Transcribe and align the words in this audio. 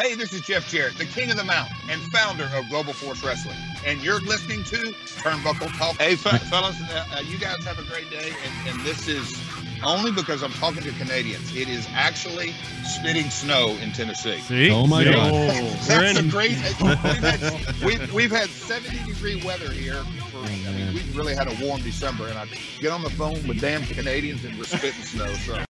Hey, 0.00 0.14
this 0.14 0.32
is 0.32 0.40
Jeff 0.40 0.66
Jarrett, 0.70 0.96
the 0.96 1.04
king 1.04 1.30
of 1.30 1.36
the 1.36 1.44
mountain 1.44 1.76
and 1.90 2.00
founder 2.10 2.48
of 2.54 2.66
Global 2.70 2.94
Force 2.94 3.22
Wrestling, 3.22 3.58
and 3.84 4.00
you're 4.00 4.20
listening 4.20 4.64
to 4.64 4.76
Turnbuckle 5.20 5.76
Talk. 5.76 5.96
Hey, 5.96 6.14
fellas, 6.16 6.80
uh, 6.80 7.04
uh, 7.12 7.20
you 7.20 7.36
guys 7.36 7.62
have 7.64 7.78
a 7.78 7.82
great 7.82 8.08
day, 8.08 8.32
and, 8.42 8.68
and 8.70 8.80
this 8.80 9.08
is 9.08 9.38
only 9.84 10.10
because 10.10 10.42
I'm 10.42 10.52
talking 10.52 10.82
to 10.84 10.92
Canadians. 10.92 11.54
It 11.54 11.68
is 11.68 11.86
actually 11.92 12.54
spitting 12.82 13.28
snow 13.28 13.76
in 13.82 13.92
Tennessee. 13.92 14.38
See? 14.38 14.70
Oh 14.70 14.86
my 14.86 15.04
See? 15.04 15.12
God. 15.12 15.78
That's 15.82 16.18
a 16.18 16.22
great. 16.22 16.52
We've 16.80 16.98
had, 16.98 17.82
we've, 17.84 18.14
we've 18.14 18.30
had 18.30 18.48
70 18.48 19.04
degree 19.04 19.44
weather 19.44 19.70
here. 19.70 20.02
For, 20.30 20.38
I 20.38 20.72
mean, 20.72 20.94
we 20.94 21.02
really 21.12 21.34
had 21.34 21.46
a 21.46 21.62
warm 21.62 21.82
December, 21.82 22.26
and 22.26 22.38
I 22.38 22.48
get 22.80 22.90
on 22.90 23.02
the 23.02 23.10
phone 23.10 23.46
with 23.46 23.60
damn 23.60 23.82
Canadians 23.82 24.46
and 24.46 24.56
we're 24.56 24.64
spitting 24.64 25.02
snow. 25.02 25.30
So. 25.34 25.62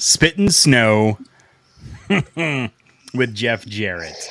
Spittin' 0.00 0.48
Snow 0.50 1.18
with 3.14 3.34
Jeff 3.34 3.66
Jarrett. 3.66 4.30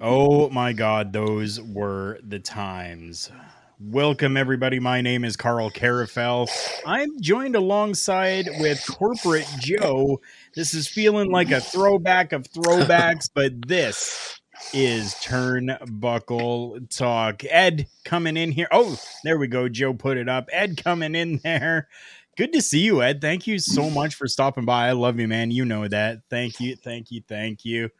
Oh 0.00 0.50
my 0.50 0.72
God, 0.72 1.12
those 1.12 1.60
were 1.60 2.18
the 2.26 2.40
times. 2.40 3.30
Welcome, 3.78 4.36
everybody. 4.36 4.80
My 4.80 5.00
name 5.00 5.24
is 5.24 5.36
Karl 5.36 5.70
Karufel. 5.70 6.50
I'm 6.84 7.20
joined 7.20 7.54
alongside 7.54 8.48
with 8.58 8.84
Corporate 8.88 9.46
Joe. 9.60 10.20
This 10.56 10.74
is 10.74 10.88
feeling 10.88 11.30
like 11.30 11.52
a 11.52 11.60
throwback 11.60 12.32
of 12.32 12.50
throwbacks, 12.50 13.30
but 13.32 13.68
this 13.68 14.40
is 14.74 15.14
Turnbuckle 15.14 16.90
Talk. 16.90 17.44
Ed 17.48 17.86
coming 18.04 18.36
in 18.36 18.50
here. 18.50 18.68
Oh, 18.72 18.98
there 19.22 19.38
we 19.38 19.46
go. 19.46 19.68
Joe 19.68 19.94
put 19.94 20.16
it 20.16 20.28
up. 20.28 20.48
Ed 20.52 20.82
coming 20.82 21.14
in 21.14 21.38
there. 21.44 21.88
Good 22.36 22.52
to 22.54 22.62
see 22.62 22.80
you, 22.80 23.02
Ed. 23.02 23.20
Thank 23.20 23.46
you 23.46 23.58
so 23.58 23.90
much 23.90 24.14
for 24.14 24.26
stopping 24.26 24.64
by. 24.64 24.88
I 24.88 24.92
love 24.92 25.20
you, 25.20 25.28
man. 25.28 25.50
You 25.50 25.64
know 25.64 25.86
that. 25.86 26.20
Thank 26.30 26.60
you, 26.60 26.76
thank 26.76 27.10
you, 27.10 27.22
thank 27.28 27.64
you. 27.64 27.90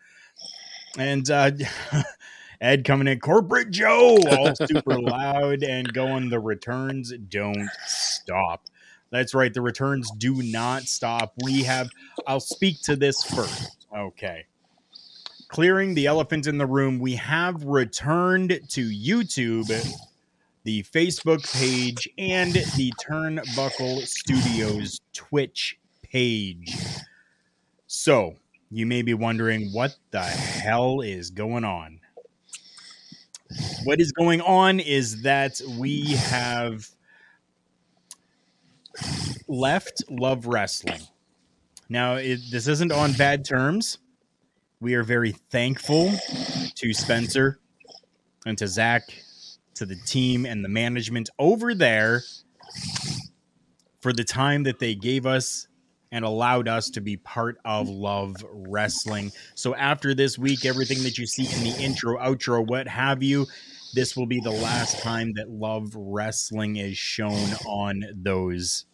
And 0.98 1.28
uh 1.30 1.50
Ed 2.60 2.84
coming 2.84 3.08
in, 3.08 3.18
corporate 3.18 3.70
Joe, 3.70 4.18
all 4.30 4.54
super 4.54 4.98
loud 5.00 5.64
and 5.64 5.92
going. 5.92 6.30
The 6.30 6.38
returns 6.38 7.12
don't 7.28 7.68
stop. 7.86 8.66
That's 9.10 9.34
right. 9.34 9.52
The 9.52 9.60
returns 9.60 10.10
do 10.12 10.42
not 10.42 10.84
stop. 10.84 11.34
We 11.44 11.64
have, 11.64 11.90
I'll 12.26 12.40
speak 12.40 12.80
to 12.84 12.96
this 12.96 13.22
first. 13.24 13.86
Okay. 13.94 14.46
Clearing 15.48 15.94
the 15.94 16.06
elephant 16.06 16.46
in 16.46 16.56
the 16.56 16.66
room, 16.66 16.98
we 16.98 17.16
have 17.16 17.62
returned 17.64 18.58
to 18.70 18.88
YouTube, 18.88 19.68
the 20.64 20.82
Facebook 20.84 21.50
page, 21.52 22.08
and 22.18 22.52
the 22.52 22.92
Turnbuckle 23.04 24.06
Studios 24.06 25.00
Twitch 25.12 25.78
page. 26.02 26.76
So, 27.86 28.36
you 28.70 28.86
may 28.86 29.02
be 29.02 29.14
wondering 29.14 29.70
what 29.72 29.96
the 30.10 30.22
hell 30.22 31.00
is 31.00 31.30
going 31.30 31.64
on 31.64 32.00
what 33.84 34.00
is 34.00 34.12
going 34.12 34.40
on 34.40 34.80
is 34.80 35.22
that 35.22 35.60
we 35.78 36.12
have 36.12 36.88
left 39.48 40.02
Love 40.10 40.46
Wrestling. 40.46 41.00
Now, 41.88 42.14
it, 42.14 42.40
this 42.50 42.68
isn't 42.68 42.92
on 42.92 43.12
bad 43.12 43.44
terms. 43.44 43.98
We 44.80 44.94
are 44.94 45.02
very 45.02 45.32
thankful 45.50 46.12
to 46.74 46.92
Spencer 46.92 47.58
and 48.46 48.56
to 48.58 48.66
Zach, 48.66 49.02
to 49.74 49.86
the 49.86 49.96
team 49.96 50.46
and 50.46 50.64
the 50.64 50.68
management 50.68 51.30
over 51.38 51.74
there 51.74 52.22
for 54.00 54.12
the 54.12 54.24
time 54.24 54.64
that 54.64 54.78
they 54.78 54.94
gave 54.94 55.26
us 55.26 55.68
and 56.10 56.24
allowed 56.24 56.68
us 56.68 56.90
to 56.90 57.00
be 57.00 57.16
part 57.16 57.56
of 57.64 57.88
Love 57.88 58.36
Wrestling. 58.52 59.32
So 59.54 59.74
after 59.74 60.14
this 60.14 60.38
week, 60.38 60.66
everything 60.66 61.02
that 61.04 61.16
you 61.16 61.26
see 61.26 61.44
in 61.44 61.64
the 61.64 61.82
intro, 61.82 62.18
outro, 62.18 62.66
what 62.66 62.86
have 62.86 63.22
you, 63.22 63.46
this 63.94 64.16
will 64.16 64.26
be 64.26 64.40
the 64.40 64.50
last 64.50 65.00
time 65.00 65.32
that 65.34 65.48
Love 65.48 65.90
Wrestling 65.94 66.76
is 66.76 66.98
shown 66.98 67.54
on 67.66 68.04
those 68.14 68.84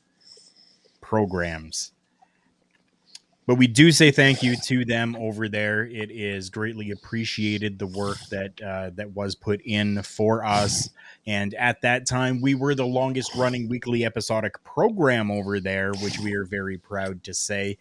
programs. 1.01 1.93
But 3.49 3.55
we 3.55 3.67
do 3.67 3.93
say 3.93 4.11
thank 4.11 4.43
you 4.43 4.57
to 4.67 4.85
them 4.85 5.17
over 5.17 5.49
there. 5.49 5.87
It 5.87 6.11
is 6.11 6.51
greatly 6.51 6.91
appreciated 6.91 7.79
the 7.79 7.87
work 7.87 8.19
that 8.31 8.61
uh, 8.61 8.91
that 8.97 9.13
was 9.13 9.35
put 9.35 9.63
in 9.63 10.03
for 10.03 10.45
us. 10.45 10.91
And 11.27 11.55
at 11.55 11.81
that 11.81 12.07
time, 12.07 12.43
we 12.43 12.55
were 12.55 12.75
the 12.75 12.85
longest 12.85 13.35
running 13.35 13.67
weekly 13.67 14.05
episodic 14.05 14.63
program 14.65 15.31
over 15.31 15.61
there, 15.61 15.93
which 16.03 16.19
we 16.19 16.35
are 16.35 16.45
very 16.45 16.77
proud 16.77 17.25
to 17.25 17.33
say. 17.33 17.79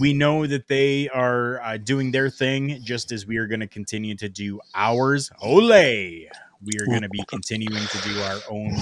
We 0.00 0.14
know 0.14 0.46
that 0.46 0.66
they 0.66 1.10
are 1.10 1.60
uh, 1.60 1.76
doing 1.76 2.10
their 2.12 2.30
thing 2.30 2.80
just 2.82 3.12
as 3.12 3.26
we 3.26 3.36
are 3.36 3.46
going 3.46 3.60
to 3.60 3.66
continue 3.66 4.14
to 4.14 4.30
do 4.30 4.60
ours. 4.74 5.30
Ole! 5.42 5.68
We 5.68 6.72
are 6.80 6.86
going 6.86 7.02
to 7.02 7.10
be 7.10 7.22
continuing 7.28 7.84
to 7.86 7.98
do 7.98 8.22
our 8.22 8.40
own 8.48 8.74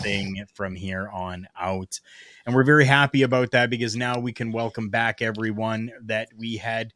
thing 0.00 0.44
from 0.54 0.74
here 0.74 1.08
on 1.12 1.46
out. 1.58 2.00
And 2.46 2.54
we're 2.54 2.64
very 2.64 2.84
happy 2.84 3.22
about 3.22 3.50
that 3.52 3.70
because 3.70 3.96
now 3.96 4.18
we 4.18 4.32
can 4.32 4.52
welcome 4.52 4.88
back 4.88 5.22
everyone 5.22 5.92
that 6.04 6.28
we 6.36 6.56
had 6.56 6.92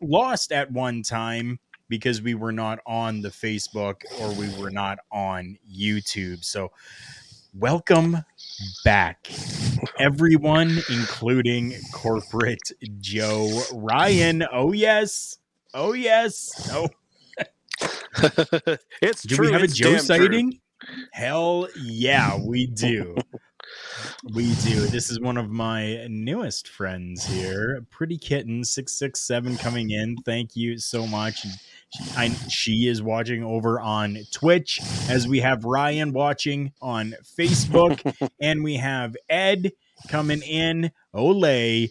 lost 0.00 0.52
at 0.52 0.72
one 0.72 1.02
time 1.02 1.58
because 1.88 2.20
we 2.22 2.34
were 2.34 2.52
not 2.52 2.78
on 2.86 3.20
the 3.20 3.28
Facebook 3.28 4.02
or 4.20 4.32
we 4.34 4.48
were 4.60 4.70
not 4.70 4.98
on 5.10 5.56
YouTube. 5.70 6.44
So, 6.44 6.72
welcome 7.54 8.24
back, 8.84 9.30
everyone, 9.98 10.78
including 10.90 11.74
corporate 11.92 12.72
Joe 12.98 13.62
Ryan. 13.72 14.44
Oh, 14.52 14.72
yes. 14.72 15.38
Oh, 15.74 15.92
yes. 15.92 16.50
Oh, 16.72 16.88
it's 19.02 19.22
do 19.22 19.36
true. 19.36 19.46
we 19.46 19.52
have 19.52 19.62
a 19.62 19.68
Joe 19.68 19.96
damn 19.96 20.04
true. 20.16 20.58
Hell 21.12 21.68
yeah, 21.80 22.38
we 22.38 22.66
do. 22.66 23.16
we 24.34 24.54
do. 24.56 24.80
This 24.86 25.10
is 25.10 25.20
one 25.20 25.36
of 25.36 25.50
my 25.50 26.06
newest 26.08 26.68
friends 26.68 27.24
here, 27.24 27.84
Pretty 27.90 28.18
Kitten 28.18 28.64
six 28.64 28.92
six 28.92 29.20
seven 29.20 29.56
coming 29.56 29.90
in. 29.90 30.16
Thank 30.24 30.56
you 30.56 30.78
so 30.78 31.06
much. 31.06 31.40
She, 31.40 32.04
I, 32.16 32.28
she 32.48 32.88
is 32.88 33.02
watching 33.02 33.42
over 33.42 33.80
on 33.80 34.18
Twitch, 34.30 34.80
as 35.08 35.26
we 35.26 35.40
have 35.40 35.64
Ryan 35.64 36.12
watching 36.12 36.72
on 36.80 37.14
Facebook, 37.22 38.30
and 38.40 38.62
we 38.62 38.76
have 38.76 39.16
Ed 39.28 39.72
coming 40.08 40.42
in. 40.42 40.92
Ole 41.14 41.88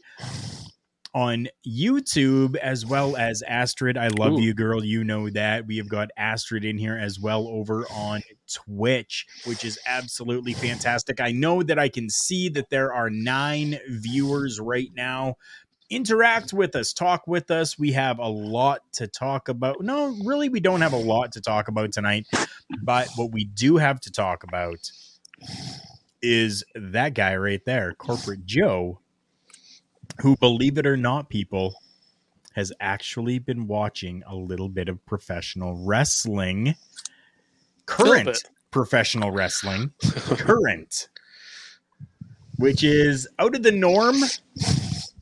on 1.17 1.47
YouTube 1.67 2.55
as 2.57 2.85
well 2.85 3.17
as 3.17 3.41
Astrid. 3.41 3.97
I 3.97 4.09
love 4.09 4.33
Ooh. 4.33 4.41
you, 4.41 4.53
girl. 4.53 4.85
You 4.85 5.03
know 5.03 5.31
that. 5.31 5.65
We 5.65 5.77
have 5.77 5.89
got 5.89 6.11
Astrid 6.15 6.63
in 6.63 6.77
here 6.77 6.95
as 6.95 7.19
well 7.19 7.47
over 7.47 7.87
on 7.91 8.21
Twitch, 8.53 9.25
which 9.45 9.65
is 9.65 9.79
absolutely 9.87 10.53
fantastic. 10.53 11.19
I 11.19 11.31
know 11.31 11.63
that 11.63 11.79
I 11.79 11.89
can 11.89 12.11
see 12.11 12.49
that 12.49 12.69
there 12.69 12.93
are 12.93 13.09
nine 13.09 13.79
viewers 13.89 14.59
right 14.59 14.91
now. 14.95 15.37
Interact 15.89 16.53
with 16.53 16.75
us, 16.75 16.93
talk 16.93 17.25
with 17.25 17.49
us. 17.49 17.79
We 17.79 17.93
have 17.93 18.19
a 18.19 18.29
lot 18.29 18.81
to 18.93 19.07
talk 19.07 19.49
about. 19.49 19.81
No, 19.81 20.15
really, 20.23 20.49
we 20.49 20.59
don't 20.59 20.81
have 20.81 20.93
a 20.93 20.97
lot 20.97 21.31
to 21.31 21.41
talk 21.41 21.67
about 21.67 21.93
tonight. 21.93 22.27
But 22.83 23.07
what 23.15 23.31
we 23.31 23.45
do 23.45 23.77
have 23.77 23.99
to 24.01 24.11
talk 24.11 24.43
about 24.43 24.91
is 26.21 26.63
that 26.75 27.15
guy 27.15 27.37
right 27.37 27.65
there, 27.65 27.95
Corporate 27.95 28.45
Joe, 28.45 28.99
who, 30.21 30.35
believe 30.37 30.77
it 30.77 30.85
or 30.85 30.97
not, 30.97 31.29
people, 31.29 31.75
has 32.55 32.71
actually 32.79 33.39
been 33.39 33.67
watching 33.67 34.23
a 34.25 34.35
little 34.35 34.69
bit 34.69 34.89
of 34.89 35.05
professional 35.05 35.75
wrestling. 35.85 36.75
Current 37.85 38.43
professional 38.71 39.31
wrestling. 39.31 39.91
Current. 40.01 41.09
Which 42.57 42.83
is 42.83 43.27
out 43.37 43.55
of 43.55 43.63
the 43.63 43.71
norm, 43.71 44.17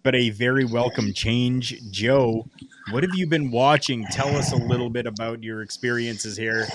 but 0.03 0.15
a 0.15 0.29
very 0.29 0.63
welcome 0.63 1.13
change. 1.13 1.75
Joe, 1.91 2.47
what 2.91 3.03
have 3.03 3.15
you 3.15 3.27
been 3.27 3.51
watching? 3.51 4.05
Tell 4.11 4.35
us 4.35 4.53
a 4.53 4.57
little 4.57 4.89
bit 4.89 5.05
about 5.05 5.43
your 5.43 5.61
experiences 5.61 6.37
here. 6.37 6.67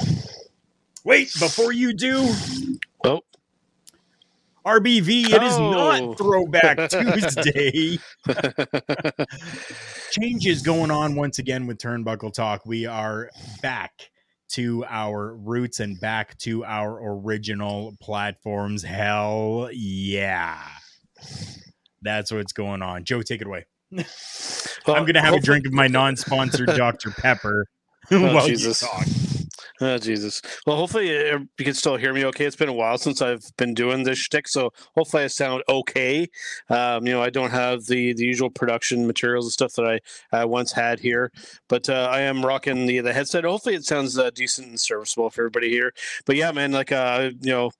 Wait, 1.04 1.32
before 1.38 1.72
you 1.72 1.94
do, 1.94 2.34
RBV, 4.66 5.32
it 5.32 5.42
is 5.42 5.54
Oh. 5.54 5.70
not 5.70 6.18
Throwback 6.18 6.90
Tuesday. 6.90 7.98
Changes 10.10 10.62
going 10.62 10.90
on 10.90 11.14
once 11.14 11.38
again 11.38 11.66
with 11.66 11.78
Turnbuckle 11.78 12.32
Talk. 12.32 12.66
We 12.66 12.86
are 12.86 13.30
back 13.62 13.92
to 14.50 14.84
our 14.88 15.34
roots 15.36 15.80
and 15.80 15.98
back 16.00 16.36
to 16.38 16.64
our 16.64 16.98
original 17.02 17.96
platforms. 18.02 18.82
Hell 18.82 19.70
yeah. 19.72 20.58
That's 22.02 22.32
what's 22.32 22.52
going 22.52 22.82
on. 22.82 23.04
Joe, 23.04 23.22
take 23.22 23.40
it 23.40 23.46
away. 23.46 23.66
I'm 23.92 24.04
going 24.86 25.14
to 25.14 25.20
have 25.20 25.34
a 25.34 25.40
drink 25.40 25.66
of 25.66 25.72
my 25.72 25.86
non 25.88 26.16
sponsored 26.16 26.68
Dr. 26.76 27.10
Pepper 27.10 27.66
Oh, 28.10 28.34
while 28.34 28.46
Jesus. 28.46 28.82
you 28.82 28.88
talk. 28.88 29.06
Oh, 29.80 29.98
Jesus. 29.98 30.42
Well, 30.66 30.76
hopefully 30.76 31.30
uh, 31.30 31.38
you 31.58 31.64
can 31.64 31.74
still 31.74 31.96
hear 31.96 32.12
me 32.12 32.24
okay. 32.26 32.44
It's 32.44 32.56
been 32.56 32.68
a 32.68 32.72
while 32.72 32.98
since 32.98 33.22
I've 33.22 33.44
been 33.56 33.74
doing 33.74 34.02
this 34.02 34.18
shtick, 34.18 34.48
so 34.48 34.72
hopefully 34.96 35.24
I 35.24 35.26
sound 35.28 35.62
okay. 35.68 36.28
Um, 36.68 37.06
you 37.06 37.12
know, 37.12 37.22
I 37.22 37.30
don't 37.30 37.50
have 37.50 37.86
the, 37.86 38.12
the 38.12 38.24
usual 38.24 38.50
production 38.50 39.06
materials 39.06 39.46
and 39.46 39.52
stuff 39.52 39.74
that 39.74 39.86
I, 39.86 40.00
I 40.36 40.44
once 40.44 40.72
had 40.72 41.00
here, 41.00 41.30
but 41.68 41.88
uh, 41.88 42.08
I 42.10 42.20
am 42.20 42.44
rocking 42.44 42.86
the, 42.86 43.00
the 43.00 43.12
headset. 43.12 43.44
Hopefully 43.44 43.74
it 43.74 43.84
sounds 43.84 44.18
uh, 44.18 44.30
decent 44.30 44.68
and 44.68 44.80
serviceable 44.80 45.30
for 45.30 45.42
everybody 45.42 45.70
here. 45.70 45.92
But 46.26 46.36
yeah, 46.36 46.52
man, 46.52 46.72
like, 46.72 46.92
uh, 46.92 47.30
you 47.40 47.52
know, 47.52 47.70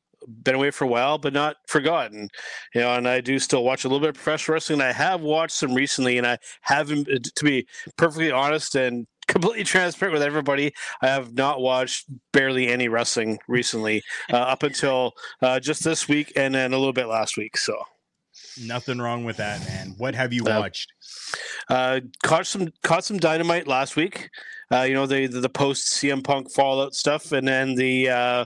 been 0.42 0.54
away 0.54 0.70
for 0.70 0.84
a 0.84 0.88
while, 0.88 1.18
but 1.18 1.32
not 1.32 1.56
forgotten. 1.66 2.28
You 2.74 2.82
know, 2.82 2.94
and 2.94 3.08
I 3.08 3.20
do 3.20 3.38
still 3.38 3.64
watch 3.64 3.84
a 3.84 3.88
little 3.88 4.00
bit 4.00 4.10
of 4.10 4.14
professional 4.16 4.54
wrestling. 4.54 4.80
I 4.80 4.92
have 4.92 5.20
watched 5.20 5.56
some 5.56 5.74
recently, 5.74 6.18
and 6.18 6.26
I 6.26 6.38
haven't, 6.62 7.08
to 7.34 7.44
be 7.44 7.66
perfectly 7.96 8.30
honest 8.30 8.74
and 8.74 9.06
completely 9.30 9.64
transparent 9.64 10.12
with 10.12 10.22
everybody, 10.22 10.72
I 11.02 11.06
have 11.08 11.34
not 11.34 11.60
watched 11.60 12.06
barely 12.32 12.68
any 12.68 12.88
wrestling 12.88 13.38
recently, 13.48 14.02
uh, 14.32 14.36
up 14.54 14.62
until 14.62 15.12
uh, 15.42 15.60
just 15.60 15.84
this 15.84 16.08
week, 16.08 16.32
and 16.36 16.54
then 16.54 16.72
a 16.72 16.78
little 16.78 16.92
bit 16.92 17.06
last 17.06 17.36
week. 17.36 17.56
So. 17.56 17.74
Nothing 18.62 18.98
wrong 18.98 19.24
with 19.24 19.36
that, 19.36 19.60
man. 19.66 19.94
What 19.98 20.14
have 20.14 20.32
you 20.32 20.44
Uh, 20.44 20.60
watched? 20.60 20.92
Uh, 21.68 22.00
caught 22.22 22.46
some 22.46 22.68
caught 22.82 23.04
some 23.04 23.18
dynamite 23.18 23.66
last 23.66 23.96
week. 23.96 24.28
Uh, 24.72 24.82
you 24.82 24.94
know 24.94 25.06
the 25.06 25.26
the, 25.26 25.48
post 25.48 25.88
CM 25.88 26.22
Punk 26.22 26.50
Fallout 26.50 26.94
stuff, 26.94 27.32
and 27.32 27.46
then 27.46 27.74
the 27.74 28.08
uh, 28.08 28.44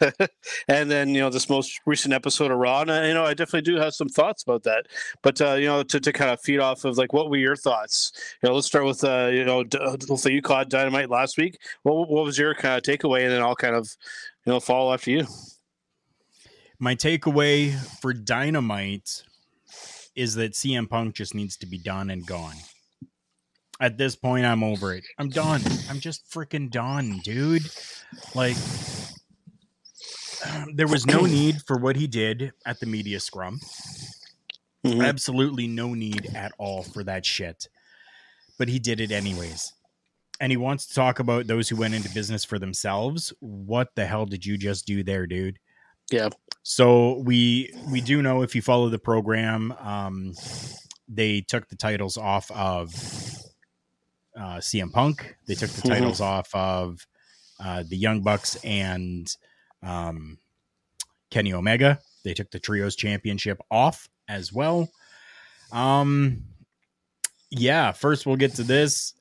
and 0.68 0.90
then 0.90 1.10
you 1.10 1.20
know 1.20 1.28
this 1.28 1.50
most 1.50 1.80
recent 1.84 2.14
episode 2.14 2.50
of 2.50 2.56
Raw. 2.56 2.80
And 2.80 2.90
uh, 2.90 3.02
you 3.02 3.12
know 3.12 3.24
I 3.24 3.34
definitely 3.34 3.70
do 3.70 3.78
have 3.78 3.94
some 3.94 4.08
thoughts 4.08 4.42
about 4.42 4.62
that. 4.62 4.86
But 5.22 5.40
uh, 5.40 5.54
you 5.54 5.66
know 5.66 5.82
to, 5.82 6.00
to 6.00 6.12
kind 6.12 6.30
of 6.30 6.40
feed 6.40 6.60
off 6.60 6.84
of 6.84 6.96
like 6.96 7.12
what 7.12 7.28
were 7.28 7.36
your 7.36 7.56
thoughts? 7.56 8.12
You 8.42 8.48
know 8.48 8.54
let's 8.54 8.66
start 8.66 8.86
with 8.86 9.04
uh, 9.04 9.28
you 9.30 9.44
know 9.44 9.64
d- 9.64 9.78
let's 10.08 10.22
say 10.22 10.32
you 10.32 10.40
caught 10.40 10.70
dynamite 10.70 11.10
last 11.10 11.36
week. 11.36 11.58
What 11.82 12.08
what 12.08 12.24
was 12.24 12.38
your 12.38 12.54
kind 12.54 12.78
of 12.78 12.82
takeaway? 12.82 13.24
And 13.24 13.32
then 13.32 13.42
I'll 13.42 13.56
kind 13.56 13.76
of 13.76 13.94
you 14.46 14.52
know 14.52 14.60
follow 14.60 14.94
after 14.94 15.10
you. 15.10 15.26
My 16.78 16.94
takeaway 16.94 17.74
for 18.00 18.12
Dynamite 18.12 19.22
is 20.14 20.34
that 20.34 20.52
CM 20.52 20.88
Punk 20.88 21.14
just 21.14 21.34
needs 21.34 21.56
to 21.58 21.66
be 21.66 21.78
done 21.78 22.10
and 22.10 22.26
gone. 22.26 22.56
At 23.80 23.98
this 23.98 24.16
point, 24.16 24.46
I'm 24.46 24.62
over 24.62 24.94
it. 24.94 25.04
I'm 25.18 25.28
done. 25.28 25.60
I'm 25.90 26.00
just 26.00 26.30
freaking 26.30 26.70
done, 26.70 27.20
dude. 27.22 27.68
Like, 28.34 28.56
there 30.74 30.88
was 30.88 31.06
no 31.06 31.20
need 31.26 31.62
for 31.66 31.76
what 31.76 31.96
he 31.96 32.06
did 32.06 32.52
at 32.64 32.80
the 32.80 32.86
media 32.86 33.20
scrum. 33.20 33.60
Mhm. 34.84 35.04
Absolutely 35.04 35.66
no 35.66 35.94
need 35.94 36.34
at 36.34 36.52
all 36.58 36.82
for 36.82 37.02
that 37.04 37.26
shit. 37.26 37.68
But 38.58 38.68
he 38.68 38.78
did 38.78 39.00
it 39.00 39.10
anyways. 39.10 39.72
And 40.40 40.52
he 40.52 40.56
wants 40.56 40.86
to 40.86 40.94
talk 40.94 41.18
about 41.18 41.46
those 41.46 41.68
who 41.68 41.76
went 41.76 41.94
into 41.94 42.10
business 42.10 42.44
for 42.44 42.58
themselves. 42.58 43.32
What 43.40 43.94
the 43.94 44.06
hell 44.06 44.26
did 44.26 44.44
you 44.44 44.56
just 44.58 44.86
do 44.86 45.02
there, 45.02 45.26
dude? 45.26 45.58
Yeah. 46.10 46.28
So 46.62 47.20
we 47.24 47.72
we 47.90 48.00
do 48.00 48.22
know 48.22 48.42
if 48.42 48.54
you 48.54 48.62
follow 48.62 48.88
the 48.88 48.98
program, 48.98 49.72
um, 49.80 50.34
they 51.08 51.40
took 51.40 51.68
the 51.68 51.76
titles 51.76 52.16
off 52.16 52.50
of 52.50 52.94
uh, 54.36 54.58
CM 54.58 54.92
Punk. 54.92 55.36
They 55.46 55.54
took 55.54 55.70
the 55.70 55.88
titles 55.88 56.20
off 56.20 56.54
of 56.54 57.06
uh, 57.58 57.84
the 57.88 57.96
Young 57.96 58.22
Bucks 58.22 58.56
and 58.64 59.34
um, 59.82 60.38
Kenny 61.30 61.52
Omega. 61.52 61.98
They 62.24 62.34
took 62.34 62.50
the 62.50 62.58
trios 62.58 62.96
championship 62.96 63.60
off 63.70 64.08
as 64.28 64.52
well. 64.52 64.90
Um, 65.72 66.44
yeah. 67.50 67.92
First, 67.92 68.26
we'll 68.26 68.36
get 68.36 68.54
to 68.54 68.62
this. 68.62 69.14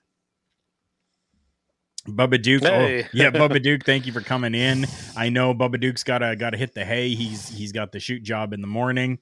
Bubba 2.07 2.39
Duke. 2.39 2.63
oh, 2.65 2.85
yeah, 3.13 3.31
Bubba 3.31 3.61
Duke. 3.63 3.83
Thank 3.83 4.05
you 4.05 4.13
for 4.13 4.21
coming 4.21 4.53
in. 4.53 4.85
I 5.17 5.29
know 5.29 5.55
Bubba 5.55 5.79
Duke's 5.79 6.03
gotta 6.03 6.35
gotta 6.35 6.57
hit 6.57 6.75
the 6.75 6.85
hay. 6.85 7.15
He's 7.15 7.49
he's 7.49 7.71
got 7.71 7.91
the 7.91 7.99
shoot 7.99 8.21
job 8.21 8.53
in 8.53 8.61
the 8.61 8.67
morning. 8.67 9.17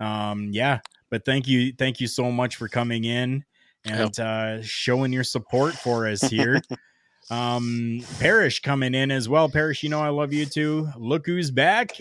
Um, 0.00 0.50
yeah, 0.52 0.80
but 1.08 1.24
thank 1.24 1.48
you, 1.48 1.72
thank 1.72 1.98
you 1.98 2.06
so 2.06 2.30
much 2.30 2.56
for 2.56 2.68
coming 2.68 3.04
in 3.04 3.42
and 3.86 4.18
uh, 4.20 4.62
showing 4.62 5.12
your 5.12 5.24
support 5.24 5.74
for 5.74 6.06
us 6.06 6.22
here. 6.22 6.60
um, 7.30 8.00
Parrish 8.18 8.60
coming 8.60 8.94
in 8.94 9.10
as 9.10 9.28
well. 9.28 9.48
Parrish, 9.48 9.82
you 9.82 9.88
know 9.88 10.00
I 10.00 10.08
love 10.08 10.32
you 10.32 10.46
too. 10.46 10.88
Look 10.96 11.26
who's 11.26 11.50
back. 11.50 11.92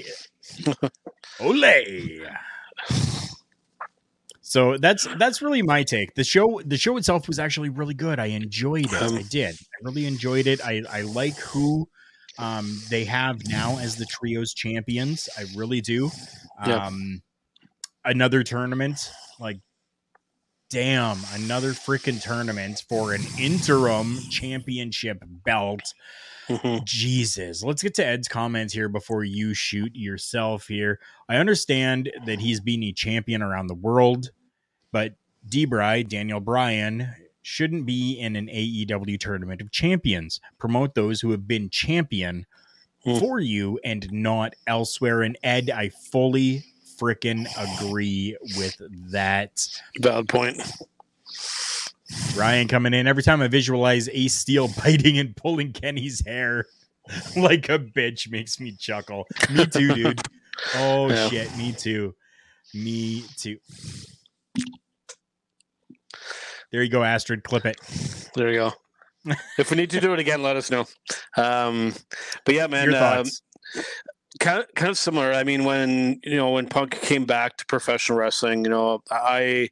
Ole. 1.40 2.28
So 4.42 4.78
that's 4.78 5.08
that's 5.18 5.42
really 5.42 5.64
my 5.64 5.84
take. 5.84 6.14
The 6.14 6.24
show 6.24 6.62
the 6.64 6.78
show 6.78 6.98
itself 6.98 7.28
was 7.28 7.40
actually 7.40 7.70
really 7.70 7.96
good. 7.96 8.20
I 8.20 8.28
enjoyed 8.28 8.86
it. 8.86 9.02
Um, 9.02 9.16
I 9.16 9.24
did. 9.24 9.56
I 9.56 9.78
really 9.82 10.06
enjoyed 10.06 10.48
it. 10.48 10.64
I 10.64 10.84
I 10.90 11.02
like 11.02 11.36
who 11.38 11.90
um 12.38 12.80
they 12.90 13.06
have 13.06 13.48
now 13.48 13.80
as 13.80 13.96
the 13.96 14.06
trios 14.06 14.54
champions. 14.54 15.28
I 15.38 15.46
really 15.56 15.82
do. 15.82 16.12
Yeah. 16.66 16.86
Um 16.86 17.22
another 18.06 18.44
tournament 18.44 19.12
like 19.40 19.60
damn, 20.70 21.18
another 21.34 21.72
freaking 21.74 22.22
tournament 22.22 22.84
for 22.90 23.14
an 23.14 23.22
interim 23.40 24.18
championship 24.30 25.24
belt. 25.44 25.94
Jesus. 26.86 27.64
Let's 27.64 27.82
get 27.82 27.96
to 27.96 28.06
Ed's 28.06 28.28
comments 28.28 28.74
here 28.74 28.90
before 28.90 29.24
you 29.24 29.54
shoot 29.54 29.96
yourself 29.96 30.68
here. 30.68 31.00
I 31.28 31.38
understand 31.38 32.12
that 32.26 32.40
he's 32.40 32.60
being 32.60 32.84
a 32.84 32.92
champion 32.92 33.42
around 33.42 33.68
the 33.68 33.74
world, 33.76 34.30
but 34.92 35.14
Debray, 35.50 36.08
Daniel 36.08 36.40
Bryan, 36.40 37.10
shouldn't 37.42 37.86
be 37.86 38.14
in 38.14 38.36
an 38.36 38.48
AEW 38.48 39.20
tournament 39.20 39.62
of 39.62 39.72
champions. 39.72 40.40
Promote 40.60 40.96
those 40.96 41.22
who 41.22 41.32
have 41.32 41.48
been 41.48 41.70
champion 41.70 42.46
Hmm. 43.04 43.20
for 43.20 43.40
you 43.40 43.80
and 43.84 44.12
not 44.12 44.56
elsewhere. 44.66 45.22
And 45.22 45.38
Ed, 45.44 45.70
I 45.70 45.90
fully 45.90 46.64
freaking 47.00 47.46
agree 47.78 48.38
with 48.58 48.80
that. 49.12 49.68
Valid 50.00 50.30
point. 50.30 50.62
Ryan 52.36 52.68
coming 52.68 52.94
in. 52.94 53.08
Every 53.08 53.24
time 53.24 53.42
I 53.42 53.48
visualize 53.48 54.08
Ace 54.10 54.34
Steel 54.36 54.68
biting 54.84 55.18
and 55.18 55.36
pulling 55.36 55.74
Kenny's 55.74 56.24
hair 56.26 56.66
like 57.36 57.70
a 57.70 57.80
bitch 57.80 58.30
makes 58.30 58.60
me 58.60 58.72
chuckle. 58.74 59.26
Me 59.52 59.66
too, 59.66 59.94
dude. 59.94 60.22
Oh 60.76 61.10
Yeah. 61.10 61.28
shit, 61.28 61.58
me 61.58 61.74
too. 61.74 62.16
Me 62.74 63.26
too. 63.36 63.58
There 66.72 66.82
you 66.82 66.90
go, 66.90 67.04
Astrid. 67.04 67.44
Clip 67.44 67.66
it. 67.66 67.78
There 68.36 68.50
you 68.50 68.56
go. 68.60 68.74
if 69.58 69.70
we 69.70 69.76
need 69.76 69.90
to 69.90 70.00
do 70.00 70.14
it 70.14 70.20
again, 70.20 70.42
let 70.44 70.56
us 70.56 70.72
know. 70.72 70.86
Um, 71.36 71.94
but 72.46 72.56
yeah, 72.56 72.68
man, 72.68 72.90
Your 72.90 73.04
um? 73.04 73.26
Kind 74.40 74.60
of 74.60 74.74
kind 74.76 74.90
of 74.90 74.98
similar. 74.98 75.32
I 75.32 75.44
mean, 75.44 75.64
when 75.64 76.20
you 76.24 76.36
know 76.36 76.52
when 76.52 76.68
Punk 76.68 77.00
came 77.02 77.26
back 77.26 77.58
to 77.58 77.66
professional 77.66 78.20
wrestling, 78.20 78.66
you 78.66 78.70
know, 78.70 79.02
I, 79.10 79.70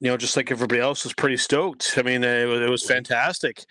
you 0.00 0.10
know, 0.10 0.16
just 0.16 0.36
like 0.36 0.50
everybody 0.50 0.80
else, 0.80 1.04
was 1.04 1.14
pretty 1.14 1.38
stoked. 1.38 1.94
I 1.96 2.02
mean, 2.02 2.22
it 2.22 2.46
was, 2.46 2.60
it 2.60 2.68
was 2.68 2.84
fantastic. 2.84 3.64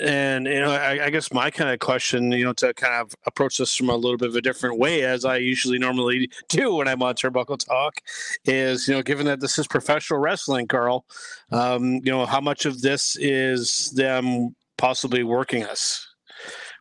And 0.00 0.46
you 0.46 0.60
know, 0.60 0.72
I, 0.72 1.06
I 1.06 1.10
guess 1.10 1.32
my 1.32 1.50
kind 1.50 1.70
of 1.70 1.78
question, 1.78 2.32
you 2.32 2.44
know, 2.44 2.52
to 2.54 2.74
kind 2.74 2.94
of 2.94 3.14
approach 3.26 3.58
this 3.58 3.74
from 3.76 3.88
a 3.88 3.94
little 3.94 4.16
bit 4.16 4.28
of 4.28 4.36
a 4.36 4.40
different 4.40 4.78
way, 4.78 5.02
as 5.02 5.24
I 5.24 5.36
usually 5.36 5.78
normally 5.78 6.28
do 6.48 6.74
when 6.74 6.88
I'm 6.88 7.02
on 7.02 7.14
Turnbuckle 7.14 7.64
Talk, 7.64 8.00
is 8.44 8.88
you 8.88 8.94
know, 8.94 9.02
given 9.02 9.26
that 9.26 9.40
this 9.40 9.58
is 9.58 9.66
professional 9.66 10.18
wrestling, 10.18 10.66
Karl, 10.66 11.04
um, 11.52 11.94
you 12.04 12.10
know, 12.10 12.26
how 12.26 12.40
much 12.40 12.66
of 12.66 12.80
this 12.80 13.16
is 13.16 13.92
them 13.92 14.56
possibly 14.76 15.22
working 15.22 15.62
us, 15.62 16.06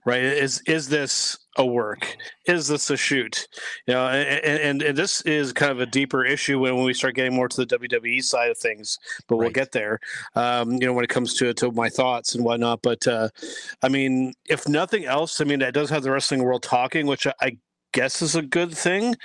right? 0.06 0.24
Is 0.24 0.62
is 0.66 0.90
this 0.90 1.38
a 1.58 1.66
work? 1.66 2.16
Is 2.46 2.68
this 2.68 2.90
a 2.90 2.98
shoot? 2.98 3.48
You 3.88 3.94
know, 3.94 4.08
and, 4.08 4.46
and, 4.46 4.82
and 4.82 4.98
this 4.98 5.22
is 5.22 5.54
kind 5.54 5.72
of 5.72 5.80
a 5.80 5.86
deeper 5.86 6.26
issue 6.26 6.60
when, 6.60 6.84
we 6.84 6.94
start 6.94 7.16
getting 7.16 7.34
more 7.36 7.48
to 7.48 7.66
the 7.66 7.78
WWE 7.78 8.24
side 8.24 8.52
of 8.52 8.58
things, 8.58 9.00
but 9.28 9.38
we'll 9.38 9.46
Right. 9.48 9.54
get 9.54 9.72
there. 9.72 10.00
Um, 10.36 10.74
you 10.74 10.80
know, 10.82 10.94
when 10.94 11.04
it 11.04 11.10
comes 11.10 11.34
to 11.36 11.54
to 11.54 11.72
my 11.72 11.90
thoughts 11.90 12.36
and 12.36 12.44
whatnot. 12.44 12.82
But 12.82 13.08
uh, 13.08 13.30
I 13.82 13.90
mean, 13.90 14.34
if 14.48 14.68
nothing 14.68 15.06
else, 15.06 15.40
I 15.42 15.44
mean, 15.46 15.60
that 15.60 15.74
does 15.74 15.90
have 15.90 16.04
the 16.04 16.12
wrestling 16.12 16.44
world 16.44 16.64
talking, 16.64 17.06
which 17.08 17.26
I, 17.28 17.34
I 17.42 17.58
guess 17.96 18.22
is 18.22 18.36
a 18.36 18.42
good 18.42 18.76
thing. 18.76 19.16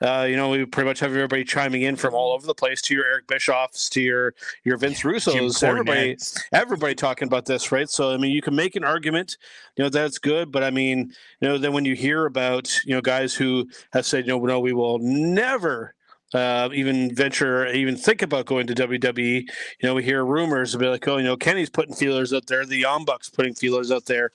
Uh, 0.00 0.24
you 0.28 0.36
know, 0.36 0.48
we 0.48 0.64
pretty 0.64 0.88
much 0.88 1.00
have 1.00 1.10
everybody 1.10 1.44
chiming 1.44 1.82
in 1.82 1.96
from 1.96 2.14
all 2.14 2.32
over 2.32 2.46
the 2.46 2.54
place 2.54 2.80
to 2.82 2.94
your 2.94 3.04
Eric 3.04 3.26
Bischoffs, 3.26 3.90
to 3.90 4.00
your 4.00 4.34
your 4.64 4.76
Vince 4.76 5.04
Russo's, 5.04 5.62
everybody, 5.62 6.16
everybody 6.52 6.94
talking 6.94 7.26
about 7.26 7.44
this, 7.44 7.72
right? 7.72 7.90
So 7.90 8.12
I 8.12 8.16
mean, 8.16 8.30
you 8.30 8.40
can 8.40 8.54
make 8.54 8.76
an 8.76 8.84
argument, 8.84 9.36
you 9.76 9.82
know, 9.82 9.90
that's 9.90 10.18
good, 10.18 10.52
but 10.52 10.62
I 10.62 10.70
mean, 10.70 11.12
you 11.40 11.48
know, 11.48 11.58
then 11.58 11.72
when 11.72 11.84
you 11.84 11.96
hear 11.96 12.26
about 12.26 12.72
you 12.84 12.94
know 12.94 13.00
guys 13.00 13.34
who 13.34 13.68
have 13.92 14.06
said, 14.06 14.26
you 14.26 14.32
know, 14.32 14.46
no, 14.46 14.60
we 14.60 14.72
will 14.72 15.00
never 15.00 15.94
uh, 16.32 16.68
even 16.72 17.14
venture, 17.14 17.66
even 17.68 17.96
think 17.96 18.22
about 18.22 18.46
going 18.46 18.66
to 18.66 18.74
WWE. 18.74 19.42
You 19.42 19.48
know, 19.82 19.94
we 19.94 20.04
hear 20.04 20.24
rumors 20.24 20.76
be 20.76 20.86
like, 20.86 21.06
oh, 21.08 21.16
you 21.16 21.24
know, 21.24 21.36
Kenny's 21.36 21.70
putting 21.70 21.94
feelers 21.94 22.32
out 22.32 22.46
there, 22.46 22.64
the 22.64 22.76
Young 22.76 23.06
putting 23.34 23.54
feelers 23.54 23.90
out 23.90 24.06
there. 24.06 24.30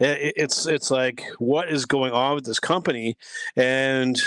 It, 0.00 0.34
it's 0.36 0.66
it's 0.66 0.90
like, 0.90 1.24
what 1.38 1.68
is 1.68 1.84
going 1.84 2.12
on 2.12 2.34
with 2.34 2.44
this 2.44 2.60
company? 2.60 3.16
And 3.54 4.20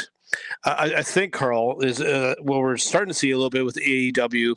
I, 0.65 0.93
I 0.97 1.03
think 1.03 1.33
Karl 1.33 1.81
is 1.81 2.01
uh, 2.01 2.35
what 2.41 2.59
we're 2.59 2.77
starting 2.77 3.09
to 3.09 3.17
see 3.17 3.31
a 3.31 3.37
little 3.37 3.49
bit 3.49 3.65
with 3.65 3.75
AEW. 3.75 4.55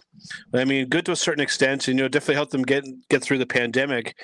I 0.53 0.65
mean, 0.65 0.89
good 0.89 1.07
to 1.07 1.13
a 1.13 1.17
certain 1.17 1.43
extent, 1.43 1.89
and 1.89 1.99
you 1.99 2.05
know, 2.05 2.09
definitely 2.09 2.35
helped 2.35 2.53
them 2.53 2.63
get 2.63 2.85
get 3.09 3.23
through 3.23 3.39
the 3.39 3.47
pandemic. 3.47 4.17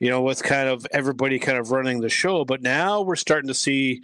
You 0.00 0.10
know, 0.10 0.22
with 0.22 0.42
kind 0.42 0.68
of 0.68 0.86
everybody 0.92 1.38
kind 1.38 1.58
of 1.58 1.70
running 1.70 2.00
the 2.00 2.08
show, 2.10 2.44
but 2.44 2.62
now 2.62 3.00
we're 3.00 3.16
starting 3.16 3.48
to 3.48 3.54
see 3.54 4.02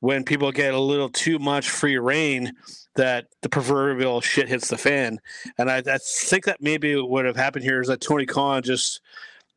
when 0.00 0.24
people 0.24 0.50
get 0.52 0.74
a 0.74 0.80
little 0.80 1.08
too 1.08 1.38
much 1.38 1.68
free 1.68 1.98
reign 1.98 2.52
that 2.96 3.26
the 3.42 3.48
proverbial 3.48 4.20
shit 4.20 4.48
hits 4.48 4.68
the 4.68 4.78
fan. 4.78 5.20
And 5.58 5.70
I, 5.70 5.78
I 5.78 5.98
think 5.98 6.44
that 6.44 6.62
maybe 6.62 6.94
what 6.96 7.10
would 7.10 7.24
have 7.24 7.36
happened 7.36 7.64
here 7.64 7.80
is 7.80 7.88
that 7.88 8.00
Tony 8.00 8.26
Khan 8.26 8.62
just, 8.62 9.00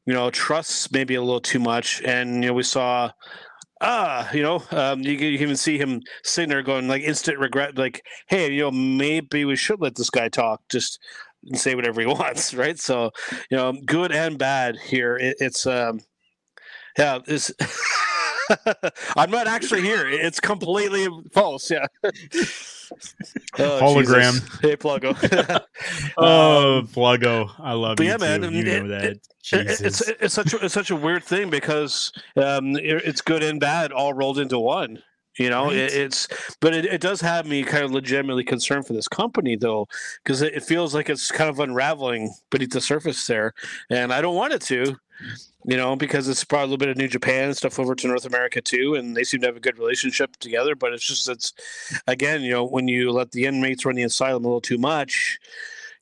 you 0.05 0.13
know, 0.13 0.29
trusts 0.29 0.91
maybe 0.91 1.15
a 1.15 1.21
little 1.21 1.41
too 1.41 1.59
much. 1.59 2.01
And, 2.03 2.43
you 2.43 2.49
know, 2.49 2.53
we 2.53 2.63
saw, 2.63 3.11
ah, 3.81 4.31
you 4.31 4.41
know, 4.41 4.63
um, 4.71 5.01
you, 5.01 5.11
you, 5.11 5.37
can 5.37 5.43
even 5.43 5.57
see 5.57 5.77
him 5.77 6.01
sitting 6.23 6.49
there 6.49 6.63
going 6.63 6.87
like 6.87 7.03
instant 7.03 7.39
regret, 7.39 7.77
like, 7.77 8.03
hey, 8.27 8.51
you 8.51 8.61
know, 8.61 8.71
maybe 8.71 9.45
we 9.45 9.55
should 9.55 9.81
let 9.81 9.95
this 9.95 10.09
guy 10.09 10.29
talk 10.29 10.61
just 10.69 10.99
and 11.45 11.59
say 11.59 11.75
whatever 11.75 12.01
he 12.01 12.07
wants, 12.07 12.53
right? 12.53 12.79
So, 12.79 13.11
you 13.49 13.57
know, 13.57 13.73
good 13.85 14.11
and 14.11 14.37
bad 14.37 14.77
here. 14.77 15.17
It, 15.17 15.37
it's, 15.39 15.65
um, 15.67 16.01
yeah, 16.97 17.19
it's. 17.27 17.51
I'm 19.15 19.31
not 19.31 19.47
actually 19.47 19.81
here. 19.81 20.07
It's 20.07 20.39
completely 20.39 21.07
false. 21.33 21.69
Yeah. 21.69 21.85
oh, 22.03 22.09
Hologram. 23.57 24.33
Jesus. 24.33 24.59
Hey, 24.61 24.75
Pluggo. 24.75 25.15
oh, 26.17 26.79
um, 26.79 26.87
Pluggo. 26.87 27.51
I 27.59 27.73
love 27.73 27.99
you. 27.99 28.07
Yeah, 28.07 28.17
man. 28.17 28.43
You 28.43 28.61
it, 28.61 28.83
know 28.83 28.87
that. 28.89 29.03
It, 29.03 29.27
it's 29.51 30.01
it's 30.01 30.33
such 30.33 30.53
a, 30.53 30.65
it's 30.65 30.73
such 30.73 30.91
a 30.91 30.95
weird 30.95 31.23
thing 31.23 31.49
because 31.49 32.11
um, 32.35 32.75
it's 32.75 33.21
good 33.21 33.43
and 33.43 33.59
bad 33.59 33.91
all 33.91 34.13
rolled 34.13 34.39
into 34.39 34.59
one. 34.59 35.01
You 35.37 35.49
know, 35.49 35.65
right. 35.65 35.75
it, 35.75 35.93
it's 35.93 36.27
but 36.59 36.73
it, 36.73 36.85
it 36.85 37.01
does 37.01 37.21
have 37.21 37.45
me 37.45 37.63
kind 37.63 37.83
of 37.83 37.91
legitimately 37.91 38.43
concerned 38.43 38.87
for 38.87 38.93
this 38.93 39.07
company 39.07 39.55
though, 39.55 39.87
because 40.23 40.41
it, 40.41 40.53
it 40.55 40.63
feels 40.63 40.95
like 40.95 41.09
it's 41.09 41.31
kind 41.31 41.49
of 41.49 41.59
unraveling 41.59 42.33
beneath 42.49 42.71
the 42.71 42.81
surface 42.81 43.25
there, 43.27 43.53
and 43.89 44.13
I 44.13 44.21
don't 44.21 44.35
want 44.35 44.53
it 44.53 44.61
to 44.63 44.97
you 45.65 45.75
know, 45.75 45.97
because 45.97 46.29
it's 46.29 46.45
brought 46.45 46.61
a 46.61 46.65
little 46.65 46.77
bit 46.77 46.87
of 46.87 46.95
New 46.95 47.09
Japan 47.09 47.53
stuff 47.53 47.77
over 47.77 47.93
to 47.93 48.07
North 48.07 48.25
America 48.25 48.61
too, 48.61 48.95
and 48.95 49.17
they 49.17 49.25
seem 49.25 49.41
to 49.41 49.47
have 49.47 49.57
a 49.57 49.61
good 49.61 49.77
relationship 49.77 50.37
together. 50.37 50.75
But 50.75 50.93
it's 50.93 51.05
just 51.05 51.27
it's 51.27 51.53
again, 52.07 52.41
you 52.41 52.51
know, 52.51 52.63
when 52.63 52.87
you 52.87 53.11
let 53.11 53.31
the 53.31 53.45
inmates 53.45 53.85
run 53.85 53.95
the 53.95 54.03
asylum 54.03 54.45
a 54.45 54.47
little 54.47 54.61
too 54.61 54.77
much, 54.77 55.39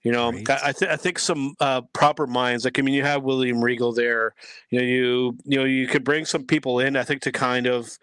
you 0.06 0.12
know, 0.12 0.32
right. 0.32 0.50
I, 0.64 0.72
th- 0.72 0.92
I 0.92 0.98
think 0.98 1.18
some 1.18 1.56
uh, 1.60 1.82
proper 1.82 2.28
minds, 2.28 2.64
like 2.64 2.78
I 2.78 2.84
mean, 2.84 2.94
you 2.94 3.02
have 3.02 3.24
William 3.24 3.64
Regal 3.64 3.92
there. 3.92 4.36
You 4.70 4.80
know, 4.80 4.86
you 4.86 5.38
you 5.46 5.58
know, 5.58 5.66
you 5.66 5.88
could 5.88 6.04
bring 6.04 6.26
some 6.26 6.46
people 6.46 6.80
in. 6.80 6.96
I 6.96 7.04
think 7.04 7.24
to 7.24 7.32
kind 7.32 7.66
of 7.66 7.98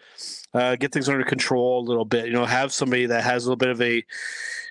uh, 0.53 0.75
get 0.75 0.91
things 0.91 1.09
under 1.09 1.23
control 1.23 1.79
a 1.81 1.87
little 1.87 2.05
bit. 2.05 2.27
You 2.27 2.33
know, 2.33 2.45
have 2.45 2.73
somebody 2.73 3.07
that 3.07 3.23
has 3.23 3.45
a 3.45 3.49
little 3.49 3.57
bit 3.57 3.69
of 3.69 3.81
a 3.81 4.05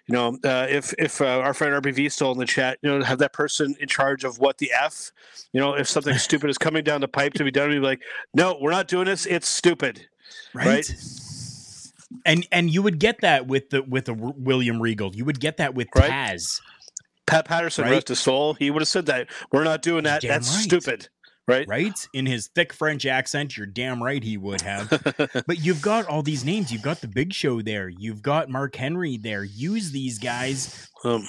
you 0.07 0.13
know, 0.13 0.37
uh, 0.43 0.67
if 0.69 0.93
if 0.99 1.21
uh, 1.21 1.39
our 1.39 1.53
friend 1.53 1.73
RBV 1.81 2.11
still 2.11 2.33
in 2.33 2.37
the 2.37 2.45
chat, 2.45 2.79
you 2.81 2.89
know, 2.89 3.01
have 3.01 3.19
that 3.19 3.31
person 3.31 3.75
in 3.79 3.87
charge 3.87 4.25
of 4.25 4.39
what 4.39 4.57
the 4.57 4.69
f, 4.73 5.13
you 5.53 5.61
know, 5.61 5.73
if 5.73 5.87
something 5.87 6.17
stupid 6.17 6.49
is 6.49 6.57
coming 6.57 6.83
down 6.83 6.99
the 6.99 7.07
pipe 7.07 7.33
to 7.35 7.45
be 7.45 7.51
done, 7.51 7.69
be 7.69 7.79
like, 7.79 8.01
no, 8.33 8.57
we're 8.59 8.71
not 8.71 8.89
doing 8.89 9.05
this. 9.05 9.25
It's 9.25 9.47
stupid, 9.47 10.05
right? 10.53 10.65
right? 10.67 10.93
And 12.25 12.45
and 12.51 12.69
you 12.69 12.81
would 12.81 12.99
get 12.99 13.21
that 13.21 13.47
with 13.47 13.69
the 13.69 13.83
with 13.83 14.03
the 14.03 14.13
William 14.13 14.81
Regal. 14.81 15.15
You 15.15 15.23
would 15.23 15.39
get 15.39 15.55
that 15.57 15.75
with 15.75 15.87
right? 15.95 16.11
Taz. 16.11 16.59
Pat 17.31 17.45
Patterson, 17.45 17.85
right? 17.85 17.91
rest 17.91 18.09
his 18.09 18.19
soul. 18.19 18.53
He 18.53 18.69
would 18.69 18.81
have 18.81 18.89
said 18.89 19.07
that 19.07 19.27
we're 19.51 19.63
not 19.63 19.81
doing 19.81 20.03
that. 20.03 20.21
That's 20.21 20.53
right. 20.53 20.63
stupid 20.63 21.09
right? 21.47 21.67
Right? 21.67 22.07
In 22.13 22.25
his 22.25 22.49
thick 22.55 22.73
French 22.73 23.05
accent, 23.05 23.57
you're 23.57 23.67
damn 23.67 24.01
right 24.01 24.23
he 24.23 24.37
would 24.37 24.61
have. 24.61 24.89
but 25.47 25.59
you've 25.59 25.81
got 25.81 26.07
all 26.07 26.23
these 26.23 26.45
names. 26.45 26.71
You've 26.71 26.81
got 26.81 27.01
the 27.01 27.07
Big 27.07 27.33
Show 27.33 27.61
there. 27.61 27.89
You've 27.89 28.21
got 28.21 28.49
Mark 28.49 28.75
Henry 28.75 29.17
there. 29.17 29.43
Use 29.43 29.91
these 29.91 30.19
guys 30.19 30.87
um, 31.03 31.27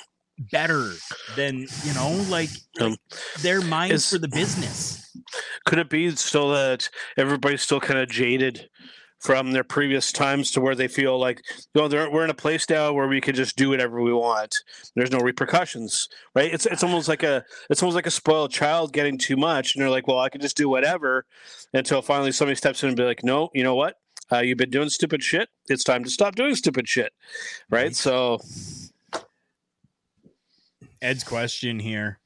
better 0.51 0.91
than 1.37 1.67
you 1.85 1.95
know, 1.95 2.25
like, 2.29 2.51
um, 2.81 2.97
their 3.41 3.61
minds 3.61 4.05
is, 4.05 4.11
for 4.11 4.19
the 4.19 4.29
business. 4.29 4.99
Could 5.67 5.79
it 5.79 5.91
be 5.91 6.11
still 6.17 6.51
that 6.51 6.89
everybody's 7.17 7.63
still 7.63 7.81
kind 7.81 8.01
of 8.01 8.09
jaded 8.09 8.69
from 9.23 9.53
their 9.53 9.63
previous 9.63 10.11
times 10.11 10.51
to 10.51 10.61
where 10.61 10.75
they 10.75 10.89
feel 10.89 11.17
like 11.17 11.41
you 11.75 11.89
know 11.89 12.11
we're 12.11 12.25
in 12.25 12.31
a 12.31 12.35
place 12.35 12.69
now 12.69 12.93
where 12.93 13.07
we 13.07 13.21
can 13.21 13.37
just 13.37 13.57
do 13.57 13.69
whatever 13.71 14.03
we 14.03 14.13
want. 14.13 14.55
There's 14.97 15.13
no 15.13 15.21
repercussions 15.21 16.09
right? 16.35 16.53
It's 16.53 16.67
it's 16.67 16.83
almost 16.83 17.09
like 17.09 17.23
a 17.23 17.45
it's 17.71 17.83
almost 17.83 17.95
like 17.95 18.07
a 18.07 18.11
spoiled 18.11 18.51
child 18.51 18.93
getting 18.93 19.17
too 19.17 19.37
much 19.37 19.75
and 19.75 19.83
they're 19.83 19.91
like 19.91 20.09
well 20.09 20.19
i 20.19 20.29
can 20.29 20.41
just 20.41 20.57
do 20.57 20.69
whatever 20.69 21.25
until 21.73 22.03
finally 22.03 22.33
somebody 22.33 22.57
steps 22.57 22.83
in 22.83 22.89
and 22.89 22.97
be 22.97 23.05
like 23.05 23.23
no 23.23 23.49
you 23.55 23.63
know 23.63 23.77
what? 23.77 23.97
Uh, 24.31 24.39
you've 24.39 24.59
been 24.59 24.71
doing 24.71 24.89
stupid 24.89 25.23
shit. 25.23 25.51
It's 25.69 25.85
time 25.85 26.05
to 26.05 26.11
stop 26.11 26.35
doing 26.35 26.55
stupid 26.55 26.89
shit. 26.89 27.13
Right. 27.71 27.95
So 27.95 28.41
ed's 31.01 31.23
question 31.23 31.79
here. 31.79 32.19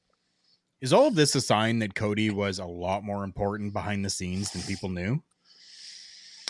Is 0.79 0.93
all 0.93 1.07
of 1.07 1.15
this 1.15 1.35
a 1.35 1.41
sign 1.41 1.79
that 1.79 1.95
cody 1.95 2.29
was 2.29 2.59
a 2.59 2.65
lot 2.65 3.03
more 3.03 3.23
important 3.23 3.73
behind 3.73 4.05
the 4.05 4.09
scenes 4.09 4.51
than 4.51 4.61
people 4.61 4.89
knew 4.89 5.21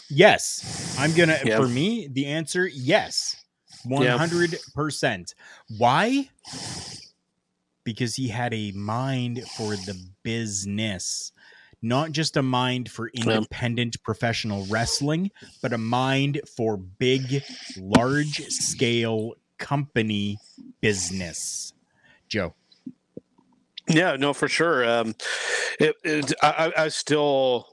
Yes, 0.10 0.96
I'm 1.00 1.14
gonna. 1.14 1.38
Yep. 1.44 1.60
For 1.60 1.68
me, 1.68 2.08
the 2.12 2.28
answer 2.28 2.68
yes, 2.68 3.36
one 3.84 4.06
hundred 4.06 4.56
percent. 4.74 5.36
Why? 5.78 6.30
Because 7.84 8.16
he 8.16 8.28
had 8.28 8.54
a 8.54 8.72
mind 8.72 9.44
for 9.58 9.76
the 9.76 9.98
business, 10.24 11.32
not 11.82 12.12
just 12.12 12.38
a 12.38 12.42
mind 12.42 12.90
for 12.90 13.10
independent 13.10 14.02
professional 14.04 14.66
wrestling, 14.66 15.32
but 15.62 15.74
a 15.74 15.78
mind 15.78 16.42
for 16.56 16.78
big, 16.78 17.44
large 17.78 18.46
scale 18.48 19.34
company 19.58 20.38
business. 20.82 21.74
Joe. 22.28 22.54
Yeah, 23.90 24.18
no, 24.18 24.34
for 24.34 24.50
sure. 24.50 24.88
Um, 24.88 25.16
it, 25.80 25.96
it, 26.04 26.34
I, 26.44 26.74
I 26.78 26.88
still 26.90 27.68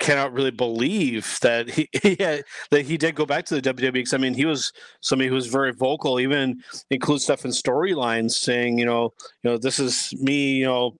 cannot 0.00 0.32
really 0.32 0.50
believe 0.50 1.38
that 1.42 1.70
he, 1.70 1.88
he 2.02 2.16
had, 2.18 2.44
that 2.70 2.84
he 2.84 2.96
did 2.96 3.14
go 3.14 3.26
back 3.26 3.44
to 3.46 3.60
the 3.60 3.74
WWE 3.74 3.92
because 3.92 4.14
I 4.14 4.18
mean 4.18 4.34
he 4.34 4.44
was 4.44 4.72
somebody 5.00 5.28
who 5.28 5.34
was 5.34 5.46
very 5.46 5.72
vocal, 5.72 6.20
even 6.20 6.62
include 6.90 7.20
stuff 7.20 7.44
in 7.44 7.50
storylines 7.50 8.32
saying 8.32 8.78
you 8.78 8.84
know 8.84 9.12
you 9.42 9.50
know 9.50 9.58
this 9.58 9.78
is 9.78 10.12
me 10.20 10.58
you 10.58 10.66
know. 10.66 10.96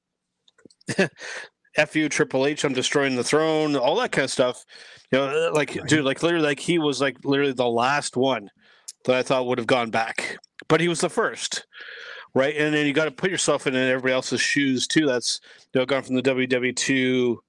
F 1.76 1.94
you, 1.94 2.08
Triple 2.08 2.44
H, 2.44 2.64
I'm 2.64 2.72
destroying 2.72 3.14
the 3.14 3.22
throne, 3.22 3.76
all 3.76 3.94
that 3.96 4.10
kind 4.10 4.24
of 4.24 4.32
stuff. 4.32 4.64
You 5.12 5.18
know, 5.18 5.48
uh, 5.48 5.54
like, 5.54 5.76
right. 5.76 5.86
dude, 5.86 6.04
like, 6.04 6.22
literally, 6.24 6.44
like, 6.44 6.58
he 6.58 6.78
was 6.78 7.00
like 7.00 7.16
literally 7.24 7.52
the 7.52 7.68
last 7.68 8.16
one 8.16 8.50
that 9.04 9.14
I 9.14 9.22
thought 9.22 9.46
would 9.46 9.58
have 9.58 9.66
gone 9.66 9.90
back, 9.90 10.38
but 10.68 10.80
he 10.80 10.88
was 10.88 11.00
the 11.00 11.08
first, 11.08 11.66
right? 12.34 12.54
And 12.56 12.74
then 12.74 12.86
you 12.86 12.92
got 12.92 13.04
to 13.04 13.10
put 13.10 13.30
yourself 13.30 13.66
in 13.66 13.76
everybody 13.76 14.12
else's 14.12 14.40
shoes 14.40 14.86
too. 14.86 15.06
That's 15.06 15.40
you 15.72 15.80
know, 15.80 15.86
gone 15.86 16.02
from 16.02 16.16
the 16.16 16.22
WWE 16.22 16.74
to 16.76 17.40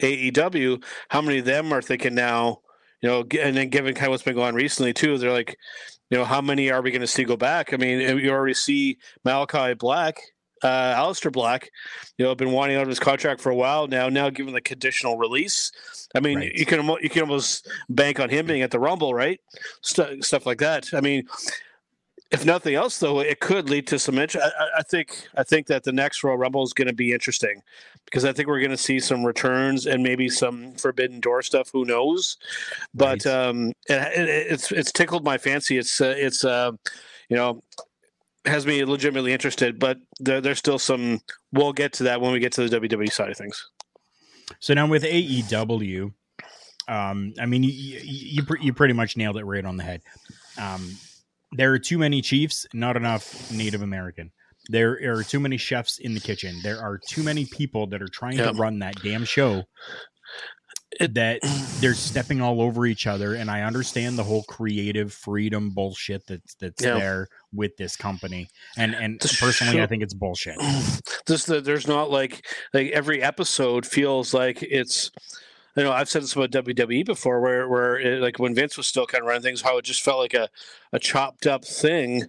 AEW, 0.00 0.82
how 1.08 1.20
many 1.20 1.38
of 1.38 1.44
them 1.44 1.72
are 1.72 1.82
thinking 1.82 2.14
now, 2.14 2.60
you 3.02 3.08
know, 3.08 3.20
and 3.40 3.56
then 3.56 3.68
given 3.68 3.94
kind 3.94 4.06
of 4.06 4.10
what's 4.10 4.22
been 4.22 4.34
going 4.34 4.48
on 4.48 4.54
recently 4.54 4.92
too, 4.92 5.18
they're 5.18 5.32
like, 5.32 5.56
you 6.10 6.18
know, 6.18 6.24
how 6.24 6.40
many 6.40 6.70
are 6.70 6.82
we 6.82 6.90
going 6.90 7.00
to 7.00 7.06
see 7.06 7.24
go 7.24 7.36
back? 7.36 7.72
I 7.72 7.76
mean, 7.76 8.00
you 8.18 8.30
already 8.30 8.54
see 8.54 8.98
Malachi 9.24 9.74
Black, 9.74 10.20
uh, 10.62 10.94
Aleister 10.94 11.32
Black, 11.32 11.70
you 12.18 12.24
know, 12.24 12.34
been 12.34 12.50
wanting 12.50 12.76
out 12.76 12.82
of 12.82 12.88
his 12.88 12.98
contract 12.98 13.40
for 13.40 13.50
a 13.50 13.54
while 13.54 13.86
now. 13.86 14.08
Now, 14.08 14.28
given 14.28 14.52
the 14.52 14.60
conditional 14.60 15.16
release, 15.16 15.70
I 16.14 16.20
mean, 16.20 16.38
right. 16.38 16.52
you 16.52 16.66
can 16.66 16.84
you 17.00 17.08
can 17.08 17.22
almost 17.22 17.68
bank 17.88 18.20
on 18.20 18.28
him 18.28 18.46
being 18.46 18.62
at 18.62 18.70
the 18.70 18.80
Rumble, 18.80 19.14
right? 19.14 19.40
St- 19.82 20.24
stuff 20.24 20.46
like 20.46 20.58
that. 20.58 20.92
I 20.92 21.00
mean, 21.00 21.26
if 22.30 22.44
nothing 22.44 22.74
else, 22.74 22.98
though, 22.98 23.20
it 23.20 23.40
could 23.40 23.68
lead 23.68 23.86
to 23.88 23.98
some 23.98 24.18
interest. 24.18 24.46
I, 24.58 24.78
I, 24.78 24.82
think 24.82 25.26
I 25.36 25.42
think 25.42 25.66
that 25.66 25.82
the 25.82 25.92
next 25.92 26.22
Royal 26.22 26.36
Rumble 26.36 26.62
is 26.62 26.72
going 26.72 26.86
to 26.86 26.94
be 26.94 27.12
interesting 27.12 27.60
because 28.04 28.24
I 28.24 28.32
think 28.32 28.48
we're 28.48 28.60
going 28.60 28.70
to 28.70 28.76
see 28.76 29.00
some 29.00 29.24
returns 29.24 29.86
and 29.86 30.02
maybe 30.02 30.28
some 30.28 30.74
Forbidden 30.74 31.20
Door 31.20 31.42
stuff. 31.42 31.70
Who 31.72 31.84
knows? 31.84 32.36
But 32.94 33.24
right. 33.24 33.34
um, 33.34 33.68
it, 33.88 34.18
it, 34.18 34.52
it's 34.52 34.70
it's 34.70 34.92
tickled 34.92 35.24
my 35.24 35.38
fancy. 35.38 35.76
It's 35.76 36.00
uh, 36.00 36.14
it's 36.16 36.44
uh, 36.44 36.72
you 37.28 37.36
know 37.36 37.62
has 38.46 38.64
me 38.64 38.84
legitimately 38.84 39.32
interested. 39.32 39.78
But 39.78 39.98
there, 40.20 40.40
there's 40.40 40.58
still 40.58 40.78
some. 40.78 41.20
We'll 41.52 41.72
get 41.72 41.92
to 41.94 42.04
that 42.04 42.20
when 42.20 42.32
we 42.32 42.38
get 42.38 42.52
to 42.52 42.68
the 42.68 42.80
WWE 42.80 43.12
side 43.12 43.30
of 43.30 43.36
things. 43.36 43.68
So 44.60 44.72
now 44.74 44.86
with 44.86 45.02
AEW, 45.02 46.12
Um, 46.86 47.34
I 47.40 47.46
mean, 47.46 47.64
you 47.64 47.72
you, 47.72 48.00
you, 48.04 48.46
you 48.60 48.72
pretty 48.72 48.94
much 48.94 49.16
nailed 49.16 49.36
it 49.36 49.44
right 49.44 49.64
on 49.64 49.76
the 49.76 49.84
head. 49.84 50.02
Um, 50.58 50.96
there 51.52 51.72
are 51.72 51.78
too 51.78 51.98
many 51.98 52.22
chiefs, 52.22 52.66
not 52.72 52.96
enough 52.96 53.50
Native 53.50 53.82
American. 53.82 54.30
There 54.68 54.98
are 55.16 55.24
too 55.24 55.40
many 55.40 55.56
chefs 55.56 55.98
in 55.98 56.14
the 56.14 56.20
kitchen. 56.20 56.56
There 56.62 56.80
are 56.80 56.98
too 57.08 57.22
many 57.22 57.46
people 57.46 57.86
that 57.88 58.02
are 58.02 58.08
trying 58.08 58.36
to 58.36 58.52
run 58.52 58.78
that 58.80 58.94
damn 59.02 59.24
show 59.24 59.64
It- 61.00 61.14
that 61.14 61.40
they're 61.80 61.94
stepping 61.94 62.40
all 62.40 62.60
over 62.60 62.84
each 62.86 63.06
other. 63.06 63.34
And 63.34 63.50
I 63.50 63.62
understand 63.62 64.18
the 64.18 64.24
whole 64.24 64.42
creative 64.44 65.12
freedom 65.12 65.70
bullshit 65.70 66.26
that's 66.26 66.54
that's 66.56 66.82
there 66.98 67.28
with 67.52 67.76
this 67.78 67.96
company. 67.96 68.48
And 68.76 68.94
and 68.94 69.18
The 69.20 69.36
personally, 69.40 69.80
I 69.82 69.86
think 69.86 70.02
it's 70.02 70.14
bullshit. 70.14 70.56
this 71.26 71.44
the, 71.46 71.60
there's 71.60 71.88
not 71.88 72.10
like 72.10 72.46
like 72.74 72.88
every 72.90 73.22
episode 73.22 73.86
feels 73.86 74.34
like 74.34 74.62
it's 74.62 75.10
you 75.76 75.84
know 75.84 75.92
I've 75.92 76.08
said 76.08 76.22
this 76.22 76.34
about 76.34 76.50
WWE 76.50 77.04
before 77.04 77.40
where 77.40 77.68
where 77.68 77.98
it, 77.98 78.20
like 78.20 78.38
when 78.38 78.54
Vince 78.54 78.76
was 78.76 78.86
still 78.86 79.06
kind 79.06 79.22
of 79.22 79.28
running 79.28 79.42
things 79.42 79.60
how 79.62 79.78
it 79.78 79.84
just 79.84 80.02
felt 80.02 80.18
like 80.18 80.34
a 80.34 80.48
a 80.92 80.98
chopped 80.98 81.46
up 81.46 81.64
thing 81.64 82.24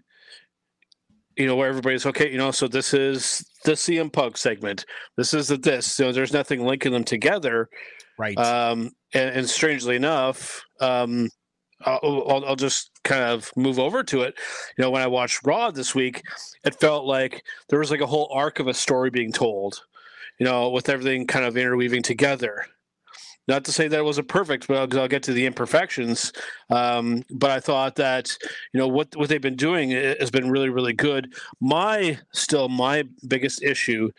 you 1.38 1.46
know 1.48 1.56
where 1.56 1.70
everybody's 1.70 2.06
okay 2.06 2.32
you 2.32 2.38
know 2.38 2.52
so 2.52 2.68
this 2.68 2.94
is 2.94 3.46
the 3.64 3.72
CM 3.74 4.12
Punk 4.12 4.38
segment 4.38 4.86
this 5.18 5.34
is 5.34 5.48
the 5.48 5.58
this 5.58 5.86
So 5.88 6.12
there's 6.12 6.34
nothing 6.34 6.64
linking 6.66 6.92
them 6.92 7.04
together 7.04 7.70
Right. 8.18 8.38
um 8.38 8.92
and, 9.14 9.36
and 9.36 9.50
strangely 9.50 9.96
enough 9.96 10.64
um 10.80 11.30
I'll, 11.84 12.26
I'll, 12.30 12.46
I'll 12.46 12.56
just 12.56 12.92
kind 13.04 13.24
of 13.24 13.52
move 13.56 13.80
over 13.80 14.04
to 14.04 14.22
it. 14.22 14.36
You 14.78 14.84
know, 14.84 14.92
when 14.92 15.02
I 15.02 15.08
watched 15.08 15.40
Raw 15.44 15.72
this 15.72 15.96
week, 15.96 16.22
it 16.64 16.80
felt 16.80 17.06
like 17.06 17.44
there 17.70 17.80
was 17.80 17.90
like 17.90 18.02
a 18.02 18.06
whole 18.06 18.30
arc 18.32 18.60
of 18.60 18.68
a 18.68 18.74
story 18.76 19.10
being 19.10 19.32
told. 19.32 19.82
You 20.40 20.46
know, 20.46 20.70
with 20.70 20.90
everything 20.90 21.28
kind 21.28 21.46
of 21.46 21.58
interweaving 21.58 22.04
together. 22.04 22.66
Not 23.52 23.66
to 23.66 23.74
say 23.74 23.90
that 23.90 24.00
it 24.00 24.06
wasn't 24.06 24.30
perfect, 24.30 24.66
but 24.70 24.78
I'll, 24.78 25.02
I'll 25.02 25.10
get 25.10 25.24
to 25.24 25.34
the 25.34 25.46
imperfections. 25.46 26.32
Um, 26.70 27.26
but 27.30 27.52
I 27.52 27.60
thought 27.60 27.98
that 27.98 28.38
you 28.72 28.80
know 28.80 28.88
what 28.88 29.14
what 29.18 29.28
they've 29.28 29.42
been 29.42 29.58
doing 29.58 29.92
has 29.92 30.32
been 30.32 30.50
really 30.50 30.70
really 30.70 30.94
good. 30.94 31.34
My 31.60 32.18
still 32.32 32.70
my 32.70 33.04
biggest 33.28 33.62
issue 33.62 34.10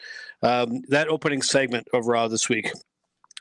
um, 0.42 0.82
that 0.88 1.08
opening 1.08 1.40
segment 1.40 1.88
of 1.94 2.08
Raw 2.08 2.28
this 2.28 2.50
week. 2.50 2.70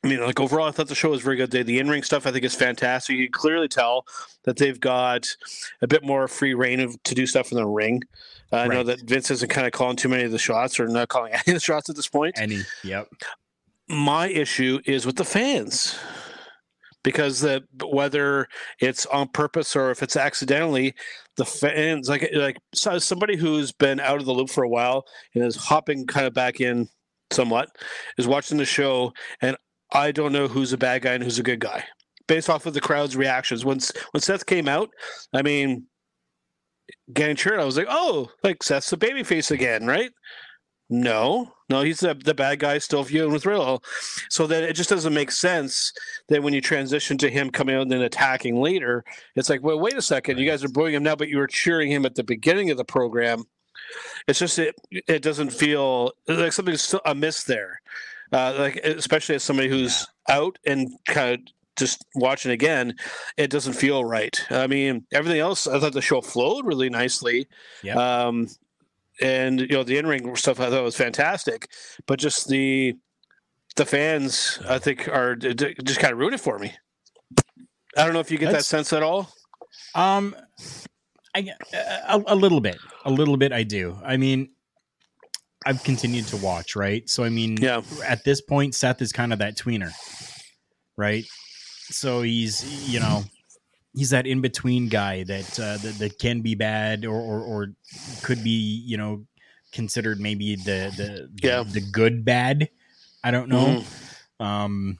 I 0.01 0.07
mean, 0.07 0.21
like 0.21 0.39
overall, 0.39 0.69
I 0.69 0.71
thought 0.71 0.87
the 0.87 0.95
show 0.95 1.09
was 1.09 1.21
very 1.21 1.35
good. 1.35 1.51
The, 1.51 1.61
the 1.61 1.77
in-ring 1.77 2.03
stuff, 2.03 2.25
I 2.25 2.31
think, 2.31 2.45
is 2.45 2.55
fantastic. 2.55 3.17
You 3.17 3.25
can 3.27 3.33
clearly 3.33 3.67
tell 3.67 4.05
that 4.45 4.55
they've 4.55 4.79
got 4.79 5.27
a 5.81 5.87
bit 5.87 6.05
more 6.05 6.25
free 6.29 6.53
reign 6.53 6.79
of 6.79 7.03
to 7.03 7.13
do 7.13 7.27
stuff 7.27 7.51
in 7.51 7.57
the 7.57 7.67
ring. 7.67 8.01
Uh, 8.53 8.55
I 8.55 8.67
know 8.67 8.83
that 8.83 9.01
Vince 9.01 9.29
isn't 9.29 9.49
kind 9.49 9.67
of 9.67 9.73
calling 9.73 9.97
too 9.97 10.09
many 10.09 10.23
of 10.23 10.31
the 10.31 10.39
shots, 10.39 10.79
or 10.79 10.87
not 10.87 11.09
calling 11.09 11.33
any 11.33 11.43
of 11.47 11.53
the 11.53 11.59
shots 11.59 11.89
at 11.89 11.97
this 11.97 12.07
point. 12.07 12.39
Any. 12.39 12.61
Yep. 12.85 13.09
My 13.91 14.27
issue 14.29 14.79
is 14.85 15.05
with 15.05 15.17
the 15.17 15.25
fans, 15.25 15.99
because 17.03 17.41
the 17.41 17.63
whether 17.83 18.47
it's 18.79 19.05
on 19.07 19.27
purpose 19.27 19.75
or 19.75 19.91
if 19.91 20.01
it's 20.01 20.15
accidentally, 20.15 20.93
the 21.37 21.45
fans 21.45 22.07
like 22.07 22.29
like 22.33 22.57
so 22.73 22.99
somebody 22.99 23.35
who's 23.35 23.71
been 23.71 23.99
out 23.99 24.19
of 24.19 24.25
the 24.25 24.33
loop 24.33 24.49
for 24.49 24.63
a 24.63 24.69
while 24.69 25.03
and 25.35 25.43
is 25.43 25.55
hopping 25.55 26.07
kind 26.07 26.25
of 26.25 26.33
back 26.33 26.61
in 26.61 26.87
somewhat 27.31 27.69
is 28.17 28.27
watching 28.27 28.57
the 28.57 28.65
show 28.65 29.11
and 29.41 29.55
I 29.91 30.11
don't 30.11 30.33
know 30.33 30.47
who's 30.47 30.73
a 30.73 30.77
bad 30.77 31.01
guy 31.01 31.13
and 31.13 31.23
who's 31.23 31.39
a 31.39 31.43
good 31.43 31.59
guy 31.59 31.83
based 32.27 32.49
off 32.49 32.65
of 32.65 32.73
the 32.73 32.81
crowd's 32.81 33.17
reactions. 33.17 33.65
once 33.65 33.91
when 34.11 34.21
Seth 34.21 34.45
came 34.45 34.67
out, 34.67 34.89
I 35.33 35.41
mean, 35.41 35.85
getting 37.11 37.35
cheered, 37.35 37.59
I 37.59 37.65
was 37.65 37.77
like, 37.77 37.87
oh, 37.89 38.29
like 38.43 38.63
Seth's 38.63 38.89
the 38.89 38.97
babyface 38.97 39.51
again, 39.51 39.85
right? 39.85 40.11
No, 40.93 41.53
no, 41.69 41.81
he's 41.83 42.01
the, 42.01 42.13
the 42.13 42.33
bad 42.33 42.59
guy 42.59 42.77
still 42.77 43.03
viewing 43.03 43.31
with 43.31 43.45
Riddle. 43.45 43.81
So 44.29 44.45
then 44.45 44.65
it 44.65 44.73
just 44.73 44.89
doesn't 44.89 45.13
make 45.13 45.31
sense 45.31 45.93
that 46.27 46.43
when 46.43 46.53
you 46.53 46.59
transition 46.59 47.17
to 47.19 47.29
him 47.29 47.49
coming 47.49 47.75
out 47.75 47.83
and 47.83 47.91
then 47.91 48.01
attacking 48.01 48.57
later, 48.57 49.05
it's 49.37 49.49
like, 49.49 49.63
well, 49.63 49.79
wait 49.79 49.95
a 49.95 50.01
second, 50.01 50.37
you 50.37 50.45
guys 50.45 50.65
are 50.65 50.69
booing 50.69 50.93
him 50.93 51.03
now, 51.03 51.15
but 51.15 51.29
you 51.29 51.37
were 51.37 51.47
cheering 51.47 51.89
him 51.89 52.05
at 52.05 52.15
the 52.15 52.25
beginning 52.25 52.71
of 52.71 52.77
the 52.77 52.83
program. 52.83 53.45
It's 54.27 54.37
just 54.37 54.59
it 54.59 54.75
it 54.91 55.21
doesn't 55.21 55.51
feel 55.51 56.11
like 56.27 56.51
something's 56.51 56.81
still 56.81 57.01
amiss 57.05 57.45
there. 57.45 57.81
Uh, 58.33 58.53
like 58.57 58.75
especially 58.77 59.35
as 59.35 59.43
somebody 59.43 59.69
who's 59.69 60.05
out 60.29 60.57
and 60.65 60.89
kind 61.05 61.33
of 61.35 61.39
just 61.77 62.05
watching 62.15 62.51
again, 62.51 62.95
it 63.37 63.49
doesn't 63.49 63.73
feel 63.73 64.03
right. 64.03 64.39
I 64.49 64.67
mean, 64.67 65.05
everything 65.13 65.39
else, 65.39 65.67
I 65.67 65.79
thought 65.79 65.93
the 65.93 66.01
show 66.01 66.21
flowed 66.21 66.65
really 66.65 66.89
nicely. 66.89 67.47
Yeah. 67.81 67.95
Um, 67.95 68.47
and 69.21 69.59
you 69.61 69.67
know 69.69 69.83
the 69.83 69.97
in-ring 69.97 70.35
stuff 70.35 70.59
I 70.59 70.69
thought 70.69 70.83
was 70.83 70.95
fantastic, 70.95 71.69
but 72.07 72.19
just 72.19 72.47
the 72.49 72.95
the 73.75 73.85
fans 73.85 74.59
I 74.67 74.79
think 74.79 75.07
are 75.07 75.35
just 75.35 75.99
kind 75.99 76.11
of 76.13 76.19
ruined 76.19 76.35
it 76.35 76.41
for 76.41 76.59
me. 76.59 76.73
I 77.97 78.03
don't 78.05 78.13
know 78.13 78.19
if 78.19 78.31
you 78.31 78.37
get 78.37 78.45
That's- 78.47 78.63
that 78.65 78.69
sense 78.77 78.93
at 78.93 79.03
all. 79.03 79.29
Um, 79.95 80.35
I 81.35 81.49
a, 81.73 82.21
a 82.27 82.35
little 82.35 82.59
bit, 82.61 82.77
a 83.05 83.11
little 83.11 83.37
bit. 83.37 83.51
I 83.53 83.63
do. 83.63 83.97
I 84.03 84.17
mean, 84.17 84.49
I've 85.65 85.83
continued 85.83 86.27
to 86.27 86.37
watch, 86.37 86.75
right? 86.75 87.09
So 87.09 87.23
I 87.23 87.29
mean, 87.29 87.57
Yeah. 87.57 87.81
At 88.05 88.23
this 88.23 88.41
point, 88.41 88.75
Seth 88.75 89.01
is 89.01 89.11
kind 89.11 89.31
of 89.31 89.39
that 89.39 89.57
tweener, 89.57 89.91
right? 90.97 91.25
So 91.89 92.21
he's 92.21 92.89
you 92.89 92.99
know 92.99 93.23
he's 93.93 94.11
that 94.11 94.25
in 94.27 94.41
between 94.41 94.87
guy 94.89 95.23
that, 95.23 95.59
uh, 95.59 95.77
that 95.77 95.95
that 95.99 96.19
can 96.19 96.41
be 96.41 96.55
bad 96.55 97.05
or, 97.05 97.19
or 97.19 97.41
or 97.41 97.67
could 98.23 98.43
be 98.43 98.83
you 98.85 98.97
know 98.97 99.25
considered 99.71 100.19
maybe 100.19 100.55
the 100.55 100.91
the 100.97 101.29
the, 101.41 101.47
Yeah. 101.47 101.63
the 101.63 101.81
good 101.81 102.23
bad. 102.25 102.69
I 103.23 103.31
don't 103.31 103.49
know. 103.49 103.83
Um, 104.39 104.97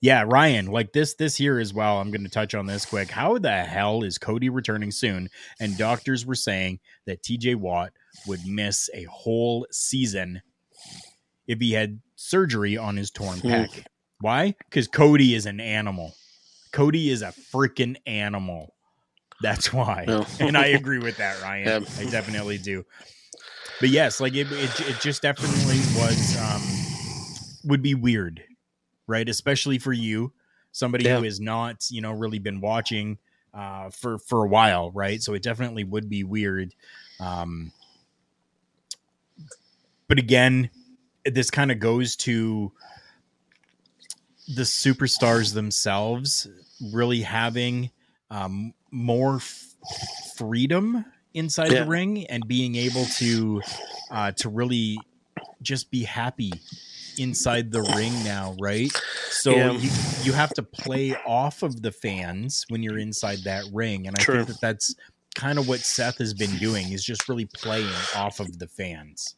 yeah, 0.00 0.24
Ryan, 0.26 0.66
like 0.66 0.92
this 0.92 1.14
this 1.14 1.38
year 1.38 1.58
as 1.58 1.74
well. 1.74 2.00
I'm 2.00 2.10
going 2.10 2.24
to 2.24 2.30
touch 2.30 2.54
on 2.54 2.66
this 2.66 2.86
quick. 2.86 3.10
How 3.10 3.36
the 3.38 3.64
hell 3.64 4.02
is 4.02 4.16
Cody 4.18 4.48
returning 4.48 4.90
soon? 4.90 5.28
And 5.60 5.76
doctors 5.76 6.24
were 6.24 6.34
saying 6.34 6.80
that 7.06 7.22
TJ 7.22 7.56
Watt 7.56 7.92
would 8.26 8.46
miss 8.46 8.88
a 8.94 9.04
whole 9.04 9.66
season 9.70 10.40
if 11.46 11.58
he 11.60 11.72
had 11.72 12.00
surgery 12.16 12.76
on 12.78 12.96
his 12.96 13.10
torn 13.10 13.38
Hmm. 13.40 13.48
pec. 13.48 13.84
Why? 14.20 14.54
Because 14.68 14.88
Cody 14.88 15.34
is 15.34 15.44
an 15.46 15.60
animal. 15.60 16.14
Cody 16.72 17.10
is 17.10 17.22
a 17.22 17.32
freaking 17.52 17.96
animal. 18.06 18.74
That's 19.42 19.72
why. 19.72 20.04
No. 20.06 20.26
and 20.40 20.56
I 20.56 20.66
agree 20.78 20.98
with 20.98 21.16
that, 21.18 21.40
Ryan. 21.42 21.82
Yeah. 21.82 21.88
I 21.98 22.10
definitely 22.10 22.58
do. 22.58 22.84
But 23.80 23.88
yes, 23.88 24.20
like 24.20 24.34
it, 24.34 24.46
it, 24.52 24.80
it 24.80 25.00
just 25.00 25.22
definitely 25.22 25.78
was 25.98 26.36
um 26.40 26.62
would 27.70 27.82
be 27.82 27.94
weird, 27.94 28.42
right? 29.06 29.26
Especially 29.28 29.78
for 29.78 29.92
you, 29.92 30.32
somebody 30.72 31.04
Yeah. 31.04 31.18
who 31.18 31.24
has 31.24 31.40
not, 31.40 31.86
you 31.90 32.00
know, 32.02 32.12
really 32.12 32.38
been 32.38 32.60
watching 32.60 33.18
uh 33.54 33.90
for 33.90 34.18
for 34.18 34.44
a 34.44 34.48
while, 34.48 34.90
right? 34.92 35.22
So 35.22 35.32
it 35.34 35.42
definitely 35.42 35.84
would 35.84 36.08
be 36.10 36.24
weird. 36.24 36.74
Um 37.20 37.72
but 40.08 40.18
again, 40.18 40.70
this 41.24 41.50
kind 41.50 41.70
of 41.70 41.78
goes 41.78 42.16
to 42.16 42.72
the 44.54 44.62
superstars 44.62 45.54
themselves 45.54 46.48
really 46.92 47.22
having 47.22 47.90
um, 48.30 48.72
more 48.90 49.36
f- 49.36 49.74
freedom 50.36 51.04
inside 51.34 51.72
Yeah. 51.72 51.84
the 51.84 51.90
ring 51.90 52.26
and 52.26 52.46
being 52.46 52.74
able 52.76 53.04
to 53.18 53.62
uh, 54.10 54.32
to 54.32 54.48
really 54.48 54.98
just 55.62 55.90
be 55.90 56.02
happy 56.04 56.52
inside 57.18 57.70
the 57.70 57.82
ring 57.82 58.12
now, 58.24 58.56
right? 58.60 58.90
So 59.30 59.54
Yeah. 59.54 59.72
you 59.72 59.90
you 60.22 60.32
have 60.32 60.52
to 60.54 60.62
play 60.62 61.14
off 61.26 61.62
of 61.62 61.82
the 61.82 61.92
fans 61.92 62.64
when 62.68 62.82
you're 62.82 62.98
inside 62.98 63.38
that 63.44 63.64
ring, 63.72 64.06
and 64.06 64.16
I 64.16 64.20
True. 64.20 64.36
think 64.36 64.48
that 64.48 64.60
that's 64.60 64.94
kind 65.34 65.58
of 65.58 65.68
what 65.68 65.80
Seth 65.80 66.18
has 66.18 66.34
been 66.34 66.56
doing 66.58 66.90
is 66.92 67.04
just 67.04 67.28
really 67.28 67.46
playing 67.46 67.92
off 68.16 68.40
of 68.40 68.58
the 68.58 68.66
fans. 68.66 69.36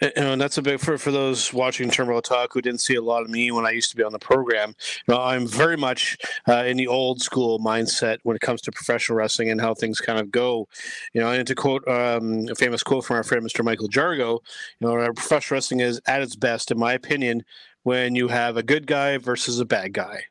And, 0.00 0.12
and 0.16 0.40
that's 0.40 0.58
a 0.58 0.62
big 0.62 0.80
for 0.80 0.98
for 0.98 1.10
those 1.10 1.52
watching 1.52 1.90
Turbo 1.90 2.20
Talk 2.20 2.52
who 2.52 2.60
didn't 2.60 2.80
see 2.80 2.94
a 2.94 3.02
lot 3.02 3.22
of 3.22 3.30
me 3.30 3.50
when 3.50 3.66
I 3.66 3.70
used 3.70 3.90
to 3.90 3.96
be 3.96 4.02
on 4.02 4.12
the 4.12 4.18
program. 4.18 4.74
You 5.06 5.14
know, 5.14 5.20
I'm 5.20 5.46
very 5.46 5.76
much 5.76 6.16
uh, 6.48 6.64
in 6.66 6.76
the 6.76 6.86
old 6.86 7.20
school 7.22 7.58
mindset 7.58 8.18
when 8.22 8.36
it 8.36 8.42
comes 8.42 8.60
to 8.62 8.72
professional 8.72 9.16
wrestling 9.18 9.50
and 9.50 9.60
how 9.60 9.74
things 9.74 10.00
kind 10.00 10.18
of 10.18 10.30
go. 10.30 10.68
You 11.14 11.20
know, 11.20 11.30
and 11.30 11.46
to 11.46 11.54
quote 11.54 11.86
um, 11.88 12.46
a 12.50 12.54
famous 12.54 12.82
quote 12.82 13.04
from 13.04 13.16
our 13.16 13.22
friend 13.22 13.44
Mr. 13.44 13.64
Michael 13.64 13.88
Jargo, 13.88 14.40
you 14.80 14.88
know, 14.88 15.12
professional 15.12 15.56
wrestling 15.56 15.80
is 15.80 16.00
at 16.06 16.22
its 16.22 16.36
best, 16.36 16.70
in 16.70 16.78
my 16.78 16.92
opinion, 16.92 17.44
when 17.84 18.14
you 18.14 18.28
have 18.28 18.56
a 18.56 18.62
good 18.62 18.86
guy 18.86 19.18
versus 19.18 19.58
a 19.58 19.64
bad 19.64 19.92
guy. 19.92 20.24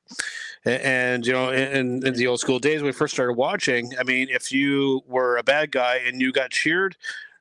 A- 0.65 0.85
And 0.85 1.25
you 1.25 1.33
know, 1.33 1.49
in, 1.49 2.05
in 2.05 2.13
the 2.13 2.27
old 2.27 2.39
school 2.39 2.59
days 2.59 2.81
when 2.81 2.87
we 2.87 2.91
first 2.91 3.13
started 3.13 3.33
watching, 3.33 3.93
I 3.99 4.03
mean, 4.03 4.27
if 4.29 4.51
you 4.51 5.01
were 5.07 5.37
a 5.37 5.43
bad 5.43 5.71
guy 5.71 5.97
and 6.05 6.21
you 6.21 6.31
got 6.31 6.51
cheered, 6.51 6.95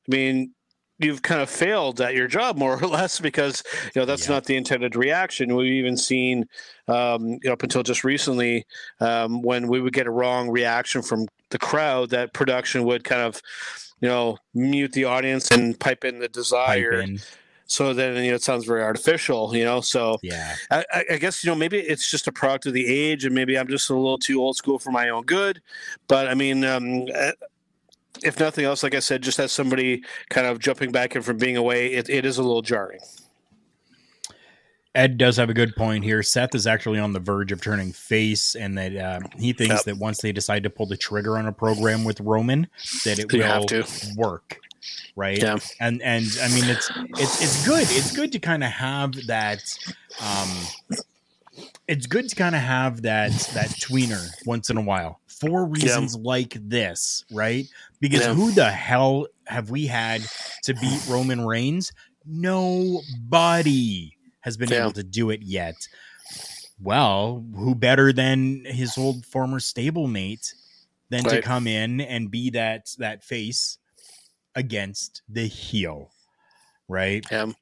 I 0.08 0.10
mean, 0.10 0.52
you've 1.00 1.22
kind 1.22 1.40
of 1.40 1.48
failed 1.50 2.00
at 2.00 2.14
your 2.14 2.28
job 2.28 2.56
more 2.56 2.74
or 2.82 2.86
less 2.98 3.18
because 3.20 3.62
you 3.94 4.00
know 4.00 4.04
that's 4.06 4.26
Yeah. 4.28 4.34
not 4.34 4.44
the 4.44 4.56
intended 4.56 4.96
reaction. 4.96 5.54
We've 5.56 5.72
even 5.72 5.96
seen 5.96 6.46
um, 6.88 7.26
you 7.28 7.40
know 7.44 7.52
up 7.52 7.62
until 7.62 7.82
just 7.82 8.04
recently 8.04 8.66
um, 9.00 9.42
when 9.42 9.68
we 9.68 9.80
would 9.80 9.92
get 9.92 10.06
a 10.06 10.10
wrong 10.10 10.50
reaction 10.50 11.02
from 11.02 11.26
the 11.50 11.58
crowd, 11.58 12.10
that 12.10 12.32
production 12.32 12.84
would 12.84 13.04
kind 13.04 13.22
of 13.22 13.40
you 14.00 14.08
know 14.08 14.38
mute 14.54 14.92
the 14.92 15.04
audience 15.04 15.50
and 15.50 15.78
pipe 15.78 16.04
in 16.04 16.18
the 16.18 16.28
desire. 16.28 17.00
in. 17.00 17.18
So 17.66 17.94
then 17.94 18.16
you 18.24 18.30
know 18.30 18.34
it 18.36 18.42
sounds 18.42 18.64
very 18.64 18.82
artificial, 18.82 19.54
you 19.54 19.64
know. 19.64 19.80
So 19.80 20.18
Yeah. 20.22 20.56
I, 20.72 20.84
I- 20.92 21.04
I 21.12 21.16
guess 21.18 21.44
you 21.44 21.50
know 21.50 21.54
maybe 21.54 21.78
it's 21.78 22.10
just 22.10 22.26
a 22.26 22.32
product 22.32 22.66
of 22.66 22.72
the 22.72 22.86
age, 22.86 23.24
and 23.24 23.32
maybe 23.34 23.56
I'm 23.56 23.68
just 23.68 23.88
a 23.90 23.94
little 23.94 24.18
too 24.18 24.40
old 24.42 24.56
school 24.56 24.78
for 24.80 24.90
my 24.90 25.08
own 25.10 25.22
good. 25.22 25.62
But 26.08 26.26
I 26.26 26.34
mean, 26.34 26.64
um, 26.64 27.06
eh, 27.14 27.32
if 28.22 28.38
nothing 28.40 28.64
else, 28.64 28.82
like 28.82 28.94
I 28.94 28.98
said, 29.00 29.22
just 29.22 29.38
as 29.38 29.52
somebody 29.52 30.02
kind 30.28 30.46
of 30.46 30.58
jumping 30.58 30.92
back 30.92 31.16
in 31.16 31.22
from 31.22 31.38
being 31.38 31.56
away, 31.56 31.92
it, 31.92 32.08
it 32.10 32.24
is 32.24 32.38
a 32.38 32.42
little 32.42 32.62
jarring. 32.62 33.00
Ed 34.94 35.18
does 35.18 35.36
have 35.36 35.48
a 35.48 35.54
good 35.54 35.76
point 35.76 36.02
here. 36.02 36.20
Seth 36.22 36.52
is 36.54 36.66
actually 36.66 36.98
on 36.98 37.12
the 37.12 37.20
verge 37.20 37.52
of 37.52 37.60
turning 37.62 37.92
face, 37.92 38.56
and 38.56 38.76
that 38.76 38.96
uh, 38.96 39.20
he 39.38 39.52
thinks 39.52 39.74
Yep. 39.76 39.84
that 39.84 39.96
once 39.98 40.20
they 40.20 40.32
decide 40.32 40.64
to 40.64 40.70
pull 40.70 40.86
the 40.86 40.96
trigger 40.96 41.38
on 41.38 41.46
a 41.46 41.52
program 41.52 42.02
with 42.02 42.20
Roman, 42.20 42.66
that 43.04 43.20
it 43.20 43.32
You 43.32 43.38
will 43.38 43.46
have 43.46 43.66
to. 43.66 43.86
work, 44.16 44.58
right? 45.14 45.38
Yeah. 45.40 45.58
And 45.78 46.02
and 46.02 46.26
I 46.42 46.48
mean, 46.48 46.64
it's 46.64 46.90
it's 47.18 47.40
it's 47.40 47.64
good. 47.64 47.82
It's 47.88 48.10
good 48.16 48.32
to 48.32 48.40
kind 48.40 48.64
of 48.64 48.70
have 48.72 49.12
that. 49.28 49.62
Um, 50.20 50.48
it's 51.86 52.06
good 52.06 52.28
to 52.28 52.34
kind 52.34 52.56
of 52.56 52.60
have 52.60 53.02
that 53.02 53.30
that 53.54 53.68
tweener 53.68 54.28
once 54.44 54.70
in 54.70 54.76
a 54.76 54.82
while 54.82 55.20
for 55.40 55.64
reasons 55.66 56.14
like 56.16 56.54
this, 56.68 57.24
right? 57.30 57.66
Because 58.00 58.20
Yeah. 58.20 58.34
who 58.34 58.52
the 58.52 58.70
hell 58.70 59.26
have 59.46 59.70
we 59.70 59.86
had 59.86 60.22
to 60.64 60.74
beat 60.74 61.06
Roman 61.08 61.40
Reigns? 61.46 61.92
Nobody 62.26 64.16
has 64.40 64.56
been 64.56 64.70
Yeah. 64.70 64.80
able 64.82 64.92
to 64.92 65.02
do 65.02 65.30
it 65.30 65.42
yet. 65.42 65.76
Well, 66.78 67.44
who 67.54 67.74
better 67.74 68.12
than 68.12 68.64
his 68.64 68.96
old 68.96 69.26
former 69.26 69.58
stablemate 69.60 70.54
than 71.10 71.24
to 71.24 71.42
come 71.42 71.66
in 71.66 72.00
and 72.00 72.30
be 72.30 72.50
that 72.50 72.94
that 72.98 73.24
face 73.24 73.78
against 74.54 75.22
the 75.28 75.46
heel, 75.46 76.12
right? 76.88 77.24
Yeah. 77.30 77.52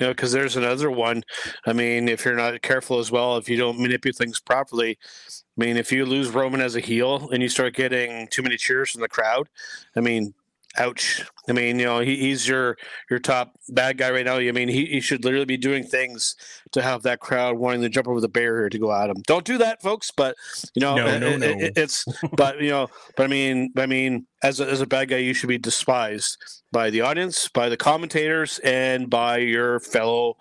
You 0.00 0.06
know, 0.06 0.12
because 0.12 0.32
there's 0.32 0.56
another 0.56 0.90
one. 0.90 1.22
I 1.66 1.74
mean, 1.74 2.08
if 2.08 2.24
you're 2.24 2.34
not 2.34 2.62
careful 2.62 2.98
as 2.98 3.10
well, 3.10 3.36
if 3.36 3.50
you 3.50 3.58
don't 3.58 3.78
manipulate 3.78 4.16
things 4.16 4.40
properly, 4.40 4.98
I 5.28 5.32
mean, 5.58 5.76
if 5.76 5.92
you 5.92 6.06
lose 6.06 6.30
Roman 6.30 6.62
as 6.62 6.74
a 6.74 6.80
heel 6.80 7.28
and 7.32 7.42
you 7.42 7.50
start 7.50 7.74
getting 7.74 8.26
too 8.28 8.42
many 8.42 8.56
cheers 8.56 8.90
from 8.90 9.02
the 9.02 9.08
crowd, 9.08 9.50
I 9.94 10.00
mean, 10.00 10.32
ouch. 10.78 11.24
I 11.48 11.52
mean, 11.52 11.78
you 11.78 11.84
know, 11.84 11.98
he, 12.00 12.16
he's 12.16 12.46
your 12.46 12.76
your 13.10 13.18
top 13.18 13.52
bad 13.70 13.98
guy 13.98 14.10
right 14.10 14.24
now. 14.24 14.36
I 14.36 14.52
mean, 14.52 14.68
he, 14.68 14.86
he 14.86 15.00
should 15.00 15.24
literally 15.24 15.44
be 15.46 15.56
doing 15.56 15.84
things 15.84 16.36
to 16.72 16.80
have 16.82 17.02
that 17.02 17.20
crowd 17.20 17.56
wanting 17.58 17.82
to 17.82 17.88
jump 17.88 18.06
over 18.08 18.20
the 18.20 18.28
barrier 18.28 18.68
to 18.68 18.78
go 18.78 18.92
at 18.92 19.10
him. 19.10 19.16
Don't 19.26 19.44
do 19.44 19.58
that, 19.58 19.82
folks. 19.82 20.10
But 20.16 20.36
you 20.74 20.80
know, 20.80 20.94
No, 20.96 21.18
no, 21.18 21.26
it- 21.28 21.38
no. 21.40 21.46
it- 21.48 21.72
it's 21.76 22.04
but 22.36 22.60
you 22.60 22.70
know, 22.70 22.88
but 23.16 23.24
I 23.24 23.26
mean, 23.26 23.72
I 23.76 23.86
mean, 23.86 24.26
as 24.42 24.60
a, 24.60 24.68
as 24.70 24.80
a 24.80 24.86
bad 24.86 25.08
guy, 25.08 25.16
you 25.18 25.34
should 25.34 25.48
be 25.48 25.58
despised 25.58 26.36
by 26.72 26.90
the 26.90 27.00
audience, 27.00 27.48
by 27.48 27.68
the 27.68 27.76
commentators, 27.76 28.58
and 28.60 29.10
by 29.10 29.38
your 29.38 29.80
fellow 29.80 30.36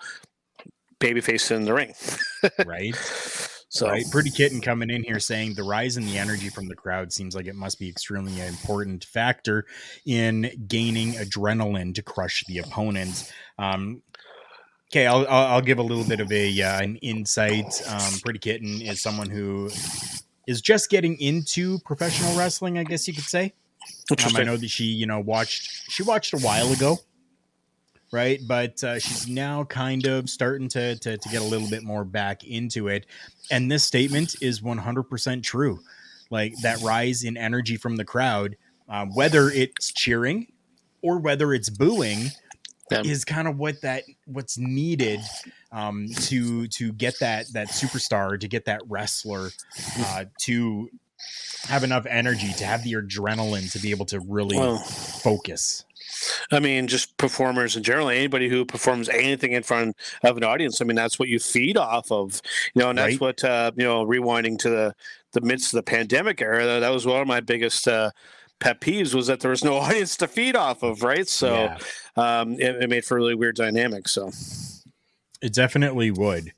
babyface 1.00 1.50
in 1.50 1.66
the 1.66 1.74
ring. 1.74 1.94
right? 2.66 2.96
So 3.70 3.88
Right. 3.88 4.06
Pretty 4.10 4.32
Kitten 4.32 4.62
coming 4.62 4.90
in 4.90 5.04
here 5.04 5.20
saying 5.20 5.54
the 5.54 5.64
rise 5.64 5.96
in 5.96 6.06
the 6.06 6.18
energy 6.18 6.50
from 6.50 6.68
the 6.68 6.76
crowd 6.76 7.14
seems 7.14 7.36
like 7.36 7.46
it 7.46 7.56
must 7.56 7.80
be 7.80 7.88
extremely 7.88 8.42
important 8.42 9.06
factor 9.06 9.66
in 10.06 10.52
gaining 10.68 11.14
adrenaline 11.14 11.94
to 11.96 12.02
crush 12.02 12.44
the 12.48 12.58
opponents. 12.58 13.32
Um, 13.60 14.02
okay, 14.92 15.06
I'll, 15.06 15.28
I'll 15.28 15.62
give 15.62 15.78
a 15.78 15.84
little 15.84 16.04
bit 16.04 16.20
of 16.20 16.32
a 16.32 16.62
uh, 16.62 16.82
an 16.82 16.96
insight. 16.98 17.82
Um, 17.88 18.14
Pretty 18.24 18.40
Kitten 18.40 18.82
is 18.82 19.02
someone 19.02 19.30
who 19.30 19.70
is 20.48 20.62
just 20.62 20.90
getting 20.90 21.20
into 21.22 21.78
professional 21.86 22.36
wrestling, 22.36 22.80
I 22.80 22.84
guess 22.84 23.08
you 23.08 23.14
could 23.14 23.24
say. 23.24 23.54
Um, 24.12 24.36
I 24.36 24.44
know 24.44 24.58
that 24.58 24.70
she, 24.70 24.86
you 24.86 25.06
know, 25.06 25.20
watched 25.20 25.92
she 25.92 26.02
watched 26.02 26.34
a 26.34 26.40
while 26.40 26.72
ago, 26.74 26.98
right? 28.12 28.40
But 28.48 28.84
uh, 28.84 29.00
she's 29.00 29.28
now 29.28 29.64
kind 29.66 30.06
of 30.06 30.30
starting 30.30 30.68
to, 30.70 30.96
to 30.98 31.18
to 31.18 31.30
get 31.30 31.42
a 31.42 31.46
little 31.46 31.70
bit 31.70 31.84
more 31.84 32.04
back 32.04 32.44
into 32.44 32.88
it. 32.88 33.06
And 33.52 33.72
this 33.72 33.84
statement 33.84 34.36
is 34.42 34.62
100% 34.62 35.44
true. 35.44 35.80
Like 36.30 36.54
that 36.62 36.80
rise 36.82 37.24
in 37.24 37.38
energy 37.38 37.78
from 37.78 37.96
the 37.96 38.06
crowd, 38.06 38.56
um, 38.88 39.10
whether 39.16 39.50
it's 39.50 39.92
cheering 39.92 40.52
or 41.02 41.18
whether 41.20 41.54
it's 41.54 41.70
booing, 41.70 42.28
Yeah. 42.92 43.02
is 43.04 43.26
kind 43.26 43.48
of 43.48 43.58
what 43.58 43.82
that 43.82 44.04
what's 44.26 44.58
needed 44.58 45.22
um, 45.72 46.08
to 46.24 46.68
to 46.68 46.92
get 46.94 47.20
that 47.20 47.52
that 47.54 47.70
superstar, 47.70 48.40
to 48.40 48.48
get 48.48 48.66
that 48.66 48.82
wrestler 48.88 49.50
uh, 50.00 50.26
to 50.44 50.90
have 51.68 51.84
enough 51.84 52.06
energy, 52.08 52.54
to 52.54 52.66
have 52.66 52.84
the 52.84 52.94
adrenaline 52.94 53.72
to 53.72 53.80
be 53.80 53.92
able 53.92 54.06
to 54.08 54.20
really 54.22 54.58
Well, 54.58 54.78
focus. 54.78 55.84
I 56.52 56.60
mean, 56.60 56.88
just 56.88 57.18
performers 57.18 57.76
in 57.76 57.84
general, 57.84 58.10
anybody 58.10 58.50
who 58.50 58.66
performs 58.66 59.10
anything 59.10 59.52
in 59.54 59.64
front 59.64 59.96
of 60.24 60.38
an 60.38 60.44
audience. 60.44 60.82
I 60.82 60.86
mean, 60.86 60.96
that's 60.96 61.20
what 61.20 61.30
you 61.30 61.40
feed 61.40 61.78
off 61.78 62.12
of, 62.12 62.42
you 62.74 62.82
know, 62.82 62.90
and 62.90 62.98
that's 62.98 63.14
Right. 63.14 63.22
what, 63.22 63.44
uh, 63.44 63.72
you 63.76 63.84
know, 63.84 64.06
rewinding 64.06 64.58
to 64.60 64.70
the, 64.70 64.96
the 65.34 65.42
midst 65.42 65.74
of 65.74 65.78
the 65.78 65.84
pandemic 65.84 66.42
era, 66.42 66.66
that, 66.66 66.80
that 66.80 66.90
was 66.90 67.06
one 67.06 67.22
of 67.22 67.28
my 67.28 67.40
biggest 67.40 67.88
uh, 67.88 68.12
pet 68.60 68.82
peeves 68.82 69.14
was 69.14 69.28
that 69.28 69.40
there 69.40 69.52
was 69.52 69.64
no 69.64 69.76
audience 69.78 70.18
to 70.18 70.28
feed 70.28 70.56
off 70.56 70.84
of, 70.84 71.04
right? 71.04 71.28
So 71.28 71.70
Yeah. 72.18 72.40
um, 72.42 72.54
it, 72.54 72.84
it 72.84 72.90
made 72.90 73.06
for 73.06 73.16
a 73.18 73.20
really 73.20 73.36
weird 73.36 73.56
dynamic. 73.56 74.08
So, 74.08 74.32
It 75.42 75.54
definitely 75.54 76.12
would. 76.12 76.54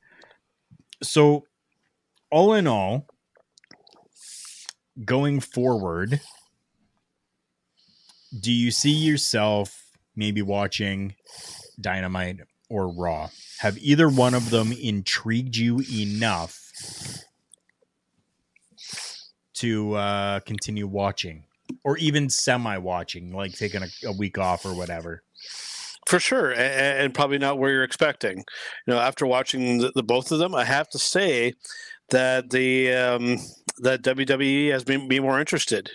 So, 1.02 1.44
all 2.30 2.54
in 2.54 2.66
all, 2.66 3.06
going 5.04 5.40
forward, 5.40 6.20
do 8.38 8.52
you 8.52 8.70
see 8.70 8.92
yourself 8.92 9.84
maybe 10.16 10.42
watching 10.42 11.14
Dynamite 11.80 12.40
or 12.68 12.88
Raw? 12.88 13.30
Have 13.58 13.78
either 13.78 14.08
one 14.08 14.34
of 14.34 14.50
them 14.50 14.72
intrigued 14.72 15.56
you 15.56 15.82
enough 15.92 16.58
to 19.54 19.94
uh, 19.94 20.40
continue 20.40 20.86
watching, 20.86 21.44
or 21.84 21.96
even 21.98 22.28
semi-watching, 22.28 23.32
like 23.32 23.52
taking 23.52 23.82
a, 23.82 23.88
a 24.06 24.12
week 24.12 24.38
off 24.38 24.64
or 24.64 24.74
whatever? 24.74 25.22
For 26.06 26.18
sure, 26.18 26.50
and, 26.50 26.98
and 26.98 27.14
probably 27.14 27.38
not 27.38 27.58
where 27.58 27.70
you're 27.70 27.84
expecting. 27.84 28.38
You 28.86 28.94
know, 28.94 28.98
after 28.98 29.26
watching 29.26 29.78
the, 29.78 29.92
the 29.94 30.02
both 30.02 30.32
of 30.32 30.40
them, 30.40 30.54
I 30.54 30.64
have 30.64 30.88
to 30.90 30.98
say 30.98 31.54
that 32.10 32.50
the 32.50 32.92
um, 32.92 33.38
that 33.78 34.02
WWE 34.02 34.70
has 34.72 34.84
been 34.84 35.06
be 35.06 35.20
more 35.20 35.38
interested. 35.38 35.90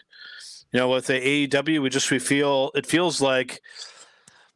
You 0.74 0.80
know, 0.80 0.90
with 0.90 1.08
the 1.08 1.48
AEW, 1.48 1.82
we 1.82 1.90
just 1.90 2.12
we 2.12 2.20
feel 2.20 2.72
it 2.76 2.86
feels 2.86 3.22
like 3.22 3.62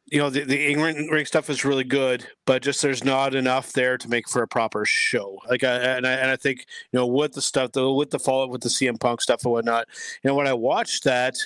you 0.06 0.18
know 0.18 0.28
the 0.28 0.44
the 0.44 0.70
in 0.70 0.80
ring 0.80 1.24
stuff 1.24 1.48
is 1.48 1.64
really 1.64 1.84
good, 1.84 2.26
but 2.44 2.62
just 2.62 2.82
there's 2.82 3.02
not 3.02 3.34
enough 3.34 3.72
there 3.72 3.96
to 3.96 4.08
make 4.10 4.28
for 4.28 4.42
a 4.42 4.48
proper 4.48 4.84
show. 4.84 5.38
Like, 5.48 5.64
I, 5.64 5.74
and 5.74 6.06
I 6.06 6.12
and 6.12 6.30
I 6.30 6.36
think 6.36 6.66
you 6.92 6.98
know 6.98 7.06
with 7.06 7.32
the 7.32 7.40
stuff, 7.40 7.72
though 7.72 7.94
with 7.94 8.10
the 8.10 8.18
follow 8.18 8.44
up 8.44 8.50
with 8.50 8.60
the 8.60 8.68
CM 8.68 9.00
Punk 9.00 9.22
stuff 9.22 9.44
and 9.44 9.52
whatnot. 9.52 9.88
You 10.22 10.28
know, 10.28 10.34
when 10.34 10.46
I 10.46 10.52
watched 10.52 11.04
that 11.04 11.36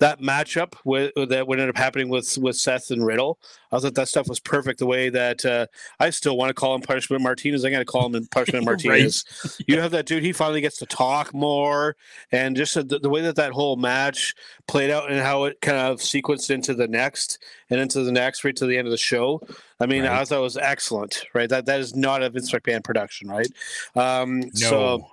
that 0.00 0.20
matchup 0.20 0.74
with, 0.84 1.12
that 1.14 1.46
would 1.46 1.60
end 1.60 1.70
up 1.70 1.76
happening 1.76 2.08
with 2.08 2.36
with 2.38 2.56
Seth 2.56 2.90
and 2.90 3.04
Riddle. 3.04 3.38
I 3.72 3.78
thought 3.78 3.94
that 3.94 4.08
stuff 4.08 4.28
was 4.28 4.40
perfect. 4.40 4.78
The 4.78 4.86
way 4.86 5.08
that 5.08 5.44
uh, 5.44 5.66
I 6.00 6.10
still 6.10 6.36
want 6.36 6.50
to 6.50 6.54
call 6.54 6.74
him 6.74 6.80
Punishment 6.80 7.22
Martinez. 7.22 7.64
I 7.64 7.70
got 7.70 7.78
to 7.78 7.84
call 7.84 8.14
him 8.14 8.26
Punishment 8.30 8.64
Martinez. 8.66 9.24
You 9.66 9.80
have 9.80 9.90
that 9.92 10.06
dude. 10.06 10.22
He 10.22 10.32
finally 10.32 10.60
gets 10.60 10.76
to 10.78 10.86
talk 10.86 11.32
more, 11.32 11.96
and 12.32 12.56
just 12.56 12.74
the, 12.74 12.98
the 12.98 13.08
way 13.08 13.20
that 13.22 13.36
that 13.36 13.52
whole 13.52 13.76
match 13.76 14.34
played 14.66 14.90
out 14.90 15.10
and 15.10 15.20
how 15.20 15.44
it 15.44 15.60
kind 15.60 15.78
of 15.78 15.98
sequenced 15.98 16.50
into 16.50 16.74
the 16.74 16.88
next 16.88 17.38
and 17.70 17.80
into 17.80 18.02
the 18.02 18.12
next 18.12 18.44
right 18.44 18.56
to 18.56 18.66
the 18.66 18.76
end 18.76 18.86
of 18.86 18.92
the 18.92 18.98
show. 18.98 19.40
I 19.80 19.86
mean, 19.86 20.04
I 20.04 20.24
thought 20.24 20.38
it 20.38 20.42
was 20.42 20.56
excellent. 20.56 21.24
Right, 21.34 21.48
that 21.48 21.66
that 21.66 21.80
is 21.80 21.94
not 21.94 22.22
a 22.22 22.30
Vince 22.30 22.50
McMahon 22.52 22.82
production, 22.82 23.28
right? 23.28 23.48
Um, 23.94 24.40
No. 24.40 24.50
So 24.54 25.06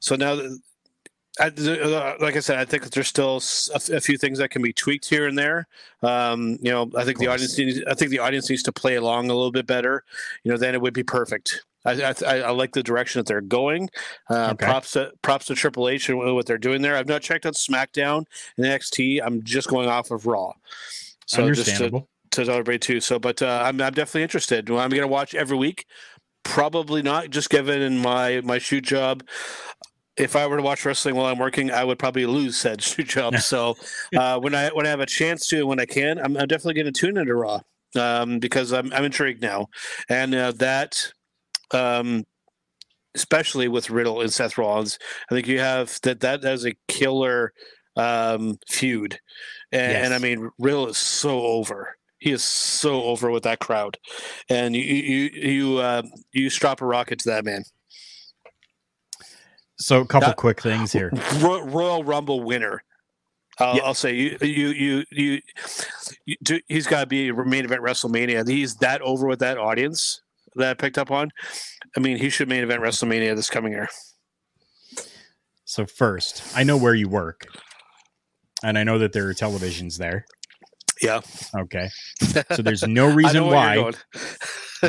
so 0.00 0.16
now. 0.16 0.40
I, 1.38 1.48
uh, 1.48 2.16
like 2.20 2.36
I 2.36 2.40
said, 2.40 2.58
I 2.58 2.64
think 2.64 2.82
that 2.84 2.92
there's 2.92 3.08
still 3.08 3.34
a, 3.72 3.76
f- 3.76 3.88
a 3.90 4.00
few 4.00 4.16
things 4.16 4.38
that 4.38 4.50
can 4.50 4.62
be 4.62 4.72
tweaked 4.72 5.08
here 5.08 5.26
and 5.26 5.36
there. 5.38 5.66
Um, 6.02 6.58
you 6.62 6.70
know, 6.70 6.90
I 6.96 7.04
think 7.04 7.18
the 7.18 7.26
audience 7.26 7.58
needs. 7.58 7.80
I 7.86 7.94
think 7.94 8.10
the 8.10 8.20
audience 8.20 8.48
needs 8.48 8.62
to 8.64 8.72
play 8.72 8.94
along 8.96 9.26
a 9.30 9.34
little 9.34 9.52
bit 9.52 9.66
better. 9.66 10.04
You 10.44 10.52
know, 10.52 10.56
then 10.58 10.74
it 10.74 10.80
would 10.80 10.94
be 10.94 11.02
perfect. 11.02 11.62
I, 11.84 12.14
I, 12.26 12.38
I 12.40 12.50
like 12.50 12.72
the 12.72 12.82
direction 12.82 13.20
that 13.20 13.26
they're 13.26 13.40
going. 13.40 13.90
Uh, 14.28 14.50
Okay. 14.54 14.64
Props 14.66 14.92
to 14.92 15.12
props 15.22 15.46
to 15.46 15.54
Triple 15.54 15.88
H 15.88 16.08
and 16.08 16.18
what 16.34 16.46
they're 16.46 16.58
doing 16.58 16.82
there. 16.82 16.96
I've 16.96 17.06
not 17.06 17.22
checked 17.22 17.46
out 17.46 17.54
SmackDown 17.54 18.24
and 18.56 18.66
NXT. 18.66 19.20
I'm 19.24 19.42
just 19.44 19.68
going 19.68 19.88
off 19.88 20.10
of 20.10 20.26
Raw. 20.26 20.52
So 21.26 21.46
just 21.48 21.66
to, 21.66 21.72
Understandable. 21.72 22.08
to 22.32 22.44
tell 22.44 22.54
everybody 22.54 22.78
too. 22.78 23.00
So, 23.00 23.18
but 23.18 23.40
uh, 23.42 23.62
I'm 23.64 23.80
I'm 23.80 23.92
definitely 23.92 24.22
interested. 24.22 24.68
I'm 24.70 24.90
going 24.90 25.02
to 25.02 25.06
watch 25.06 25.34
every 25.34 25.56
week. 25.56 25.86
Probably 26.44 27.02
not, 27.02 27.30
just 27.30 27.50
given 27.50 27.98
my 27.98 28.40
my 28.42 28.58
shoot 28.58 28.84
job. 28.84 29.22
If 30.16 30.34
I 30.34 30.46
were 30.46 30.56
to 30.56 30.62
watch 30.62 30.84
wrestling 30.84 31.14
while 31.14 31.26
I'm 31.26 31.38
working, 31.38 31.70
I 31.70 31.84
would 31.84 31.98
probably 31.98 32.26
lose 32.26 32.56
said 32.56 32.78
job. 33.06 33.36
So, 33.36 33.76
uh, 34.16 34.38
when 34.38 34.54
I 34.54 34.68
when 34.68 34.86
I 34.86 34.90
have 34.90 35.00
a 35.00 35.06
chance 35.06 35.46
to, 35.48 35.66
when 35.66 35.80
I 35.80 35.86
can, 35.86 36.18
I'm, 36.18 36.36
I'm 36.36 36.48
definitely 36.48 36.74
going 36.74 36.92
to 36.92 36.98
tune 36.98 37.16
into 37.16 37.34
Raw 37.34 37.60
um, 37.96 38.38
because 38.38 38.72
I'm 38.72 38.92
I'm 38.92 39.04
intrigued 39.04 39.42
now, 39.42 39.68
and 40.08 40.34
uh, 40.34 40.52
that. 40.52 41.12
Um, 41.72 42.24
especially 43.16 43.66
with 43.66 43.88
Riddle 43.88 44.20
and 44.20 44.32
Seth 44.32 44.58
Rollins, 44.58 44.98
I 45.30 45.34
think 45.34 45.48
you 45.48 45.58
have 45.58 45.98
that 46.02 46.20
that, 46.20 46.42
that 46.42 46.52
is 46.52 46.66
a 46.66 46.76
killer 46.86 47.52
um, 47.96 48.58
feud, 48.68 49.18
and, 49.72 50.04
and 50.04 50.14
I 50.14 50.18
mean 50.18 50.50
Riddle 50.58 50.88
is 50.88 50.98
so 50.98 51.40
over. 51.40 51.96
He 52.18 52.30
is 52.30 52.44
so 52.44 53.02
over 53.04 53.30
with 53.30 53.42
that 53.42 53.58
crowd, 53.58 53.98
and 54.48 54.76
you 54.76 54.82
you 54.82 55.30
you 55.32 55.78
uh, 55.78 56.02
you 56.32 56.50
strap 56.50 56.82
a 56.82 56.86
rocket 56.86 57.18
to 57.20 57.30
that 57.30 57.44
man. 57.44 57.64
So 59.78 60.00
a 60.00 60.06
couple 60.06 60.28
That- 60.28 60.36
quick 60.36 60.60
things 60.60 60.92
here. 60.92 61.10
Ro- 61.40 61.64
Royal 61.64 62.04
Rumble 62.04 62.42
winner. 62.42 62.82
I'll, 63.58 63.76
Yeah. 63.76 63.82
I'll 63.84 63.94
say 63.94 64.14
you 64.14 64.36
you 64.42 64.68
you 64.68 65.04
you. 65.10 65.40
you 66.26 66.36
do, 66.42 66.60
he's 66.68 66.86
got 66.86 67.00
to 67.00 67.06
be 67.06 67.28
a 67.28 67.34
main 67.34 67.64
event 67.64 67.80
WrestleMania. 67.82 68.46
He's 68.48 68.76
that 68.76 69.00
over 69.02 69.26
with 69.26 69.38
that 69.40 69.56
audience 69.58 70.20
that 70.56 70.68
I 70.70 70.74
picked 70.74 70.98
up 70.98 71.10
on. 71.10 71.30
I 71.96 72.00
mean, 72.00 72.18
he 72.18 72.28
should 72.28 72.48
main 72.48 72.62
event 72.62 72.82
WrestleMania 72.82 73.34
this 73.34 73.48
coming 73.48 73.72
year. 73.72 73.88
So 75.64 75.86
first, 75.86 76.42
I 76.54 76.62
know 76.64 76.76
where 76.76 76.94
you 76.94 77.08
work, 77.08 77.46
and 78.62 78.78
I 78.78 78.84
know 78.84 78.98
that 78.98 79.12
there 79.12 79.26
are 79.28 79.34
televisions 79.34 79.96
there. 79.98 80.26
Yeah. 81.02 81.20
Okay, 81.54 81.88
so 82.54 82.62
there's 82.62 82.86
no 82.86 83.12
reason 83.12 83.46
why. 83.46 83.92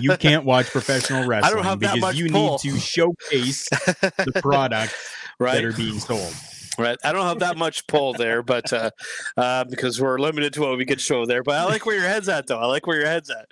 You 0.01 0.15
can't 0.17 0.45
watch 0.45 0.67
professional 0.67 1.27
wrestling 1.27 1.79
because 1.79 2.19
you 2.19 2.29
pull. 2.29 2.51
need 2.51 2.59
to 2.59 2.79
showcase 2.79 3.67
the 3.69 4.31
products 4.41 4.95
right. 5.39 5.55
that 5.55 5.65
are 5.65 5.73
being 5.73 5.99
sold. 5.99 6.33
Right. 6.79 6.97
I 7.03 7.11
don't 7.11 7.25
have 7.25 7.39
that 7.39 7.57
much 7.57 7.87
pull 7.87 8.13
there, 8.13 8.43
but 8.43 8.71
uh, 8.71 8.91
uh, 9.37 9.63
because 9.63 9.99
we're 9.99 10.19
limited 10.19 10.53
to 10.53 10.61
what 10.61 10.77
we 10.77 10.85
can 10.85 10.99
show 10.99 11.25
there. 11.25 11.41
But 11.41 11.55
I 11.55 11.63
like 11.63 11.87
where 11.87 11.95
your 11.95 12.07
head's 12.07 12.29
at, 12.29 12.45
though. 12.45 12.59
I 12.59 12.67
like 12.67 12.85
where 12.85 12.97
your 12.97 13.07
head's 13.07 13.31
at. 13.31 13.47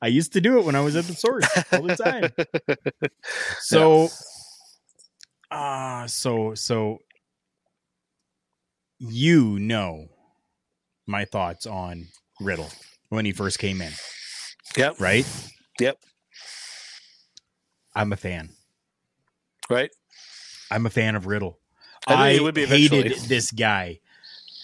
I 0.00 0.06
used 0.06 0.32
to 0.34 0.40
do 0.40 0.58
it 0.58 0.64
when 0.64 0.76
I 0.76 0.80
was 0.80 0.94
at 0.94 1.06
the 1.06 1.14
source 1.14 1.48
all 1.72 1.82
the 1.82 1.96
time. 1.96 3.10
So, 3.58 4.08
uh 5.50 6.06
so 6.08 6.54
so 6.54 6.98
you 8.98 9.58
know 9.58 10.08
my 11.06 11.24
thoughts 11.24 11.66
on 11.66 12.08
Riddle 12.40 12.70
when 13.08 13.24
he 13.24 13.32
first 13.32 13.58
came 13.58 13.80
in, 13.80 13.92
Yep. 14.76 15.00
right? 15.00 15.26
Yep. 15.80 15.98
I'm 17.94 18.12
a 18.12 18.16
fan. 18.16 18.50
Right. 19.70 19.90
I'm 20.70 20.86
a 20.86 20.90
fan 20.90 21.14
of 21.16 21.26
Riddle. 21.26 21.58
I 22.06 22.36
I, 22.36 22.40
would 22.40 22.54
be 22.54 22.66
hated 22.66 23.06
eventually. 23.06 23.28
this 23.28 23.50
guy. 23.52 24.00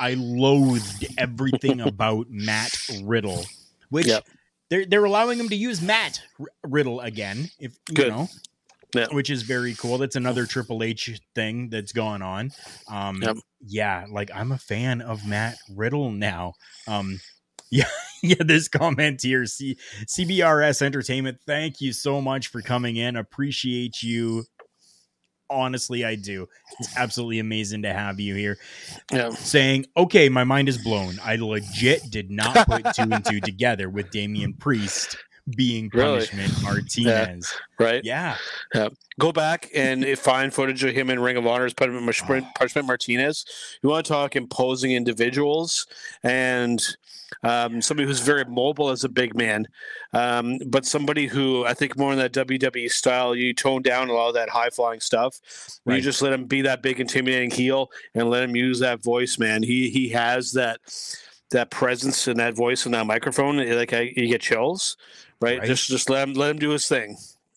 I 0.00 0.14
loathed 0.14 1.06
everything 1.18 1.80
about 1.80 2.26
Matt 2.28 2.76
Riddle, 3.02 3.44
which 3.90 4.06
Yep. 4.08 4.26
they're 4.68 4.84
they're 4.86 5.04
allowing 5.04 5.38
him 5.38 5.48
to 5.48 5.56
use 5.56 5.80
Matt 5.80 6.22
Riddle 6.64 7.00
again. 7.00 7.50
If 7.58 7.72
you 7.88 7.94
Good. 7.94 8.08
know, 8.08 8.28
Yeah. 8.94 9.06
which 9.12 9.30
is 9.30 9.42
very 9.42 9.74
cool. 9.74 9.98
That's 9.98 10.16
another 10.16 10.44
Triple 10.46 10.82
H 10.82 11.20
thing 11.34 11.68
that's 11.68 11.92
going 11.92 12.22
on. 12.22 12.50
Um, 12.88 13.22
Yep. 13.22 13.36
yeah, 13.66 14.06
like 14.10 14.30
I'm 14.34 14.52
a 14.52 14.58
fan 14.58 15.00
of 15.00 15.26
Matt 15.26 15.56
Riddle 15.70 16.10
now. 16.10 16.54
Um, 16.88 17.20
yeah, 17.72 17.88
yeah. 18.22 18.36
This 18.38 18.68
comment 18.68 19.20
here, 19.22 19.46
C- 19.46 19.78
CBRS 20.04 20.82
Entertainment. 20.82 21.38
Thank 21.46 21.80
you 21.80 21.92
so 21.92 22.20
much 22.20 22.48
for 22.48 22.60
coming 22.60 22.96
in. 22.96 23.16
Appreciate 23.16 24.02
you. 24.02 24.44
Honestly, 25.50 26.04
I 26.04 26.14
do. 26.14 26.48
It's 26.78 26.96
absolutely 26.96 27.38
amazing 27.38 27.82
to 27.82 27.92
have 27.92 28.20
you 28.20 28.34
here. 28.34 28.58
Yeah. 29.10 29.30
Saying, 29.30 29.86
okay, 29.96 30.28
my 30.30 30.44
mind 30.44 30.68
is 30.68 30.78
blown. 30.78 31.18
I 31.22 31.36
legit 31.36 32.10
did 32.10 32.30
not 32.30 32.66
put 32.66 32.94
two 32.94 33.02
and 33.10 33.24
two 33.24 33.40
together 33.42 33.90
with 33.90 34.10
Damian 34.10 34.54
Priest 34.54 35.16
being 35.56 35.90
Really? 35.92 36.26
punishment 36.26 36.52
Martinez. 36.62 37.52
Right. 37.78 38.04
Yeah. 38.04 38.36
Go 39.18 39.32
back 39.32 39.68
and 39.74 40.06
find 40.18 40.52
footage 40.52 40.84
of 40.84 40.94
him 40.94 41.10
in 41.10 41.20
Ring 41.20 41.36
of 41.36 41.46
Honor's 41.46 41.74
Punishment, 41.74 42.46
Punishment 42.54 42.86
Martinez. 42.86 43.44
You 43.82 43.88
want 43.88 44.06
to 44.06 44.12
talk 44.12 44.36
imposing 44.36 44.92
individuals 44.92 45.86
and 46.22 46.82
um, 47.42 47.80
somebody 47.80 48.06
who's 48.06 48.20
very 48.20 48.44
mobile 48.44 48.90
as 48.90 49.04
a 49.04 49.08
big 49.08 49.34
man, 49.34 49.66
um, 50.12 50.58
but 50.66 50.84
somebody 50.84 51.26
who 51.26 51.64
I 51.64 51.74
think 51.74 51.96
more 51.96 52.12
in 52.12 52.18
that 52.18 52.32
WWE 52.32 52.90
style. 52.90 53.34
You 53.34 53.54
tone 53.54 53.82
down 53.82 54.10
a 54.10 54.12
lot 54.12 54.28
of 54.28 54.34
that 54.34 54.50
high 54.50 54.70
flying 54.70 55.00
stuff. 55.00 55.40
where 55.84 55.96
You 55.96 56.02
just 56.02 56.22
let 56.22 56.32
him 56.32 56.44
be 56.44 56.62
that 56.62 56.82
big, 56.82 57.00
intimidating 57.00 57.50
heel 57.50 57.90
and 58.14 58.28
let 58.28 58.42
him 58.42 58.54
use 58.54 58.78
that 58.80 59.02
voice. 59.02 59.38
Man, 59.38 59.62
he 59.62 59.90
he 59.90 60.10
has 60.10 60.52
that 60.52 60.80
that 61.50 61.70
presence 61.70 62.28
and 62.28 62.38
that 62.38 62.54
voice 62.54 62.84
and 62.84 62.94
that 62.94 63.06
microphone. 63.06 63.56
Like 63.58 63.92
I, 63.92 64.12
you 64.14 64.28
get 64.28 64.40
chills, 64.42 64.96
right? 65.42 65.58
Right. 65.58 65.66
Just 65.66 65.88
just 65.88 66.08
let 66.08 66.26
him 66.26 66.34
let 66.34 66.50
him 66.50 66.58
do 66.58 66.70
his 66.70 66.86
thing. 66.86 67.16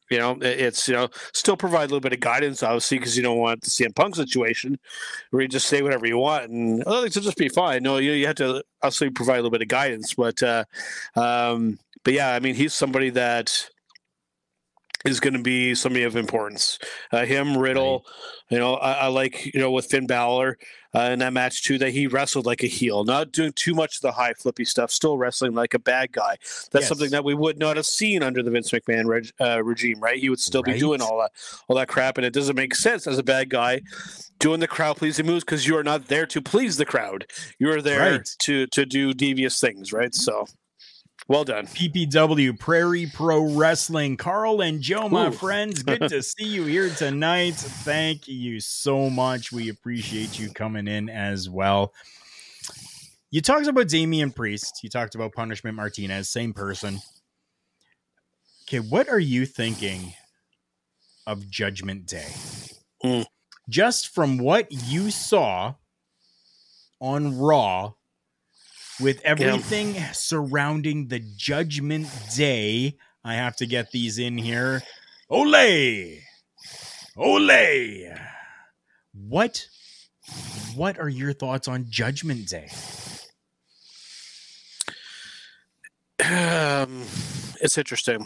You 0.10 0.20
know, 0.20 0.38
it's 0.42 0.88
you 0.88 0.94
know 0.94 1.10
still 1.34 1.58
provide 1.58 1.84
a 1.84 1.88
little 1.88 2.00
bit 2.00 2.14
of 2.14 2.20
guidance, 2.20 2.62
obviously, 2.62 3.00
because 3.00 3.18
you 3.18 3.24
don't 3.24 3.40
want 3.40 3.62
the 3.62 3.70
CM 3.70 3.96
Punk 3.96 4.16
situation 4.16 4.78
where 5.32 5.42
you 5.42 5.48
just 5.48 5.68
say 5.68 5.82
whatever 5.82 6.06
you 6.06 6.18
want 6.18 6.52
and 6.52 6.84
oh, 6.86 7.04
it'll 7.04 7.24
just 7.24 7.38
be 7.38 7.50
fine. 7.50 7.82
No, 7.82 7.98
you 7.98 8.12
you 8.12 8.28
have 8.28 8.36
to 8.36 8.64
obviously 8.84 9.10
provide 9.10 9.36
a 9.36 9.38
little 9.38 9.52
bit 9.52 9.64
of 9.64 9.68
guidance, 9.68 10.14
but 10.14 10.44
uh, 10.44 10.66
um, 11.16 11.80
but 12.04 12.14
yeah, 12.14 12.34
I 12.34 12.40
mean, 12.40 12.54
he's 12.54 12.74
somebody 12.74 13.10
that 13.12 13.68
is 15.06 15.20
going 15.20 15.34
to 15.34 15.42
be 15.42 15.76
somebody 15.76 16.04
of 16.04 16.16
importance. 16.16 16.80
Uh, 17.12 17.26
him, 17.26 17.58
Riddle, 17.58 18.06
you 18.50 18.58
know, 18.58 18.76
I, 18.76 18.94
I 18.94 19.08
like 19.08 19.54
you 19.54 19.60
know 19.60 19.72
with 19.72 19.86
Finn 19.86 20.08
Balor 20.08 20.58
uh, 20.96 21.00
in 21.12 21.20
that 21.20 21.34
match 21.34 21.64
too 21.64 21.78
that 21.78 21.92
he 21.92 22.08
wrestled 22.08 22.46
like 22.46 22.64
a 22.64 22.68
heel, 22.68 23.04
not 23.04 23.32
doing 23.32 23.52
too 23.54 23.74
much 23.76 23.98
of 23.98 24.02
the 24.02 24.12
high 24.12 24.34
flippy 24.34 24.66
stuff, 24.66 24.92
still 24.92 25.18
wrestling 25.18 25.54
like 25.54 25.74
a 25.74 25.80
bad 25.80 26.12
guy. 26.12 26.38
That's 26.72 26.84
Yes. 26.84 26.88
something 26.88 27.10
that 27.12 27.24
we 27.24 27.34
would 27.34 27.60
not 27.60 27.78
have 27.78 27.86
seen 27.86 28.24
under 28.24 28.42
the 28.42 28.52
Vince 28.52 28.72
McMahon 28.72 29.06
reg, 29.06 29.30
uh, 29.40 29.64
regime, 29.64 30.00
right? 30.00 30.18
He 30.20 30.30
would 30.30 30.40
still 30.40 30.64
be 30.64 30.78
doing 30.78 31.02
all 31.02 31.20
that, 31.20 31.32
all 31.68 31.76
that 31.76 31.88
crap, 31.88 32.18
and 32.18 32.26
it 32.26 32.34
doesn't 32.34 32.56
make 32.56 32.76
sense 32.76 33.08
as 33.08 33.18
a 33.18 33.24
bad 33.24 33.50
guy 33.50 33.82
doing 34.40 34.60
the 34.60 34.68
crowd 34.68 34.98
pleasing 34.98 35.26
moves 35.26 35.44
because 35.44 35.66
you 35.66 35.78
are 35.78 35.84
not 35.84 36.08
there 36.08 36.26
to 36.26 36.42
please 36.42 36.78
the 36.78 36.86
crowd. 36.86 37.26
You 37.60 37.72
are 37.72 37.82
there 37.82 38.00
Right. 38.00 38.30
to 38.40 38.68
to 38.68 38.86
do 38.86 39.14
devious 39.14 39.60
things, 39.60 39.94
right? 39.94 40.14
So, 40.14 40.48
well 41.28 41.44
done. 41.44 41.66
PPW 41.68 42.58
Prairie 42.60 43.10
Pro 43.14 43.54
Wrestling. 43.56 44.18
Karl 44.18 44.62
and 44.62 44.82
Joe, 44.82 45.10
my 45.10 45.28
Ooh. 45.28 45.32
friends, 45.32 45.84
good 45.84 46.08
to 46.10 46.22
see 46.24 46.46
you 46.46 46.66
here 46.66 46.90
tonight. 46.90 47.56
Thank 47.56 48.28
you 48.28 48.60
so 48.60 49.10
much. 49.10 49.52
We 49.52 49.70
appreciate 49.70 50.38
you 50.40 50.50
coming 50.52 50.88
in 50.88 51.10
as 51.10 51.50
well. 51.50 51.94
You 53.32 53.42
talked 53.42 53.68
about 53.68 53.88
Damian 53.88 54.32
Priest. 54.32 54.82
You 54.84 54.90
talked 54.90 55.16
about 55.16 55.34
Punishment 55.34 55.76
Martinez, 55.76 56.30
same 56.30 56.54
person. 56.54 57.00
Okay, 58.68 58.80
what 58.80 59.10
are 59.10 59.20
you 59.20 59.46
thinking 59.46 60.14
of 61.28 61.50
Judgment 61.50 62.06
Day? 62.06 62.32
Hmm. 63.02 63.22
Just 63.68 64.14
from 64.14 64.38
what 64.38 64.72
you 64.72 65.12
saw 65.12 65.74
on 67.02 67.38
Raw 67.38 67.94
with 69.00 69.22
everything 69.24 69.96
surrounding 70.14 71.08
the 71.08 71.20
Judgment 71.20 72.08
Day. 72.36 72.98
I 73.24 73.36
have 73.36 73.56
to 73.58 73.66
get 73.66 73.92
these 73.92 74.18
in 74.20 74.38
here. 74.38 74.84
Ole! 75.30 76.20
Ole! 77.18 78.14
What 79.14 79.66
what 80.76 81.00
are 81.00 81.10
your 81.10 81.34
thoughts 81.34 81.68
on 81.68 81.86
Judgment 81.90 82.48
Day? 82.50 82.70
Um, 86.24 87.04
it's 87.62 87.78
interesting. 87.78 88.26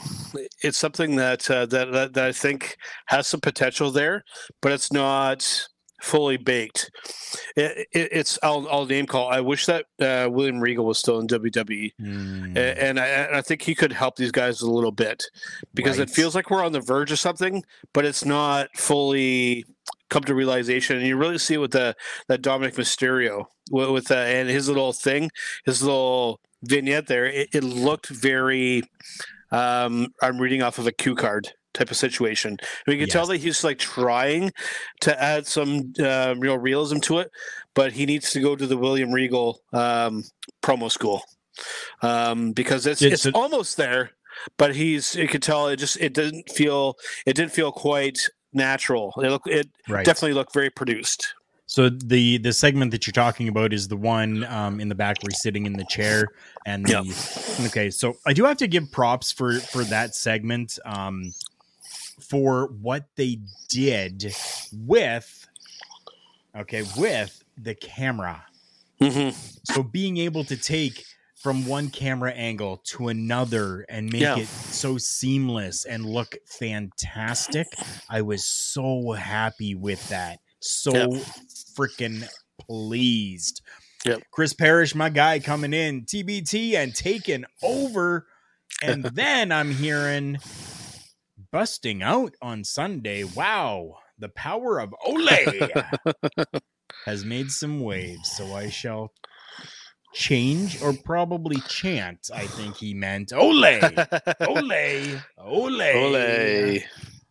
It's 0.61 0.77
something 0.77 1.15
that, 1.15 1.49
uh, 1.49 1.65
that 1.67 1.91
that 1.91 2.13
that 2.13 2.25
I 2.25 2.31
think 2.31 2.77
has 3.07 3.27
some 3.27 3.39
potential 3.39 3.91
there, 3.91 4.23
but 4.61 4.71
it's 4.71 4.91
not 4.91 5.68
fully 6.01 6.37
baked. 6.37 6.89
It, 7.55 7.87
it, 7.91 8.09
it's 8.11 8.39
I'll, 8.43 8.67
I'll 8.69 8.85
name 8.85 9.05
call. 9.05 9.29
I 9.29 9.41
wish 9.41 9.65
that 9.65 9.85
uh, 9.99 10.29
William 10.31 10.59
Regal 10.59 10.85
was 10.85 10.97
still 10.97 11.19
in 11.19 11.27
WWE. 11.27 11.91
A- 12.57 12.83
and 12.83 12.99
I, 12.99 13.05
and 13.07 13.35
I 13.35 13.41
think 13.41 13.61
he 13.61 13.75
could 13.75 13.91
help 13.91 14.15
these 14.15 14.31
guys 14.31 14.61
a 14.61 14.69
little 14.69 14.91
bit 14.91 15.23
because 15.73 15.99
it 15.99 16.09
feels 16.09 16.35
like 16.35 16.49
we're 16.49 16.63
on 16.65 16.71
the 16.71 16.81
verge 16.81 17.11
of 17.11 17.19
something, 17.19 17.63
but 17.93 18.05
it's 18.05 18.25
not 18.25 18.69
fully 18.75 19.65
come 20.09 20.23
to 20.23 20.33
realization. 20.35 20.97
And 20.97 21.05
you 21.05 21.17
really 21.17 21.37
see 21.37 21.55
it 21.55 21.59
with 21.59 21.71
the 21.71 21.95
that 22.27 22.41
Dominik 22.41 22.75
Mysterio 22.75 23.45
with, 23.71 23.89
with 23.89 24.11
uh, 24.11 24.15
and 24.15 24.49
his 24.49 24.67
little 24.67 24.93
thing, 24.93 25.29
his 25.65 25.83
little 25.83 26.39
vignette 26.63 27.07
there. 27.07 27.25
It, 27.25 27.49
it 27.53 27.63
looked 27.63 28.07
very. 28.07 28.83
Um, 29.51 30.13
I'm 30.21 30.39
reading 30.39 30.61
off 30.61 30.77
of 30.77 30.85
a 30.85 30.91
cue 30.91 31.15
card 31.15 31.49
type 31.73 31.91
of 31.91 31.97
situation. 31.97 32.57
And 32.87 32.93
you 32.95 32.99
can 32.99 33.09
tell 33.09 33.25
that 33.27 33.37
he's 33.37 33.63
like 33.63 33.77
trying 33.77 34.51
to 35.01 35.23
add 35.23 35.45
some 35.47 35.93
uh, 35.99 36.35
real 36.37 36.57
realism 36.57 36.97
to 37.01 37.19
it, 37.19 37.31
but 37.75 37.91
he 37.93 38.05
needs 38.05 38.31
to 38.31 38.39
go 38.41 38.55
to 38.55 38.65
the 38.67 38.77
William 38.77 39.11
Regal 39.11 39.59
um, 39.73 40.23
promo 40.63 40.91
school 40.91 41.21
um, 42.01 42.51
because 42.53 42.85
it's 42.85 42.99
Did- 42.99 43.13
it's 43.13 43.23
so- 43.23 43.31
almost 43.33 43.77
there, 43.77 44.11
but 44.57 44.75
he's 44.75 45.15
you 45.15 45.27
could 45.27 45.43
tell 45.43 45.67
it 45.67 45.77
just 45.77 45.97
it 45.97 46.13
didn't 46.13 46.49
feel 46.49 46.95
it 47.25 47.35
didn't 47.35 47.51
feel 47.51 47.71
quite 47.71 48.19
natural. 48.53 49.13
It 49.17 49.29
look 49.29 49.43
it 49.45 49.69
Right. 49.87 50.05
definitely 50.05 50.33
looked 50.33 50.53
very 50.53 50.69
produced. 50.69 51.33
So 51.67 51.87
the 51.89 52.39
the 52.39 52.51
segment 52.51 52.89
that 52.91 53.05
you're 53.05 53.11
talking 53.11 53.47
about 53.47 53.73
is 53.73 53.87
the 53.89 53.95
one 53.97 54.43
um, 54.45 54.79
in 54.79 54.89
the 54.89 54.95
back 54.95 55.21
where 55.21 55.29
he's 55.29 55.41
sitting 55.41 55.67
in 55.67 55.73
the 55.73 55.85
chair 55.85 56.25
and 56.65 56.83
the 56.85 56.91
Yeah. 57.05 57.65
okay. 57.67 57.91
So 57.91 58.15
I 58.25 58.33
do 58.33 58.43
have 58.45 58.57
to 58.57 58.67
give 58.67 58.91
props 58.91 59.31
for 59.31 59.59
for 59.59 59.83
that 59.83 60.15
segment 60.15 60.79
um, 60.83 61.31
for 62.29 62.67
what 62.67 63.05
they 63.15 63.39
did 63.69 64.33
with 64.71 65.47
okay 66.55 66.83
with 66.97 67.43
the 67.57 67.75
camera. 67.75 68.45
Mm-hmm. 69.01 69.29
So 69.63 69.83
being 69.83 70.17
able 70.17 70.43
to 70.45 70.57
take 70.57 71.03
from 71.35 71.65
one 71.65 71.89
camera 71.89 72.31
angle 72.31 72.81
to 72.85 73.07
another 73.07 73.85
and 73.87 74.11
make 74.11 74.21
Yeah. 74.21 74.39
it 74.39 74.47
so 74.47 74.97
seamless 74.97 75.85
and 75.85 76.05
look 76.05 76.35
fantastic. 76.45 77.67
I 78.09 78.21
was 78.21 78.43
so 78.45 79.13
happy 79.13 79.73
with 79.73 80.07
that. 80.09 80.39
So 80.59 80.91
Yep. 81.13 81.23
freaking 81.77 82.27
pleased. 82.59 83.61
Yep. 84.05 84.23
Chris 84.31 84.53
Parrish, 84.53 84.93
my 84.95 85.09
guy, 85.09 85.39
coming 85.39 85.73
in, 85.73 86.03
TBT 86.05 86.75
and 86.75 86.93
taking 86.93 87.45
over. 87.63 88.27
And 88.81 89.03
then 89.13 89.51
I'm 89.53 89.71
hearing 89.71 90.39
busting 91.51 92.01
out 92.01 92.33
on 92.41 92.63
Sunday. 92.63 93.23
Wow, 93.23 93.97
the 94.17 94.29
power 94.29 94.79
of 94.79 94.93
Ole 95.05 95.27
has 97.05 97.25
made 97.25 97.51
some 97.51 97.81
waves. 97.81 98.31
So 98.31 98.55
I 98.55 98.69
shall 98.69 99.11
change 100.13 100.81
or 100.81 100.93
probably 100.93 101.61
chant. 101.67 102.29
I 102.33 102.47
think 102.47 102.77
he 102.77 102.93
meant 102.93 103.31
Ole, 103.33 103.79
Ole, 104.41 105.21
Ole, 105.37 105.81
Ole. 105.95 106.79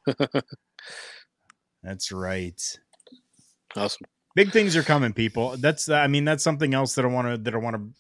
That's 1.83 2.12
right. 2.12 2.78
Awesome. 3.76 4.07
Big 4.35 4.52
things 4.52 4.76
are 4.76 4.83
coming, 4.83 5.12
people. 5.12 5.57
That's 5.57 5.88
I 5.88 6.07
mean 6.07 6.24
that's 6.24 6.44
something 6.44 6.74
else 6.74 6.94
that 6.94 7.04
I 7.04 7.09
want 7.09 7.28
to 7.28 7.38
that 7.38 7.54
I 7.54 7.59
want 7.59 7.76
to 7.76 7.90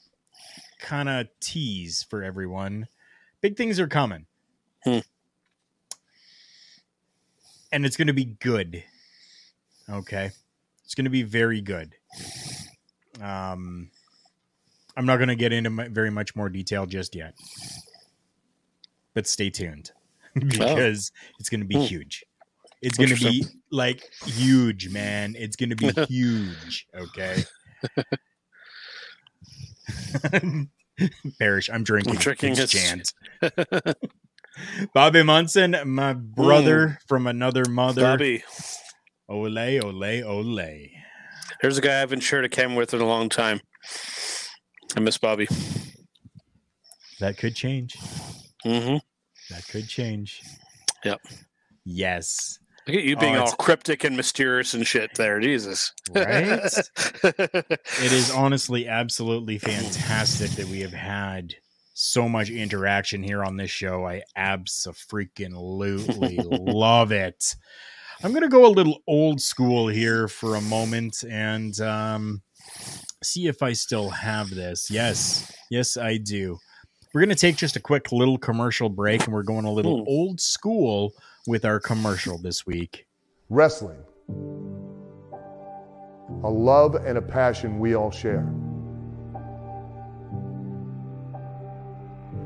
kind 0.80 1.08
of 1.08 1.26
tease 1.40 2.04
for 2.08 2.22
everyone. 2.22 2.86
Big 3.40 3.56
things 3.56 3.80
are 3.80 3.88
coming. 3.88 4.26
Hmm. 4.84 4.98
And 7.72 7.84
it's 7.84 7.96
going 7.96 8.06
to 8.08 8.12
be 8.14 8.24
good. 8.24 8.82
Okay. 9.90 10.30
It's 10.84 10.94
going 10.94 11.04
to 11.04 11.10
be 11.10 11.22
very 11.22 11.60
good. 11.60 11.94
Um 13.20 13.90
I'm 14.96 15.06
not 15.06 15.18
going 15.18 15.28
to 15.28 15.36
get 15.36 15.52
into 15.52 15.70
my, 15.70 15.86
very 15.86 16.10
much 16.10 16.34
more 16.34 16.48
detail 16.48 16.84
just 16.86 17.14
yet. 17.14 17.34
But 19.14 19.28
stay 19.28 19.48
tuned 19.50 19.92
because 20.34 21.12
it's 21.38 21.48
going 21.48 21.60
to 21.60 21.66
be 21.66 21.76
Hmm. 21.76 21.82
huge. 21.82 22.24
It's 22.82 22.96
going 22.96 23.10
to 23.10 23.16
be 23.16 23.44
like 23.70 24.02
huge, 24.24 24.88
man. 24.88 25.34
It's 25.36 25.56
going 25.56 25.70
to 25.70 25.76
be 25.76 25.90
huge, 26.06 26.86
okay? 26.96 27.42
Parrish, 31.38 31.70
I'm 31.70 31.84
drinking. 31.84 32.14
I'm 32.14 32.18
drinking 32.20 32.52
It's 32.56 32.72
his-. 32.72 33.14
Bobby 34.94 35.22
Munson, 35.22 35.76
my 35.84 36.12
brother 36.12 36.98
from 37.06 37.26
another 37.26 37.64
mother. 37.66 38.02
Bobby, 38.02 38.44
Ole, 39.28 39.80
ole, 39.80 40.24
ole. 40.24 40.88
here's 41.60 41.78
a 41.78 41.80
guy 41.80 41.96
I 41.96 41.98
haven't 42.00 42.20
shared 42.20 42.44
a 42.44 42.48
cam 42.48 42.74
with 42.74 42.94
in 42.94 43.00
a 43.00 43.06
long 43.06 43.28
time. 43.28 43.60
I 44.96 45.00
miss 45.00 45.18
Bobby. 45.18 45.48
That 47.20 47.36
could 47.36 47.54
change. 47.54 47.96
Mm-hmm. 48.64 48.96
That 49.54 49.66
could 49.68 49.88
change. 49.88 50.40
Yep. 51.04 51.20
Yes. 51.84 52.58
Look 52.86 52.96
at 52.96 53.02
you 53.04 53.16
being 53.16 53.36
Oh, 53.36 53.40
all 53.42 53.52
cryptic 53.52 54.02
and 54.04 54.16
mysterious 54.16 54.72
and 54.72 54.86
shit 54.86 55.10
there. 55.16 55.40
Jesus. 55.40 55.92
Right? 56.14 56.60
It 57.24 58.12
is 58.12 58.30
honestly 58.30 58.86
absolutely 58.88 59.58
fantastic 59.58 60.50
that 60.52 60.66
we 60.68 60.80
have 60.80 60.92
had 60.92 61.54
so 62.00 62.28
much 62.28 62.48
interaction 62.48 63.24
here 63.24 63.44
on 63.44 63.56
this 63.56 63.72
show. 63.72 64.06
I 64.06 64.22
absolutely 64.36 66.36
love 66.38 67.10
it. 67.10 67.56
I'm 68.22 68.30
going 68.30 68.42
to 68.42 68.48
go 68.48 68.66
a 68.66 68.70
little 68.70 69.02
old 69.08 69.40
school 69.40 69.88
here 69.88 70.28
for 70.28 70.54
a 70.54 70.60
moment 70.60 71.24
and 71.28 71.78
um, 71.80 72.42
see 73.22 73.48
if 73.48 73.62
I 73.62 73.72
still 73.72 74.10
have 74.10 74.50
this. 74.50 74.90
Yes, 74.90 75.52
yes, 75.70 75.96
I 75.96 76.18
do. 76.18 76.58
We're 77.12 77.20
going 77.20 77.30
to 77.30 77.34
take 77.34 77.56
just 77.56 77.76
a 77.76 77.80
quick 77.80 78.12
little 78.12 78.38
commercial 78.38 78.88
break 78.88 79.24
and 79.24 79.34
we're 79.34 79.42
going 79.42 79.64
a 79.64 79.72
little 79.72 79.98
Hmm. 79.98 80.08
old 80.08 80.40
school 80.40 81.12
with 81.48 81.64
our 81.64 81.80
commercial 81.80 82.38
this 82.38 82.64
week. 82.66 83.06
Wrestling. 83.48 83.98
A 86.44 86.50
love 86.50 86.94
and 86.94 87.18
a 87.18 87.22
passion 87.22 87.80
we 87.80 87.94
all 87.94 88.10
share. 88.12 88.52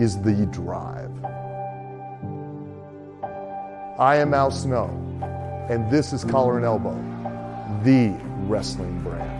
is 0.00 0.20
the 0.22 0.46
drive. 0.46 1.12
I 3.98 4.16
am 4.16 4.32
Al 4.32 4.50
Snow, 4.50 4.86
and 5.68 5.90
this 5.90 6.14
is 6.14 6.24
Collar 6.24 6.56
and 6.56 6.64
Elbow, 6.64 6.96
the 7.84 8.16
wrestling 8.48 9.02
brand. 9.02 9.39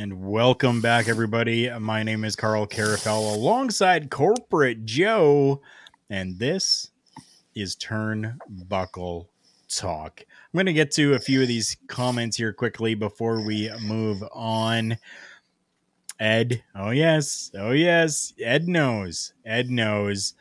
And 0.00 0.26
welcome 0.26 0.80
back, 0.80 1.08
everybody. 1.08 1.68
My 1.78 2.02
name 2.02 2.24
is 2.24 2.34
Karl 2.34 2.66
Karufel 2.66 3.34
alongside 3.34 4.10
Corporate 4.10 4.86
Joe, 4.86 5.60
and 6.08 6.38
this 6.38 6.90
is 7.54 7.76
Turnbuckle 7.76 9.26
Talk. 9.68 10.22
I'm 10.22 10.56
going 10.56 10.64
to 10.64 10.72
get 10.72 10.90
to 10.92 11.12
a 11.12 11.18
few 11.18 11.42
of 11.42 11.48
these 11.48 11.76
comments 11.86 12.38
here 12.38 12.54
quickly 12.54 12.94
before 12.94 13.44
we 13.44 13.70
move 13.82 14.24
on. 14.32 14.96
Ed, 16.18 16.64
oh 16.74 16.92
yes, 16.92 17.50
oh 17.54 17.72
yes, 17.72 18.32
Ed 18.42 18.68
knows, 18.68 19.34
Ed 19.44 19.68
knows. 19.68 20.32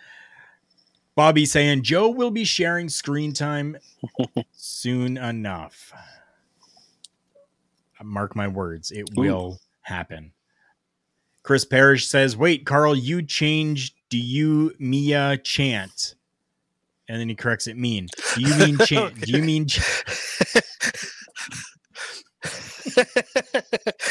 Bobby 1.16 1.46
saying 1.46 1.84
Joe 1.84 2.08
will 2.08 2.32
be 2.32 2.46
sharing 2.46 2.88
screen 2.88 3.34
time 3.34 3.76
soon 4.54 5.18
enough 5.18 5.92
mark 8.04 8.36
my 8.36 8.48
words, 8.48 8.92
it 8.92 9.10
Ooh. 9.12 9.22
will 9.22 9.60
happen. 9.82 10.32
Chris 11.44 11.66
Parrish 11.66 12.08
says, 12.08 12.36
"Wait, 12.38 12.66
Karl, 12.66 12.96
you 12.96 13.22
changed. 13.24 13.94
Do 14.10 14.18
you 14.18 14.74
Mia 14.80 15.38
chant?" 15.38 16.16
And 17.08 17.20
then 17.20 17.30
he 17.30 17.36
corrects 17.36 17.66
it. 17.68 17.78
Mean? 17.78 18.08
Do 18.36 18.42
you 18.42 18.56
mean 18.56 18.78
chant? 18.86 19.20
Do 19.22 19.32
you 19.32 19.42
mean? 19.44 19.68
Ch- 19.68 19.80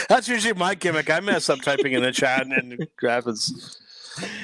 That's 0.09 0.29
usually 0.29 0.55
my 0.55 0.75
gimmick. 0.75 1.11
I 1.11 1.21
mess 1.21 1.49
up 1.49 1.61
typing 1.63 1.93
in 1.93 2.03
the 2.03 2.13
chat 2.13 2.43
and 2.43 2.53
then 2.53 2.73
it 2.79 2.91
happens. 3.01 3.79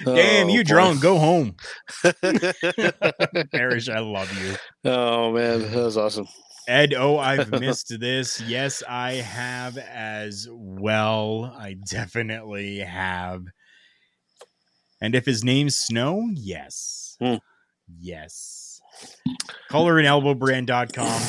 Damn, 0.04 0.46
Oh, 0.46 0.50
you 0.50 0.60
boy. 0.60 0.64
drunk. 0.68 1.00
Go 1.02 1.18
home, 1.18 1.56
Parrish. 3.52 3.88
I 3.88 3.98
love 3.98 4.32
you, 4.40 4.54
oh 4.84 5.32
man, 5.32 5.62
that 5.62 5.74
was 5.74 5.96
awesome. 5.96 6.28
Ed. 6.68 6.94
Oh, 6.94 7.18
I've 7.18 7.50
missed 7.60 7.98
this. 8.00 8.40
Yes, 8.40 8.82
I 8.88 9.12
have 9.14 9.76
as 9.78 10.48
well. 10.50 11.54
I 11.56 11.74
definitely 11.90 12.78
have. 12.78 13.44
And 15.00 15.14
if 15.14 15.26
his 15.26 15.44
name's 15.44 15.76
Snow, 15.76 16.22
yes, 16.34 17.16
Hmm. 17.20 17.34
yes. 18.00 18.80
Collarandelbowbrand.com, 19.70 21.22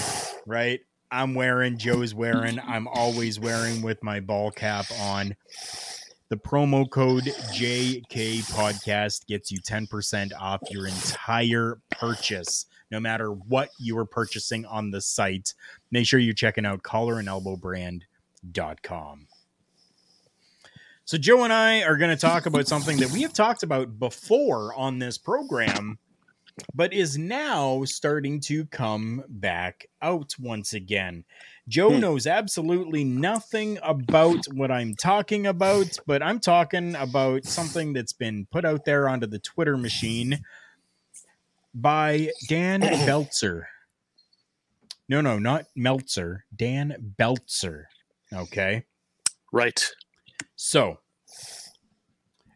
right? 0.46 0.80
I'm 1.12 1.34
wearing, 1.34 1.78
Joe's 1.78 2.14
wearing, 2.14 2.60
I'm 2.60 2.88
always 2.88 3.40
wearing 3.40 3.82
with 3.82 4.04
my 4.04 4.20
ball 4.20 4.52
cap 4.52 4.86
on. 5.00 5.36
The 6.30 6.38
promo 6.38 6.90
code 6.90 7.24
JK 7.54 8.40
Podcast 8.52 9.28
gets 9.28 9.52
you 9.52 9.60
10% 9.62 10.32
off 10.40 10.62
your 10.72 10.88
entire 10.88 11.80
purchase, 11.92 12.66
no 12.96 13.00
matter 13.02 13.30
what 13.30 13.72
you 13.78 13.98
are 13.98 14.06
purchasing 14.06 14.66
on 14.66 14.92
the 14.92 15.02
site. 15.02 15.54
Make 15.92 16.08
sure 16.08 16.18
you're 16.18 16.34
checking 16.34 16.66
out 16.66 16.82
collarandelbowbrand.com. 16.84 19.28
So, 21.04 21.18
Joe 21.18 21.44
and 21.44 21.52
I 21.52 21.84
are 21.84 21.98
going 21.98 22.16
to 22.16 22.20
talk 22.20 22.46
about 22.46 22.70
something 22.70 22.96
that 22.98 23.12
we 23.12 23.24
have 23.24 23.34
talked 23.34 23.64
about 23.64 24.00
before 24.00 24.74
on 24.76 25.00
this 25.00 25.18
program, 25.18 26.00
but 26.74 26.94
is 26.94 27.18
now 27.18 27.84
starting 27.84 28.40
to 28.42 28.66
come 28.68 29.26
back 29.28 29.88
out 30.02 30.34
once 30.40 30.72
again. 30.74 31.26
Joe 31.68 31.96
Hmm. 31.96 32.00
knows 32.00 32.26
absolutely 32.26 33.04
nothing 33.04 33.78
about 33.84 34.46
what 34.54 34.72
I'm 34.72 34.96
talking 34.96 35.46
about, 35.46 35.98
but 36.08 36.24
I'm 36.24 36.40
talking 36.40 36.96
about 36.96 37.44
something 37.44 37.92
that's 37.92 38.14
been 38.14 38.48
put 38.50 38.64
out 38.64 38.86
there 38.86 39.10
onto 39.10 39.28
the 39.28 39.40
Twitter 39.40 39.76
machine 39.76 40.40
by 41.76 42.30
Dan 42.50 42.82
Beltzer. 42.82 43.64
No, 45.08 45.22
no, 45.22 45.38
not 45.38 45.66
Meltzer. 45.76 46.46
Dan 46.56 47.14
Beltzer. 47.20 47.84
Okay. 48.34 48.86
Right. 49.54 49.92
So, 50.56 51.00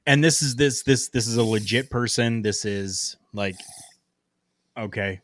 and 0.07 0.23
this 0.23 0.41
is 0.41 0.55
this 0.55 0.81
this 0.83 1.09
this 1.09 1.27
is 1.27 1.37
a 1.37 1.43
legit 1.43 1.89
person. 1.91 2.41
This 2.41 2.65
is 2.65 3.17
like 3.33 3.55
okay. 4.75 5.21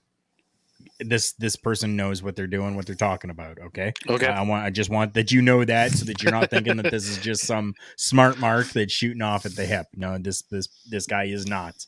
This 1.00 1.34
this 1.34 1.56
person 1.56 1.96
knows 1.96 2.22
what 2.22 2.36
they're 2.36 2.48
doing, 2.48 2.76
what 2.76 2.86
they're 2.86 2.96
talking 2.96 3.32
about. 3.32 3.58
Okay. 3.60 3.92
Okay. 4.08 4.28
I 4.28 4.44
want 4.44 4.64
I 4.64 4.70
just 4.70 4.90
want 4.90 5.16
that 5.16 5.32
you 5.32 5.42
know 5.42 5.66
that 5.66 5.92
so 5.92 6.06
that 6.06 6.22
you're 6.22 6.32
not 6.32 6.50
thinking 6.52 6.78
that 6.78 6.92
this 6.92 7.10
is 7.10 7.18
just 7.18 7.44
some 7.44 7.74
smart 7.98 8.40
mark 8.40 8.68
that's 8.70 8.94
shooting 8.94 9.24
off 9.24 9.46
at 9.46 9.56
the 9.56 9.66
hip. 9.66 9.88
No, 9.96 10.18
this 10.20 10.44
this 10.44 10.68
this 10.90 11.08
guy 11.08 11.26
is 11.26 11.48
not. 11.48 11.86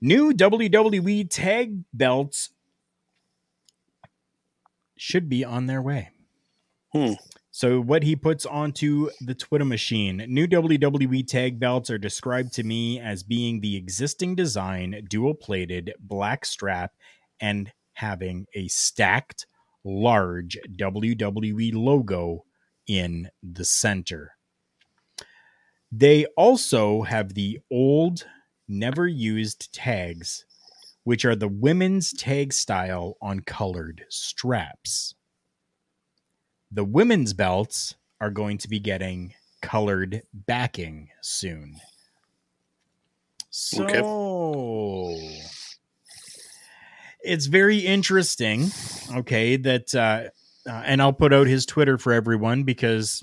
New 0.00 0.32
WWE 0.32 1.28
tag 1.28 1.84
belts 1.92 2.50
should 4.96 5.28
be 5.28 5.44
on 5.44 5.66
their 5.66 5.82
way. 5.82 6.10
Hmm. 6.92 7.12
So 7.52 7.80
what 7.80 8.04
he 8.04 8.14
puts 8.16 8.46
onto 8.46 9.10
the 9.20 9.34
Twitter 9.34 9.64
machine, 9.64 10.24
new 10.28 10.46
WWE 10.46 11.26
tag 11.26 11.58
belts 11.58 11.90
are 11.90 11.98
described 11.98 12.52
to 12.54 12.62
me 12.62 13.00
as 13.00 13.22
being 13.22 13.60
the 13.60 13.76
existing 13.76 14.36
design, 14.36 15.04
dual 15.08 15.34
plated, 15.34 15.92
black 15.98 16.44
strap, 16.44 16.92
and 17.40 17.72
having 17.94 18.46
a 18.54 18.68
stacked, 18.68 19.46
large 19.84 20.58
WWE 20.76 21.74
logo 21.74 22.44
in 22.86 23.28
the 23.42 23.64
center. 23.64 24.36
They 25.92 26.26
also 26.36 27.02
have 27.02 27.34
the 27.34 27.58
old, 27.70 28.24
never 28.70 29.06
used 29.06 29.72
tags, 29.74 30.44
which 31.04 31.24
are 31.24 31.36
the 31.36 31.48
women's 31.48 32.12
tag 32.12 32.52
style 32.52 33.16
on 33.20 33.40
colored 33.40 34.04
straps. 34.08 35.14
The 36.70 36.84
women's 36.84 37.32
belts 37.34 37.96
are 38.20 38.30
going 38.30 38.58
to 38.58 38.68
be 38.68 38.78
getting 38.78 39.34
colored 39.60 40.22
backing 40.32 41.08
soon. 41.20 41.76
So 43.50 43.86
it's 47.22 47.46
very 47.46 47.78
interesting. 47.78 48.70
Okay, 49.14 49.56
that 49.56 49.94
uh, 49.94 50.30
uh, 50.68 50.82
and 50.84 51.02
I'll 51.02 51.12
put 51.12 51.32
out 51.32 51.46
his 51.46 51.66
Twitter 51.66 51.98
for 51.98 52.12
everyone 52.12 52.62
because 52.62 53.22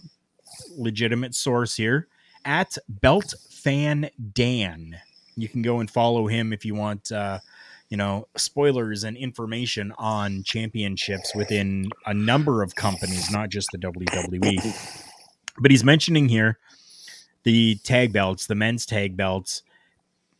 legitimate 0.72 1.36
source 1.36 1.76
here 1.76 2.08
at 2.43 2.78
Belt 2.89 3.34
Fan 3.50 4.10
Dan. 4.34 4.98
You 5.38 5.47
can 5.47 5.61
go 5.61 5.79
and 5.79 5.89
follow 5.89 6.27
him 6.27 6.51
if 6.51 6.65
you 6.65 6.75
want. 6.75 7.11
Uh, 7.11 7.39
you 7.89 7.95
know, 7.95 8.27
spoilers 8.35 9.05
and 9.05 9.15
information 9.15 9.93
on 9.97 10.43
championships 10.43 11.33
within 11.33 11.89
a 12.05 12.13
number 12.13 12.61
of 12.61 12.75
companies, 12.75 13.31
not 13.31 13.47
just 13.49 13.69
the 13.71 13.77
WWE. 13.77 15.03
But 15.59 15.71
he's 15.71 15.85
mentioning 15.85 16.27
here 16.27 16.57
the 17.43 17.75
tag 17.83 18.11
belts, 18.11 18.45
the 18.45 18.55
men's 18.55 18.85
tag 18.85 19.15
belts, 19.15 19.63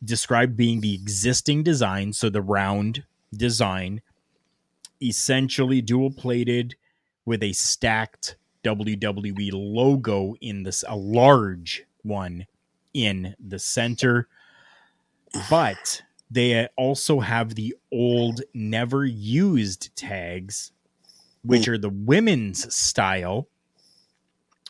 described 0.04 0.56
being 0.56 0.80
the 0.80 0.94
existing 0.94 1.62
design, 1.62 2.12
so 2.12 2.28
the 2.28 2.42
round 2.42 3.04
design, 3.34 4.02
essentially 5.02 5.80
dual 5.80 6.10
plated 6.10 6.76
with 7.24 7.42
a 7.42 7.52
stacked 7.52 8.36
WWE 8.64 9.50
logo 9.52 10.34
in 10.40 10.62
this, 10.62 10.84
a 10.86 10.96
large 10.96 11.84
one 12.02 12.46
in 12.94 13.34
the 13.40 13.58
center. 13.58 14.28
But 15.50 16.02
they 16.30 16.68
also 16.76 17.20
have 17.20 17.54
the 17.54 17.74
old, 17.92 18.42
never 18.54 19.04
used 19.04 19.94
tags, 19.96 20.72
which 21.42 21.62
mm. 21.62 21.68
are 21.68 21.78
the 21.78 21.88
women's 21.90 22.74
style 22.74 23.48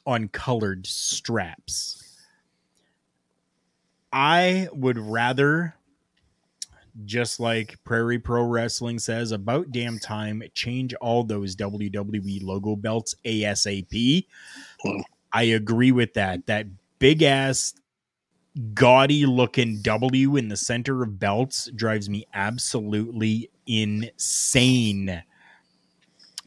on 0.06 0.28
colored 0.28 0.86
straps. 0.86 2.04
I 4.12 4.68
would 4.72 4.98
rather, 4.98 5.74
just 7.04 7.40
like 7.40 7.82
Prairie 7.84 8.18
Pro 8.18 8.42
Wrestling 8.42 8.98
says, 8.98 9.32
about 9.32 9.70
damn 9.70 9.98
time, 9.98 10.42
change 10.54 10.94
all 10.94 11.24
those 11.24 11.56
WWE 11.56 12.42
logo 12.42 12.74
belts 12.74 13.14
ASAP. 13.24 14.24
Hmm. 14.82 15.00
I 15.32 15.42
agree 15.42 15.92
with 15.92 16.14
that. 16.14 16.46
That 16.46 16.66
big 16.98 17.22
ass 17.22 17.74
gaudy 18.74 19.26
looking 19.26 19.80
W 19.82 20.36
in 20.36 20.48
the 20.48 20.56
center 20.56 21.02
of 21.02 21.18
belts 21.18 21.70
drives 21.74 22.08
me 22.08 22.26
absolutely 22.34 23.50
insane. 23.66 25.22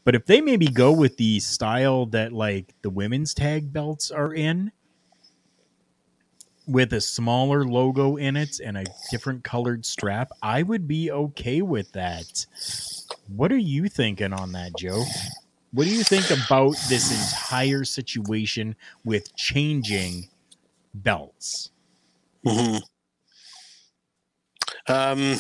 But 0.04 0.16
if 0.16 0.26
they 0.26 0.42
maybe 0.42 0.68
go 0.68 0.92
with 0.92 1.18
the 1.18 1.40
style 1.40 2.06
that 2.08 2.34
like 2.34 2.74
the 2.82 2.90
women's 2.90 3.34
tag 3.34 3.72
belts 3.72 4.12
are 4.12 4.34
in, 4.34 4.72
with 6.68 6.94
a 6.94 7.02
smaller 7.02 7.66
logo 7.66 8.16
in 8.16 8.36
it 8.36 8.60
and 8.60 8.78
a 8.78 8.86
different 9.10 9.44
colored 9.44 9.86
strap, 9.86 10.32
I 10.42 10.64
would 10.64 10.88
be 10.88 11.12
okay 11.12 11.62
with 11.62 11.92
that. 11.94 12.46
What 13.28 13.52
are 13.52 13.58
you 13.58 13.90
thinking 13.90 14.34
on 14.34 14.52
that, 14.54 14.72
Joe? 14.78 15.04
What 15.72 15.86
do 15.86 15.90
you 15.90 16.04
think 16.04 16.30
about 16.30 16.76
this 16.90 17.12
entire 17.12 17.84
situation 17.84 18.76
with 19.04 19.36
changing 19.36 20.30
belts? 20.94 21.72
Hmm 22.46 22.82
Um, 24.88 25.38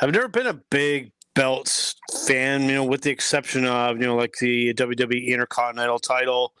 I've 0.00 0.12
never 0.12 0.28
been 0.28 0.46
a 0.46 0.60
big 0.70 1.12
belts 1.34 1.94
fan, 2.26 2.62
you 2.64 2.74
know, 2.74 2.84
with 2.84 3.02
the 3.02 3.10
exception 3.10 3.64
of 3.66 3.98
you 4.00 4.06
know 4.06 4.16
like 4.16 4.34
the 4.40 4.72
WWE 4.74 5.28
Intercontinental 5.28 5.98
title, 5.98 6.52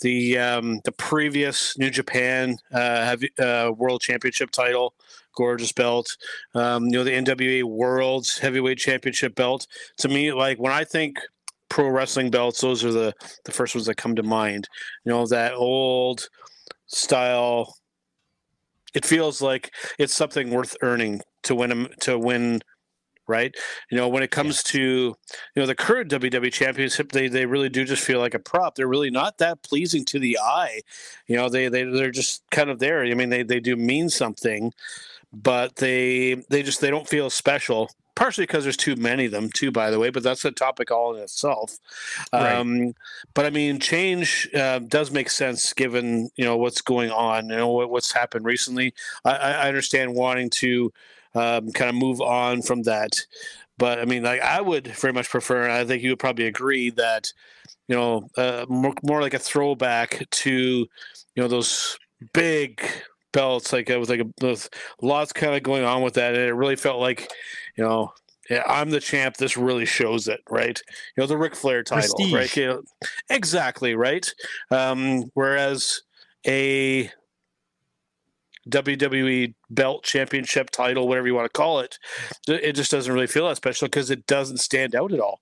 the 0.00 0.38
um, 0.38 0.80
the 0.84 0.92
previous 0.92 1.78
New 1.78 1.90
Japan 1.90 2.56
uh, 2.72 2.78
have, 3.04 3.22
uh, 3.38 3.72
World 3.76 4.00
Championship 4.02 4.50
title, 4.50 4.94
gorgeous 5.36 5.72
belt. 5.72 6.16
Um, 6.54 6.86
you 6.86 6.92
know 6.92 7.04
the 7.04 7.12
NWA 7.12 7.64
World's 7.64 8.38
Heavyweight 8.38 8.78
Championship 8.78 9.34
belt. 9.34 9.66
To 9.98 10.08
me, 10.08 10.32
like 10.32 10.58
when 10.58 10.72
I 10.72 10.84
think 10.84 11.18
pro 11.68 11.88
wrestling 11.88 12.30
belts, 12.30 12.60
those 12.60 12.84
are 12.84 12.92
the 12.92 13.14
the 13.44 13.52
first 13.52 13.74
ones 13.74 13.86
that 13.86 13.96
come 13.96 14.16
to 14.16 14.22
mind. 14.22 14.68
You 15.04 15.12
know 15.12 15.26
that 15.26 15.54
old 15.54 16.28
style 16.86 17.74
it 18.94 19.04
feels 19.04 19.42
like 19.42 19.72
it's 19.98 20.14
something 20.14 20.50
worth 20.50 20.76
earning 20.82 21.20
to 21.44 21.54
win 21.54 21.70
'em- 21.70 21.88
to 22.00 22.18
win 22.18 22.60
right? 23.26 23.54
You 23.90 23.96
know 23.96 24.08
when 24.08 24.22
it 24.22 24.30
comes 24.30 24.62
to 24.64 24.80
you 24.80 25.16
know 25.56 25.66
the 25.66 25.74
current 25.74 26.10
WWE 26.10 26.50
championship 26.52 27.12
they 27.12 27.28
they 27.28 27.46
really 27.46 27.68
do 27.70 27.84
just 27.84 28.04
feel 28.04 28.20
like 28.20 28.34
a 28.34 28.38
prop. 28.38 28.74
They're 28.74 28.88
really 28.88 29.10
not 29.10 29.38
that 29.38 29.62
pleasing 29.62 30.04
to 30.06 30.18
the 30.18 30.38
eye. 30.42 30.82
You 31.26 31.36
know 31.36 31.48
they 31.48 31.68
they 31.68 31.84
they're 31.84 32.10
just 32.10 32.42
kind 32.50 32.70
of 32.70 32.78
there. 32.80 33.02
I 33.04 33.14
mean 33.14 33.30
they 33.30 33.42
they 33.42 33.60
do 33.60 33.76
mean 33.76 34.10
something 34.10 34.72
but 35.42 35.76
they 35.76 36.34
they 36.50 36.62
just 36.62 36.80
they 36.80 36.90
don't 36.90 37.08
feel 37.08 37.30
special 37.30 37.90
partially 38.16 38.44
because 38.44 38.62
there's 38.62 38.76
too 38.76 38.94
many 38.96 39.24
of 39.26 39.32
them 39.32 39.50
too 39.50 39.72
by 39.72 39.90
the 39.90 39.98
way 39.98 40.08
but 40.10 40.22
that's 40.22 40.44
a 40.44 40.52
topic 40.52 40.90
all 40.90 41.14
in 41.16 41.22
itself 41.22 41.78
Right. 42.32 42.54
um 42.54 42.94
but 43.34 43.44
i 43.44 43.50
mean 43.50 43.80
change 43.80 44.48
uh, 44.54 44.78
does 44.78 45.10
make 45.10 45.28
sense 45.30 45.72
given 45.72 46.30
you 46.36 46.44
know 46.44 46.56
what's 46.56 46.80
going 46.80 47.10
on 47.10 47.48
you 47.48 47.56
know 47.56 47.68
what, 47.68 47.90
what's 47.90 48.12
happened 48.12 48.44
recently 48.44 48.94
i 49.24 49.32
i 49.36 49.68
understand 49.68 50.14
wanting 50.14 50.50
to 50.50 50.92
um, 51.34 51.72
kind 51.72 51.88
of 51.90 51.96
move 51.96 52.20
on 52.20 52.62
from 52.62 52.82
that 52.82 53.20
but 53.78 53.98
i 53.98 54.04
mean 54.04 54.22
like 54.22 54.40
i 54.42 54.60
would 54.60 54.86
very 54.88 55.12
much 55.12 55.28
prefer 55.28 55.64
and 55.64 55.72
i 55.72 55.84
think 55.84 56.02
you 56.02 56.10
would 56.10 56.18
probably 56.20 56.46
agree 56.46 56.90
that 56.90 57.32
you 57.88 57.96
know 57.96 58.28
uh, 58.36 58.64
more, 58.68 58.94
more 59.02 59.20
like 59.20 59.34
a 59.34 59.38
throwback 59.38 60.24
to 60.30 60.52
you 60.52 60.88
know 61.42 61.48
those 61.48 61.98
big 62.32 62.80
belts 63.34 63.72
like 63.72 63.90
it 63.90 63.98
was 63.98 64.08
like 64.08 64.20
a, 64.20 64.26
with 64.40 64.68
lots 65.02 65.32
kind 65.34 65.54
of 65.54 65.62
going 65.62 65.84
on 65.84 66.00
with 66.00 66.14
that 66.14 66.34
and 66.34 66.42
it 66.42 66.54
really 66.54 66.76
felt 66.76 67.00
like 67.00 67.30
you 67.76 67.84
know 67.84 68.10
yeah, 68.50 68.62
I'm 68.66 68.90
the 68.90 69.00
champ. 69.00 69.36
This 69.36 69.56
really 69.56 69.86
shows 69.86 70.28
it, 70.28 70.40
right? 70.50 70.78
You 71.16 71.22
know, 71.22 71.26
the 71.26 71.38
Ric 71.38 71.54
Flair 71.54 71.82
title, 71.82 72.14
Prestige. 72.14 72.34
right? 72.34 72.56
You 72.56 72.66
know, 72.66 72.82
exactly, 73.30 73.94
right? 73.94 74.30
Um, 74.70 75.30
whereas 75.32 76.02
a 76.46 77.10
WWE 78.68 79.54
belt, 79.70 80.04
championship, 80.04 80.70
title, 80.70 81.08
whatever 81.08 81.26
you 81.26 81.34
want 81.34 81.46
to 81.46 81.58
call 81.58 81.80
it, 81.80 81.98
it 82.48 82.72
just 82.72 82.90
doesn't 82.90 83.12
really 83.12 83.26
feel 83.26 83.48
that 83.48 83.56
special 83.56 83.86
because 83.88 84.10
it 84.10 84.26
doesn't 84.26 84.58
stand 84.58 84.94
out 84.94 85.12
at 85.12 85.20
all. 85.20 85.40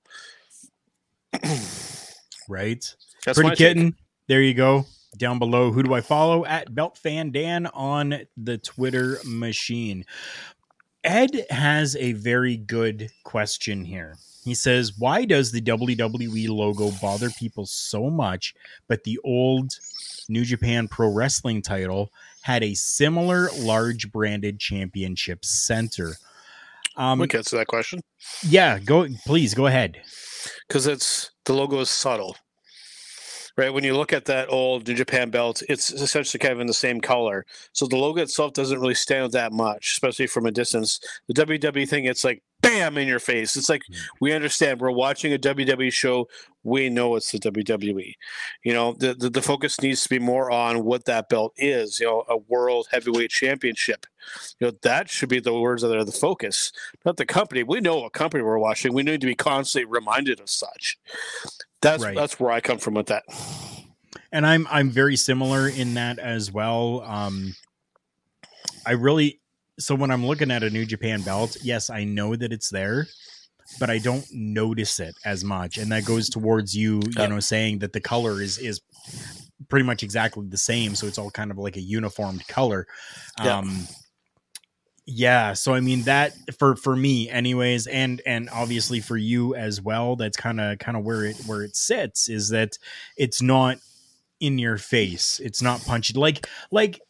right? 2.49 2.85
That's 3.27 3.37
Pretty 3.37 3.49
my 3.49 3.55
take. 3.55 3.59
kitten. 3.59 3.97
There 4.29 4.43
you 4.43 4.55
go. 4.55 4.87
Down 5.17 5.39
below, 5.39 5.71
who 5.71 5.83
do 5.83 5.95
I 5.95 6.01
follow? 6.01 6.45
At 6.45 6.75
Belt 6.75 6.97
Fan 6.97 7.31
Dan 7.33 7.67
on 7.67 8.21
the 8.37 8.59
Twitter 8.59 9.19
machine. 9.25 10.05
Ed 11.05 11.47
has 11.51 11.97
a 11.97 12.13
very 12.13 12.57
good 12.57 13.11
question 13.25 13.85
here. 13.85 14.17
He 14.45 14.55
says, 14.55 14.95
Why 14.99 15.25
does 15.25 15.53
the 15.53 15.61
WWE 15.61 16.49
logo 16.49 16.91
bother 17.01 17.31
people 17.31 17.67
so 17.67 18.09
much, 18.11 18.55
but 18.89 19.05
the 19.05 19.19
old 19.25 19.79
New 20.29 20.45
Japan 20.45 20.89
Pro 20.89 21.13
Wrestling 21.13 21.63
title 21.63 22.11
had 22.43 22.63
a 22.63 22.75
similar 22.75 23.49
large 23.59 24.11
branded 24.11 24.59
championship 24.59 25.45
center? 25.45 26.15
Um, 26.97 27.19
we 27.19 27.29
can 27.29 27.39
answer 27.39 27.57
that 27.57 27.69
question 27.69 28.01
yeah, 28.43 28.79
go 28.79 29.07
please 29.27 29.55
go 29.55 29.67
ahead. 29.67 30.01
because 30.69 30.87
it's 30.87 31.31
the 31.45 31.53
logo 31.53 31.81
is 31.81 31.91
subtle. 31.91 32.37
Right 33.57 33.73
when 33.73 33.85
you 33.85 33.97
look 33.97 34.13
at 34.13 34.25
that 34.27 34.51
old 34.51 34.87
New 34.87 34.95
Japan 34.95 35.31
belt, 35.31 35.63
it's 35.69 35.91
essentially 35.91 36.39
kind 36.39 36.55
of 36.55 36.61
in 36.61 36.67
the 36.67 36.75
same 36.75 37.01
color. 37.01 37.45
So 37.73 37.87
the 37.87 37.97
logo 37.97 38.23
itself 38.23 38.53
doesn't 38.55 38.81
really 38.81 38.95
stand 38.95 39.25
out 39.25 39.33
that 39.33 39.53
much, 39.53 39.93
especially 39.93 40.27
from 40.27 40.47
a 40.47 40.51
distance. 40.51 41.01
The 41.29 41.35
WWE 41.35 41.89
thing, 41.89 42.05
it's 42.05 42.25
like 42.25 42.43
bam 42.63 42.97
in 42.97 43.09
your 43.09 43.19
face. 43.19 43.57
It's 43.57 43.69
like 43.69 43.83
hmm. 43.87 43.95
we 44.21 44.33
understand 44.33 44.81
we're 44.81 44.91
watching 44.91 45.35
a 45.35 45.39
WWE 45.39 45.93
show. 45.93 46.29
We 46.65 46.89
know 46.89 47.17
it's 47.17 47.33
the 47.33 47.39
WWE. 47.39 48.15
You 48.65 48.73
know, 48.73 48.95
the, 48.95 49.15
the 49.15 49.29
the 49.29 49.43
focus 49.43 49.81
needs 49.81 50.03
to 50.05 50.09
be 50.09 50.21
more 50.21 50.51
on 50.51 50.85
what 50.85 51.05
that 51.07 51.29
belt 51.29 51.53
is. 51.57 51.99
You 52.01 52.07
know, 52.07 52.25
a 52.29 52.37
world 52.37 52.87
heavyweight 52.91 53.31
championship. 53.31 54.07
You 54.61 54.69
know, 54.69 54.73
that 54.83 55.11
should 55.11 55.29
be 55.29 55.41
the 55.41 55.59
words 55.59 55.83
that 55.83 55.97
are 55.97 56.05
the 56.05 56.13
focus, 56.13 56.73
not 57.05 57.17
the 57.17 57.27
company. 57.27 57.65
We 57.65 57.81
know 57.81 57.99
what 57.99 58.13
company 58.13 58.45
we're 58.45 58.59
watching. 58.59 58.95
We 58.95 59.03
need 59.03 59.21
to 59.21 59.27
be 59.27 59.35
constantly 59.35 59.91
reminded 59.91 60.41
of 60.41 60.49
such. 60.49 60.99
That's 61.83 62.03
Right. 62.03 62.17
that's 62.17 62.41
where 62.41 62.51
I 62.51 62.61
come 62.61 62.79
from 62.79 62.95
with 62.95 63.07
that. 63.07 63.25
and 64.33 64.47
I'm 64.47 64.67
I'm 64.71 64.89
very 64.91 65.17
similar 65.17 65.69
in 65.69 65.95
that 65.95 66.19
as 66.19 66.51
well. 66.51 67.03
Um, 67.03 67.55
I 68.87 68.93
really 68.93 69.41
so 69.79 69.95
when 69.95 70.11
I'm 70.11 70.25
looking 70.27 70.51
at 70.51 70.63
a 70.63 70.71
New 70.71 70.87
Japan 70.87 71.23
belt, 71.23 71.57
yes, 71.63 71.91
I 71.91 72.05
know 72.05 72.37
that 72.37 72.53
it's 72.53 72.71
there, 72.71 73.07
but 73.81 73.91
I 73.91 73.99
don't 73.99 74.25
notice 74.33 75.01
it 75.01 75.15
as 75.25 75.45
much, 75.45 75.77
and 75.79 75.91
that 75.93 76.05
goes 76.05 76.29
towards 76.29 76.75
you, 76.75 77.01
you 77.17 77.29
know, 77.29 77.41
saying 77.41 77.81
that 77.81 77.93
the 77.93 78.01
color 78.01 78.41
is 78.41 78.59
is 78.59 78.81
pretty 79.69 79.85
much 79.85 80.03
exactly 80.03 80.47
the 80.49 80.59
same, 80.59 80.95
so 80.95 81.07
it's 81.07 81.19
all 81.19 81.31
kind 81.31 81.51
of 81.51 81.59
like 81.59 81.77
a 81.77 81.81
uniformed 81.81 82.47
color. 82.49 82.87
Um, 83.39 83.47
yeah 83.47 83.85
so 85.53 85.75
i 85.75 85.81
mean 85.81 86.03
that 86.03 86.33
for 86.59 86.77
for 86.77 86.95
me 86.95 87.29
anyways 87.29 87.87
and 87.89 88.23
and 88.25 88.49
obviously 88.51 89.01
for 89.01 89.17
you 89.17 89.55
as 89.55 89.81
well 89.81 90.15
that's 90.17 90.37
kind 90.37 90.61
of 90.61 90.79
kind 90.79 90.97
of 90.97 91.05
where 91.05 91.25
it 91.25 91.37
where 91.47 91.63
it 91.63 91.75
sits 91.77 92.29
is 92.29 92.51
that 92.51 92.79
it's 93.17 93.43
not 93.43 93.79
in 94.41 94.59
your 94.59 94.79
face 94.79 95.41
it's 95.43 95.61
not 95.61 95.81
punchy 95.85 96.15
like 96.15 96.47
like 96.71 97.01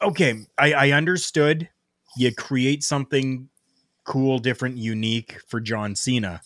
okay 0.00 0.34
i 0.58 0.72
i 0.72 0.90
understood 0.90 1.68
you 2.16 2.34
create 2.34 2.82
something 2.82 3.48
cool 4.04 4.38
different 4.40 4.76
unique 4.76 5.38
for 5.48 5.60
john 5.60 5.94
cena 5.94 6.40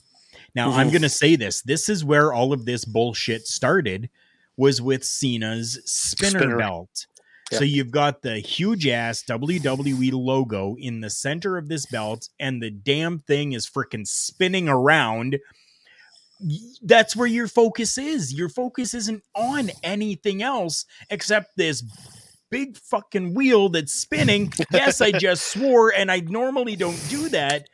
now 0.54 0.70
i'm 0.72 0.88
Mhm. 0.88 0.92
gonna 0.92 1.08
say 1.08 1.36
this 1.36 1.62
this 1.62 1.88
is 1.88 2.04
where 2.04 2.32
all 2.34 2.52
of 2.52 2.66
this 2.66 2.84
bullshit 2.84 3.46
started 3.46 4.10
was 4.58 4.80
with 4.82 5.04
cena's 5.04 5.78
spinner, 5.86 6.38
Spinner. 6.40 6.58
belt 6.58 7.06
Yep. 7.52 7.58
so 7.58 7.64
you've 7.64 7.92
got 7.92 8.22
the 8.22 8.40
huge 8.40 8.88
ass 8.88 9.22
WWE 9.22 10.12
logo 10.12 10.74
in 10.78 11.00
the 11.00 11.10
center 11.10 11.56
of 11.56 11.68
this 11.68 11.86
belt, 11.86 12.28
and 12.40 12.60
the 12.60 12.70
damn 12.70 13.20
thing 13.20 13.52
is 13.52 13.68
freaking 13.68 14.06
spinning 14.06 14.68
around. 14.68 15.38
That's 16.82 17.14
where 17.14 17.28
your 17.28 17.46
focus 17.46 17.98
is. 17.98 18.34
Your 18.34 18.48
focus 18.48 18.94
isn't 18.94 19.22
on 19.34 19.70
anything 19.84 20.42
else 20.42 20.86
except 21.08 21.56
this 21.56 21.84
big 22.50 22.76
fucking 22.76 23.34
wheel 23.34 23.68
that's 23.68 23.92
spinning. 23.92 24.52
yes, 24.72 25.00
I 25.00 25.12
just 25.12 25.44
swore, 25.52 25.92
and 25.96 26.10
I 26.10 26.20
normally 26.20 26.74
don't 26.74 27.00
do 27.08 27.28
that. 27.28 27.68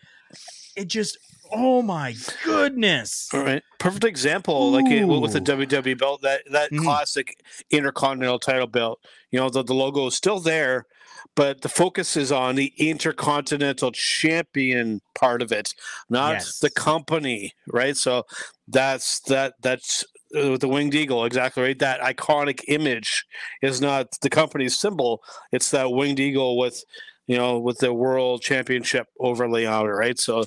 It 0.76 0.88
just, 0.88 1.18
oh 1.52 1.82
my 1.82 2.14
goodness. 2.44 3.28
All 3.32 3.40
right, 3.42 3.62
perfect 3.78 4.04
example. 4.04 4.70
Like 4.70 4.86
it, 4.90 5.04
with 5.04 5.32
the 5.32 5.40
WWE 5.40 5.98
belt, 5.98 6.22
that 6.22 6.42
that 6.50 6.70
Mhm. 6.70 6.82
classic 6.82 7.36
Intercontinental 7.70 8.38
title 8.38 8.66
belt. 8.66 9.00
You 9.30 9.40
know, 9.40 9.50
the, 9.50 9.62
the 9.62 9.74
logo 9.74 10.06
is 10.06 10.14
still 10.14 10.40
there, 10.40 10.86
but 11.34 11.62
the 11.62 11.68
focus 11.68 12.16
is 12.16 12.30
on 12.32 12.54
the 12.56 12.72
Intercontinental 12.78 13.92
Champion 13.92 15.00
part 15.14 15.42
of 15.42 15.52
it, 15.52 15.74
not 16.10 16.32
Yes. 16.34 16.58
the 16.58 16.70
company. 16.70 17.52
Right. 17.68 17.96
So 17.96 18.24
that's 18.68 19.20
that. 19.28 19.54
That's 19.62 20.04
uh, 20.34 20.52
with 20.52 20.60
the 20.62 20.68
winged 20.68 20.94
eagle. 20.94 21.24
Exactly 21.26 21.62
right. 21.62 21.78
That 21.78 22.00
iconic 22.00 22.62
image 22.68 23.24
is 23.60 23.80
not 23.82 24.08
the 24.22 24.30
company's 24.30 24.78
symbol. 24.78 25.22
It's 25.52 25.70
that 25.70 25.90
winged 25.92 26.20
eagle 26.20 26.56
with. 26.58 26.82
You 27.28 27.36
know, 27.36 27.60
with 27.60 27.78
the 27.78 27.94
world 27.94 28.42
championship 28.42 29.06
overlay 29.20 29.64
on 29.64 29.86
it, 29.86 29.90
right? 29.90 30.18
So 30.18 30.44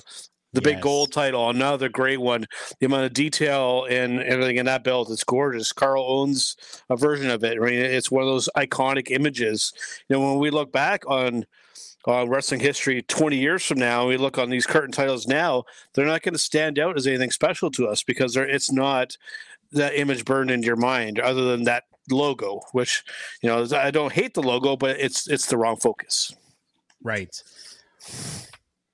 the 0.56 0.62
big 0.62 0.80
gold 0.80 1.12
title, 1.12 1.50
another 1.50 1.88
great 1.88 2.20
one. 2.20 2.46
The 2.80 2.86
amount 2.86 3.04
of 3.04 3.12
detail 3.12 3.86
and 3.88 4.20
everything 4.20 4.56
in 4.56 4.66
that 4.66 4.84
belt 4.84 5.10
is 5.10 5.22
gorgeous. 5.22 5.72
Karl 5.72 6.02
owns 6.02 6.56
a 6.90 6.96
version 6.96 7.30
of 7.30 7.44
it. 7.44 7.58
I 7.60 7.64
mean, 7.64 7.74
it's 7.74 8.10
one 8.10 8.22
of 8.22 8.28
those 8.28 8.48
iconic 8.56 9.10
images. 9.10 9.72
You 10.08 10.16
know, 10.16 10.22
when 10.22 10.38
we 10.38 10.50
look 10.50 10.72
back 10.72 11.04
on 11.08 11.44
on 12.06 12.28
wrestling 12.28 12.60
history 12.60 13.02
20 13.02 13.36
years 13.36 13.64
from 13.64 13.78
now, 13.78 14.06
we 14.06 14.16
look 14.16 14.38
on 14.38 14.48
these 14.48 14.66
curtain 14.66 14.92
titles 14.92 15.26
now, 15.26 15.64
they're 15.92 16.06
not 16.06 16.22
going 16.22 16.34
to 16.34 16.38
stand 16.38 16.78
out 16.78 16.96
as 16.96 17.06
anything 17.06 17.32
special 17.32 17.70
to 17.72 17.88
us 17.88 18.02
because 18.04 18.36
it's 18.36 18.70
not 18.70 19.16
that 19.72 19.98
image 19.98 20.24
burned 20.24 20.50
into 20.50 20.66
your 20.66 20.76
mind 20.76 21.18
other 21.18 21.44
than 21.44 21.64
that 21.64 21.82
logo, 22.10 22.60
which, 22.72 23.02
you 23.42 23.48
know, 23.48 23.66
I 23.76 23.90
don't 23.90 24.12
hate 24.12 24.34
the 24.34 24.42
logo, 24.42 24.76
but 24.76 25.00
it's 25.00 25.28
it's 25.28 25.46
the 25.46 25.56
wrong 25.56 25.76
focus. 25.76 26.32
Right. 27.02 27.42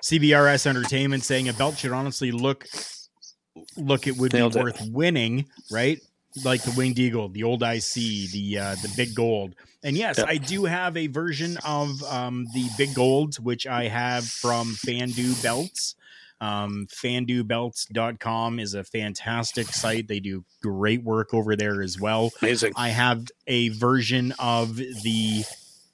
CBRS 0.02 0.66
Entertainment 0.66 1.24
saying 1.24 1.48
a 1.48 1.52
belt 1.52 1.78
should 1.78 1.92
honestly 1.92 2.30
look 2.32 2.66
look 3.76 4.06
it 4.06 4.16
would 4.16 4.32
Nailed 4.32 4.54
be 4.54 4.60
it. 4.60 4.62
worth 4.64 4.88
winning, 4.90 5.46
right? 5.70 6.00
Like 6.44 6.62
the 6.62 6.72
winged 6.72 6.98
eagle, 6.98 7.28
the 7.28 7.42
old 7.44 7.62
IC, 7.62 7.92
the 7.94 8.58
uh, 8.60 8.74
the 8.76 8.92
big 8.96 9.14
gold. 9.14 9.54
And 9.84 9.96
yes, 9.96 10.18
Yep. 10.18 10.28
I 10.28 10.36
do 10.38 10.64
have 10.64 10.96
a 10.96 11.08
version 11.08 11.56
of 11.64 12.02
um, 12.04 12.46
the 12.54 12.68
big 12.78 12.94
gold, 12.94 13.36
which 13.36 13.66
I 13.66 13.88
have 13.88 14.24
from 14.24 14.74
Fandu 14.86 15.40
Belts. 15.42 15.94
Um, 16.40 16.86
FanduBelts.com 16.90 18.58
is 18.58 18.74
a 18.74 18.82
fantastic 18.82 19.66
site. 19.68 20.08
They 20.08 20.18
do 20.20 20.44
great 20.60 21.04
work 21.04 21.32
over 21.34 21.54
there 21.54 21.82
as 21.82 22.00
well. 22.00 22.30
Amazing. 22.42 22.72
I 22.76 22.88
have 22.88 23.28
a 23.46 23.68
version 23.68 24.32
of 24.40 24.76
the 24.76 25.44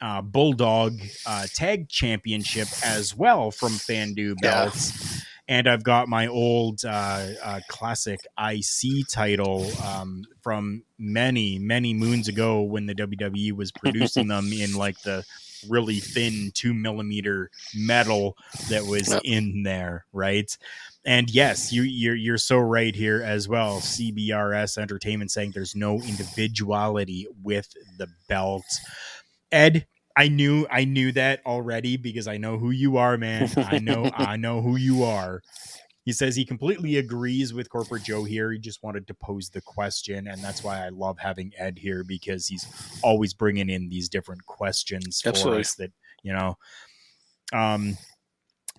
uh, 0.01 0.22
Bulldog 0.22 1.01
uh, 1.26 1.46
Tag 1.55 1.88
Championship 1.88 2.68
as 2.84 3.16
well 3.16 3.51
from 3.51 3.72
Fandu 3.72 4.34
Yeah. 4.42 4.64
Belts. 4.64 5.24
And 5.51 5.66
I've 5.66 5.82
got 5.82 6.09
my 6.09 6.26
old 6.26 6.84
uh, 6.84 7.26
uh, 7.42 7.61
classic 7.68 8.20
IC 8.38 9.09
title 9.11 9.66
um, 9.82 10.24
from 10.42 10.82
many, 10.99 11.59
many 11.59 11.94
moons 11.94 12.28
ago 12.28 12.61
when 12.61 12.84
the 12.84 12.94
WWE 12.94 13.53
was 13.53 13.72
producing 13.72 14.28
them 14.28 14.53
in 14.53 14.74
like 14.74 15.01
the 15.03 15.24
really 15.68 16.01
thin 16.01 16.51
two 16.55 16.74
millimeter 16.74 17.51
metal 17.74 18.36
that 18.68 18.84
was 18.84 19.09
Yep. 19.09 19.22
in 19.24 19.62
there, 19.62 20.05
right? 20.12 20.55
And 21.07 21.30
yes, 21.30 21.72
you 21.72 21.82
you're 21.82 22.14
you're 22.14 22.36
so 22.38 22.59
right 22.59 22.94
here 22.94 23.22
as 23.24 23.49
well. 23.49 23.80
CBRS 23.80 24.76
Entertainment 24.76 25.30
saying 25.30 25.53
there's 25.55 25.74
no 25.74 25.94
individuality 26.03 27.26
with 27.42 27.72
the 27.96 28.09
belt. 28.28 28.64
Ed, 29.51 29.86
I 30.16 30.28
knew 30.28 30.66
I 30.70 30.84
knew 30.84 31.12
that 31.12 31.40
already 31.46 31.96
because 31.96 32.26
I 32.26 32.38
know 32.38 32.59
who 32.59 32.70
you 32.70 32.96
are, 32.96 33.16
man. 33.16 33.51
I 33.57 33.78
know 33.78 34.11
I 34.16 34.36
know 34.36 34.61
who 34.61 34.76
you 34.76 35.05
are. 35.05 35.42
He 36.05 36.12
says 36.12 36.34
he 36.34 36.44
completely 36.44 36.96
agrees 36.96 37.53
with 37.53 37.68
Corporate 37.68 38.03
Joe 38.03 38.24
here. 38.24 38.51
He 38.51 38.59
just 38.59 38.82
wanted 38.82 39.07
to 39.09 39.14
pose 39.14 39.51
the 39.51 39.61
question, 39.61 40.26
and 40.26 40.42
that's 40.42 40.64
why 40.64 40.84
I 40.84 40.88
love 40.88 41.18
having 41.18 41.53
Ed 41.59 41.78
here 41.78 42.03
because 42.03 42.46
he's 42.46 42.66
always 43.03 43.34
bringing 43.34 43.68
in 43.68 43.90
these 43.90 44.09
different 44.09 44.46
questions 44.46 45.20
for 45.20 45.28
Absolutely. 45.28 45.61
us 45.61 45.74
that 45.76 45.92
you 46.22 46.32
know. 46.32 46.57
Um, 47.53 47.96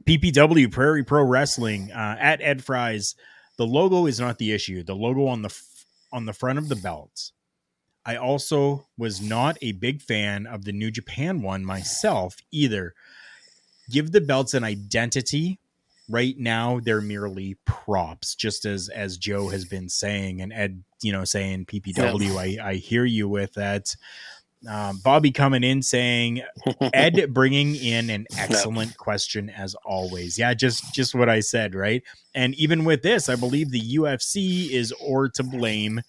PPW 0.03 0.71
Prairie 0.71 1.03
Pro 1.03 1.23
Wrestling 1.23 1.91
uh, 1.91 2.15
at 2.19 2.41
Ed 2.41 2.63
Fries. 2.63 3.15
The 3.57 3.65
logo 3.65 4.05
is 4.05 4.19
not 4.19 4.37
the 4.37 4.51
issue. 4.51 4.83
The 4.83 4.95
logo 4.95 5.27
on 5.27 5.41
the 5.41 5.49
f- 5.49 5.85
on 6.11 6.25
the 6.25 6.33
front 6.33 6.59
of 6.59 6.69
the 6.69 6.75
belt. 6.75 7.31
I 8.05 8.15
also 8.15 8.87
was 8.97 9.21
not 9.21 9.57
a 9.61 9.73
big 9.73 10.01
fan 10.01 10.47
of 10.47 10.65
the 10.65 10.71
New 10.71 10.91
Japan 10.91 11.41
one 11.41 11.65
myself 11.65 12.37
either. 12.51 12.93
Give 13.89 14.11
the 14.11 14.21
belts 14.21 14.53
an 14.53 14.63
identity. 14.63 15.59
Right 16.11 16.35
now, 16.37 16.79
they're 16.79 17.01
merely 17.01 17.57
props, 17.65 18.33
just 18.33 18.65
as 18.65 18.89
as 18.89 19.17
Joe 19.17 19.49
has 19.49 19.65
been 19.65 19.89
saying, 19.89 20.41
and 20.41 20.51
Ed, 20.51 20.83
you 21.03 21.11
know, 21.11 21.23
saying 21.23 21.65
PPW. 21.65 22.35
I 22.35 22.69
I 22.69 22.73
hear 22.75 23.05
you 23.05 23.29
with 23.29 23.53
that. 23.53 23.95
Um, 24.67 24.99
Bobby 25.03 25.31
coming 25.31 25.63
in 25.63 25.81
saying, 25.83 26.41
Ed 26.93 27.31
bringing 27.33 27.75
in 27.75 28.09
an 28.09 28.25
excellent 28.37 28.97
question 28.97 29.49
as 29.51 29.75
always. 29.85 30.37
Yeah, 30.37 30.55
just 30.55 30.95
just 30.95 31.13
what 31.13 31.29
I 31.29 31.41
said, 31.41 31.75
right? 31.75 32.01
And 32.33 32.55
even 32.55 32.85
with 32.85 33.03
this, 33.03 33.29
I 33.29 33.35
believe 33.35 33.69
the 33.69 33.97
UFC 33.97 34.71
is 34.71 34.91
or 34.93 35.29
to 35.29 35.43
blame 35.43 36.01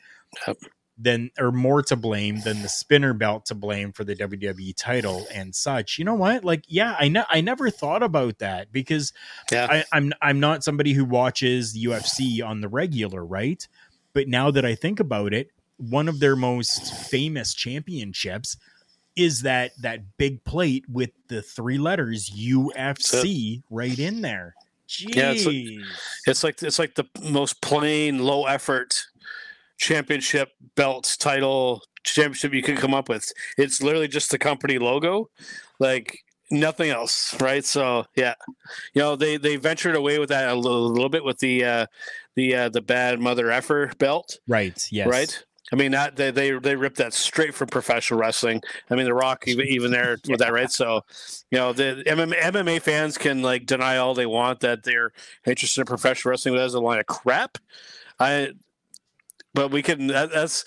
Yep. 0.46 0.58
Than 1.02 1.30
or 1.38 1.50
more 1.50 1.82
to 1.82 1.96
blame 1.96 2.40
than 2.40 2.60
the 2.62 2.68
spinner 2.68 3.14
belt 3.14 3.46
to 3.46 3.54
blame 3.54 3.90
for 3.92 4.04
the 4.04 4.14
WWE 4.14 4.74
title 4.76 5.26
and 5.32 5.54
such. 5.54 5.98
You 5.98 6.04
know 6.04 6.14
what? 6.14 6.44
Like, 6.44 6.64
yeah, 6.68 6.94
I 6.98 7.08
know 7.08 7.24
I 7.30 7.40
never 7.40 7.70
thought 7.70 8.02
about 8.02 8.38
that 8.40 8.70
because 8.70 9.12
Yeah. 9.50 9.66
I, 9.70 9.84
I'm 9.92 10.12
I'm 10.20 10.40
not 10.40 10.62
somebody 10.64 10.92
who 10.92 11.04
watches 11.04 11.72
the 11.72 11.84
UFC 11.84 12.44
on 12.44 12.60
the 12.60 12.68
regular, 12.68 13.24
right? 13.24 13.66
But 14.12 14.28
now 14.28 14.50
that 14.50 14.64
I 14.64 14.74
think 14.74 15.00
about 15.00 15.32
it, 15.32 15.50
one 15.78 16.08
of 16.08 16.20
their 16.20 16.36
most 16.36 16.92
famous 17.08 17.54
championships 17.54 18.56
is 19.16 19.42
that 19.42 19.72
that 19.80 20.16
big 20.18 20.44
plate 20.44 20.84
with 20.88 21.10
the 21.28 21.40
three 21.42 21.78
letters 21.78 22.30
UFC 22.30 23.62
right 23.70 23.98
in 23.98 24.20
there. 24.20 24.54
Jeez. 24.88 25.14
Yeah, 25.14 25.30
it's 25.32 25.46
like- 25.46 25.86
It's 26.26 26.44
like 26.44 26.62
it's 26.62 26.78
like 26.78 26.94
the 26.96 27.04
most 27.22 27.60
plain, 27.60 28.18
low 28.24 28.46
effort 28.46 29.06
championship 29.80 30.50
belt 30.76 31.16
title 31.18 31.82
championship 32.04 32.52
you 32.52 32.62
can 32.62 32.76
come 32.76 32.94
up 32.94 33.08
with. 33.08 33.32
It's 33.58 33.82
literally 33.82 34.08
just 34.08 34.30
the 34.30 34.38
company 34.38 34.78
logo, 34.78 35.30
like 35.80 36.18
nothing 36.50 36.90
else, 36.90 37.38
right? 37.40 37.64
So 37.64 38.04
yeah, 38.14 38.34
you 38.94 39.02
know 39.02 39.16
they 39.16 39.36
they 39.36 39.56
ventured 39.56 39.96
away 39.96 40.18
with 40.18 40.28
that 40.28 40.48
a 40.48 40.54
little, 40.54 40.88
little 40.88 41.08
bit 41.08 41.24
with 41.24 41.38
the 41.38 41.64
uh, 41.64 41.86
the 42.36 42.54
uh, 42.54 42.68
the 42.68 42.82
bad 42.82 43.20
mother 43.20 43.50
effer 43.50 43.90
belt, 43.98 44.38
right. 44.46 44.86
Yes. 44.92 45.08
right? 45.08 45.44
I 45.72 45.76
mean 45.76 45.92
that 45.92 46.16
they, 46.16 46.30
they 46.30 46.50
they 46.58 46.74
ripped 46.74 46.98
that 46.98 47.14
straight 47.14 47.54
from 47.54 47.68
professional 47.68 48.20
wrestling. 48.20 48.60
I 48.90 48.96
mean 48.96 49.06
the 49.06 49.14
Rock 49.14 49.44
even 49.46 49.66
even 49.66 49.90
there 49.92 50.18
with 50.28 50.40
that, 50.40 50.52
right? 50.52 50.70
So, 50.70 51.02
you 51.50 51.58
know 51.58 51.72
the 51.72 52.02
MMA, 52.06 52.38
MMA 52.38 52.82
fans 52.82 53.16
can 53.16 53.40
like 53.40 53.66
deny 53.66 53.96
all 53.96 54.14
they 54.14 54.26
want 54.26 54.60
that 54.60 54.82
they're 54.82 55.12
interested 55.46 55.80
in 55.80 55.86
professional 55.86 56.30
wrestling, 56.30 56.54
but 56.54 56.60
that's 56.60 56.74
a 56.74 56.80
line 56.80 56.98
of 56.98 57.06
crap. 57.06 57.56
I, 58.18 58.50
but 59.54 59.70
we 59.70 59.82
can. 59.82 60.06
That, 60.08 60.30
that's 60.32 60.64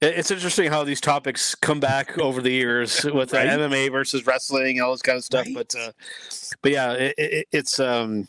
it's 0.00 0.30
interesting 0.30 0.70
how 0.70 0.84
these 0.84 1.00
topics 1.00 1.54
come 1.54 1.80
back 1.80 2.18
over 2.18 2.40
the 2.40 2.50
years 2.52 3.04
with 3.12 3.32
Right. 3.32 3.48
uh, 3.48 3.58
MMA 3.58 3.90
versus 3.92 4.26
wrestling, 4.26 4.78
and 4.78 4.82
all 4.86 4.92
this 4.92 5.02
kind 5.02 5.18
of 5.18 5.24
stuff. 5.24 5.46
Right. 5.46 5.54
But 5.54 5.74
uh, 5.74 5.92
but 6.62 6.72
yeah, 6.72 6.92
it, 6.92 7.14
it, 7.18 7.46
it's 7.52 7.78
um 7.80 8.26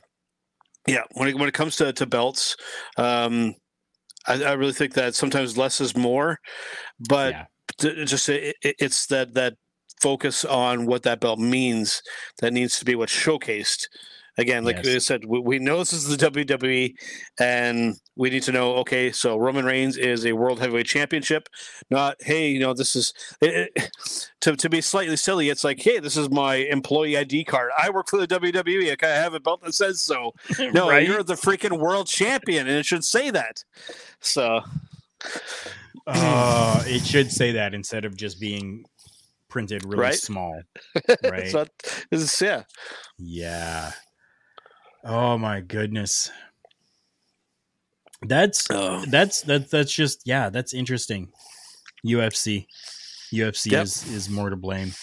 yeah 0.88 1.04
when 1.14 1.30
it 1.30 1.38
when 1.38 1.47
it 1.47 1.54
comes 1.54 1.76
to 1.78 1.93
to 1.93 2.06
belts, 2.06 2.56
um. 2.97 3.56
I, 4.28 4.43
I 4.43 4.52
really 4.52 4.72
think 4.74 4.93
that 4.93 5.16
sometimes 5.16 5.58
less 5.58 5.82
is 5.82 5.97
more, 5.97 6.38
but 7.10 7.32
Yeah. 7.34 7.45
t- 7.80 8.06
just 8.06 8.30
it- 8.30 8.56
it's 8.62 9.08
that 9.08 9.34
that 9.34 9.56
focus 9.99 10.45
on 10.45 10.86
what 10.86 11.02
that 11.04 11.20
belt 11.20 11.39
means 11.39 12.04
that 12.39 12.54
needs 12.54 12.78
to 12.78 12.86
be 12.86 12.93
what's 12.93 13.12
showcased. 13.12 13.88
Again, 14.38 14.64
like 14.64 14.78
Yes. 14.78 14.96
I 14.96 14.98
said, 15.00 15.26
we, 15.26 15.40
we 15.40 15.60
know 15.60 15.80
this 15.80 15.92
is 15.94 16.08
the 16.08 16.16
WWE, 16.30 16.94
and 17.40 17.96
we 18.16 18.30
need 18.30 18.44
to 18.44 18.52
know. 18.54 18.76
Okay, 18.76 19.12
so 19.12 19.36
Roman 19.38 19.66
Reigns 19.66 19.98
is 19.98 20.26
a 20.26 20.32
World 20.32 20.60
Heavyweight 20.60 20.86
Championship, 20.86 21.50
not 21.90 22.16
hey, 22.22 22.48
you 22.50 22.60
know, 22.60 22.74
this 22.74 22.96
is 22.96 23.14
it, 23.42 23.72
it- 23.76 23.92
to 24.42 24.56
to 24.56 24.70
be 24.70 24.80
slightly 24.82 25.18
silly. 25.18 25.50
It's 25.50 25.64
like, 25.64 25.82
hey, 25.82 26.00
this 26.00 26.16
is 26.18 26.30
my 26.30 26.56
employee 26.56 27.18
ID 27.18 27.44
card. 27.44 27.72
I 27.78 27.90
work 27.90 28.10
for 28.10 28.18
the 28.18 28.28
WWE. 28.28 28.96
I 29.04 29.08
have 29.08 29.34
a 29.34 29.40
belt 29.40 29.62
that 29.64 29.74
says 29.74 30.00
so. 30.02 30.34
No, 30.60 30.90
Right? 30.90 31.06
you're 31.06 31.24
the 31.24 31.34
freaking 31.36 31.78
world 31.80 32.08
champion, 32.08 32.68
and 32.68 32.78
it 32.78 32.86
should 32.86 33.04
say 33.04 33.32
that. 33.32 33.64
So 34.22 34.62
Uh, 36.08 36.84
it 36.88 37.06
should 37.06 37.32
say 37.32 37.52
that 37.52 37.74
instead 37.74 38.06
of 38.06 38.16
just 38.16 38.40
being 38.40 38.86
printed 39.50 39.84
really 39.86 40.00
Right. 40.00 40.16
small. 40.16 40.62
it's 40.96 41.30
Right. 41.30 41.54
not, 41.54 41.70
it's, 42.12 42.42
yeah. 42.42 42.64
Yeah. 43.20 43.92
Oh 45.04 45.38
my 45.38 45.62
goodness. 45.62 46.32
That's 48.24 48.68
Oh. 48.70 49.04
that's 49.08 49.41
that's 49.41 49.70
that's 49.72 49.91
just 49.93 50.22
yeah, 50.26 50.49
that's 50.49 50.74
interesting. 50.74 51.30
UFC. 52.06 52.68
UFC 53.34 53.72
Yep. 53.72 53.84
is 53.84 54.08
is 54.12 54.30
more 54.30 54.49
to 54.49 54.56
blame. 54.56 54.93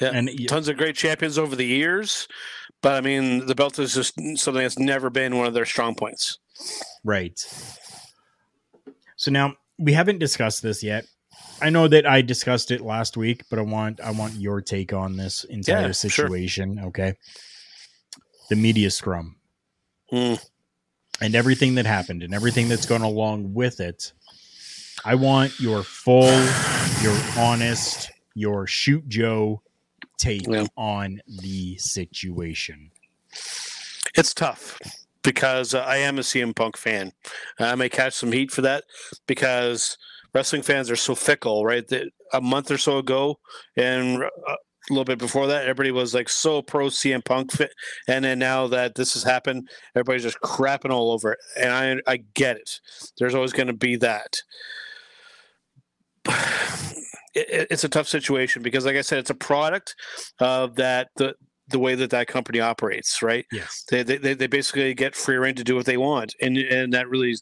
Yeah, 0.00 0.10
And 0.14 0.30
tons 0.48 0.68
of 0.68 0.76
great 0.76 0.96
champions 0.96 1.38
over 1.38 1.54
the 1.54 1.64
years, 1.66 2.26
but 2.82 2.94
I 2.94 3.00
mean, 3.00 3.46
the 3.46 3.54
belt 3.54 3.78
is 3.78 3.94
just 3.94 4.14
something 4.36 4.62
that's 4.62 4.78
never 4.78 5.08
been 5.08 5.36
one 5.36 5.46
of 5.46 5.54
their 5.54 5.64
strong 5.66 5.94
points. 5.94 6.38
Right. 7.04 7.38
So 9.16 9.30
now 9.30 9.54
we 9.78 9.92
haven't 9.92 10.18
discussed 10.18 10.62
this 10.62 10.82
yet. 10.82 11.06
I 11.60 11.70
know 11.70 11.86
that 11.88 12.06
I 12.06 12.22
discussed 12.22 12.70
it 12.70 12.80
last 12.80 13.16
week, 13.16 13.42
but 13.50 13.58
I 13.58 13.62
want 13.62 14.00
I 14.00 14.10
want 14.10 14.34
your 14.34 14.60
take 14.60 14.92
on 14.92 15.16
this 15.16 15.44
entire 15.44 15.76
Yeah, 15.86 15.92
sure. 15.92 16.10
situation. 16.10 16.80
Okay. 16.86 17.14
The 18.48 18.56
media 18.56 18.90
scrum 18.90 19.36
Mm. 20.12 20.38
and 21.20 21.34
everything 21.34 21.74
that 21.76 21.86
happened 21.86 22.22
and 22.22 22.34
everything 22.34 22.68
that's 22.68 22.86
gone 22.86 23.02
along 23.02 23.54
with 23.54 23.80
it. 23.80 24.12
I 25.04 25.14
want 25.14 25.58
your 25.58 25.82
full, 25.82 26.30
your 27.02 27.18
honest, 27.38 28.10
your 28.34 28.66
shoot 28.66 29.08
Joe 29.08 29.62
take 30.18 30.46
Yeah. 30.46 30.66
on 30.76 31.20
the 31.26 31.76
situation. 31.78 32.90
It's 34.16 34.32
tough 34.34 34.78
because 35.22 35.74
uh, 35.74 35.80
I 35.80 35.96
am 35.96 36.18
a 36.18 36.22
CM 36.22 36.54
Punk 36.54 36.76
fan. 36.76 37.12
I 37.58 37.74
may 37.74 37.88
catch 37.88 38.14
some 38.14 38.32
heat 38.32 38.50
for 38.50 38.62
that 38.62 38.84
because 39.26 39.98
wrestling 40.34 40.62
fans 40.62 40.90
are 40.90 40.96
so 40.96 41.14
fickle, 41.14 41.64
right? 41.64 41.86
That 41.88 42.08
a 42.32 42.40
month 42.40 42.70
or 42.70 42.78
so 42.78 42.98
ago 42.98 43.38
and 43.76 44.22
uh, 44.22 44.56
a 44.90 44.92
little 44.92 45.04
bit 45.04 45.18
before 45.18 45.46
that, 45.46 45.62
everybody 45.62 45.90
was 45.90 46.14
like 46.14 46.28
so 46.28 46.60
pro 46.62 46.86
CM 46.88 47.24
Punk 47.24 47.52
fit, 47.52 47.72
and 48.08 48.24
then 48.24 48.38
now 48.38 48.66
that 48.68 48.94
this 48.94 49.14
has 49.14 49.22
happened, 49.22 49.68
everybody's 49.96 50.22
just 50.24 50.40
crapping 50.40 50.90
all 50.90 51.10
over 51.12 51.32
it, 51.32 51.38
and 51.58 51.70
I 51.72 52.12
I 52.12 52.18
get 52.34 52.56
it. 52.56 52.80
There's 53.18 53.34
always 53.34 53.52
going 53.52 53.68
to 53.68 53.72
be 53.72 53.96
that. 53.96 54.36
It, 57.36 57.50
it- 57.50 57.66
it's 57.72 57.82
a 57.82 57.88
tough 57.88 58.06
situation 58.06 58.62
because, 58.62 58.84
like 58.84 58.94
I 58.94 59.00
said, 59.00 59.18
it's 59.18 59.30
a 59.30 59.34
product 59.34 59.96
of 60.38 60.76
that 60.76 61.08
the 61.16 61.34
the 61.66 61.80
way 61.80 61.96
that 61.96 62.10
that 62.10 62.28
company 62.28 62.60
operates, 62.60 63.22
right? 63.22 63.44
Yes. 63.50 63.84
they, 63.90 64.02
they, 64.04 64.18
they- 64.18 64.34
they 64.34 64.46
basically 64.46 64.94
get 64.94 65.16
free 65.16 65.36
reign 65.36 65.56
to 65.56 65.64
do 65.64 65.74
what 65.74 65.84
they 65.86 65.96
want 65.96 66.32
and 66.40 66.56
and 66.56 66.92
that 66.92 67.08
really 67.08 67.34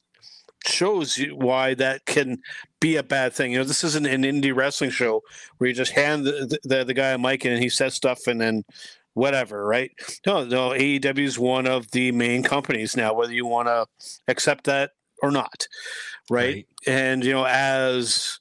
shows 0.66 1.18
you 1.18 1.36
why 1.36 1.74
that 1.74 2.04
can 2.04 2.38
be 2.80 2.96
a 2.96 3.02
bad 3.02 3.32
thing 3.32 3.52
you 3.52 3.58
know 3.58 3.64
this 3.64 3.84
isn't 3.84 4.06
an 4.06 4.22
indie 4.22 4.54
wrestling 4.54 4.90
show 4.90 5.22
where 5.58 5.68
you 5.68 5.74
just 5.74 5.92
hand 5.92 6.24
the, 6.24 6.58
the, 6.64 6.84
the 6.84 6.94
guy 6.94 7.10
a 7.10 7.18
mic 7.18 7.44
and 7.44 7.62
he 7.62 7.68
says 7.68 7.94
stuff 7.94 8.26
and 8.26 8.40
then 8.40 8.64
whatever 9.14 9.64
right 9.66 9.90
no 10.26 10.44
no 10.44 10.70
aew 10.70 11.18
is 11.18 11.38
one 11.38 11.66
of 11.66 11.90
the 11.90 12.10
main 12.12 12.42
companies 12.42 12.96
now 12.96 13.12
whether 13.12 13.32
you 13.32 13.46
want 13.46 13.68
to 13.68 13.86
accept 14.28 14.64
that 14.64 14.90
or 15.22 15.30
not 15.30 15.66
right? 16.30 16.54
Right. 16.54 16.66
and 16.86 17.24
you 17.24 17.32
know 17.32 17.44
as 17.44 18.38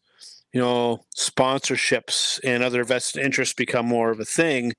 you 0.53 0.61
know 0.61 1.03
sponsorships 1.15 2.39
and 2.43 2.63
other 2.63 2.83
vested 2.83 3.23
interests 3.23 3.53
become 3.53 3.85
more 3.85 4.11
of 4.11 4.19
a 4.19 4.25
thing 4.25 4.73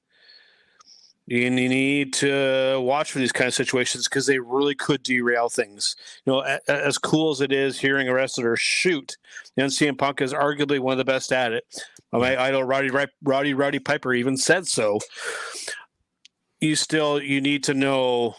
you 1.27 1.39
you 1.39 1.69
need 1.69 2.13
to 2.15 2.81
watch 2.81 3.13
for 3.13 3.19
these 3.19 3.33
kind 3.33 3.49
of 3.49 3.55
situations 3.55 4.09
because 4.09 4.27
they 4.27 4.39
really 4.39 4.75
could 4.75 5.03
derail 5.03 5.49
things. 5.49 5.95
You 6.25 6.33
know, 6.33 6.59
as 6.69 6.99
cool 6.99 7.31
as 7.31 7.41
it 7.41 7.53
is 7.53 7.79
hearing 7.79 8.09
a 8.09 8.15
wrestler 8.15 8.57
shoot, 8.57 9.17
know, 9.57 9.67
CM 9.67 9.97
Punk 9.97 10.21
is 10.21 10.33
arguably 10.33 10.81
one 10.81 10.93
of 10.93 10.99
the 10.99 11.05
best 11.05 11.33
at 11.33 11.53
it. 11.53 11.65
My 12.13 12.31
mm. 12.31 12.39
idol 12.39 12.65
Roddy 12.65 12.91
Roddy 13.23 13.55
Roddy 13.55 13.79
Piper 13.79 14.13
even 14.13 14.37
said 14.37 14.67
so. 14.67 14.99
You 16.61 16.77
still 16.77 17.23
you 17.23 17.41
need 17.41 17.65
to 17.65 17.75
know 17.75 18.35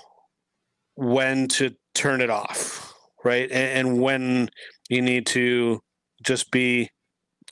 when 0.95 1.47
to 1.49 1.75
turn 1.95 2.21
it 2.21 2.29
off, 2.29 2.93
right? 3.23 3.49
And, 3.49 3.87
and 3.87 4.01
when 4.01 4.49
you 4.89 5.01
need 5.01 5.25
to 5.27 5.81
just 6.21 6.51
be 6.51 6.89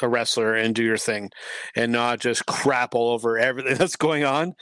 a 0.03 0.09
wrestler 0.09 0.55
and 0.55 0.75
do 0.75 0.83
your 0.83 0.97
thing 0.97 1.31
and 1.75 1.91
not 1.91 2.19
just 2.19 2.45
crap 2.45 2.95
all 2.95 3.11
over 3.11 3.37
everything 3.37 3.75
that's 3.77 3.95
going 3.95 4.23
on 4.23 4.53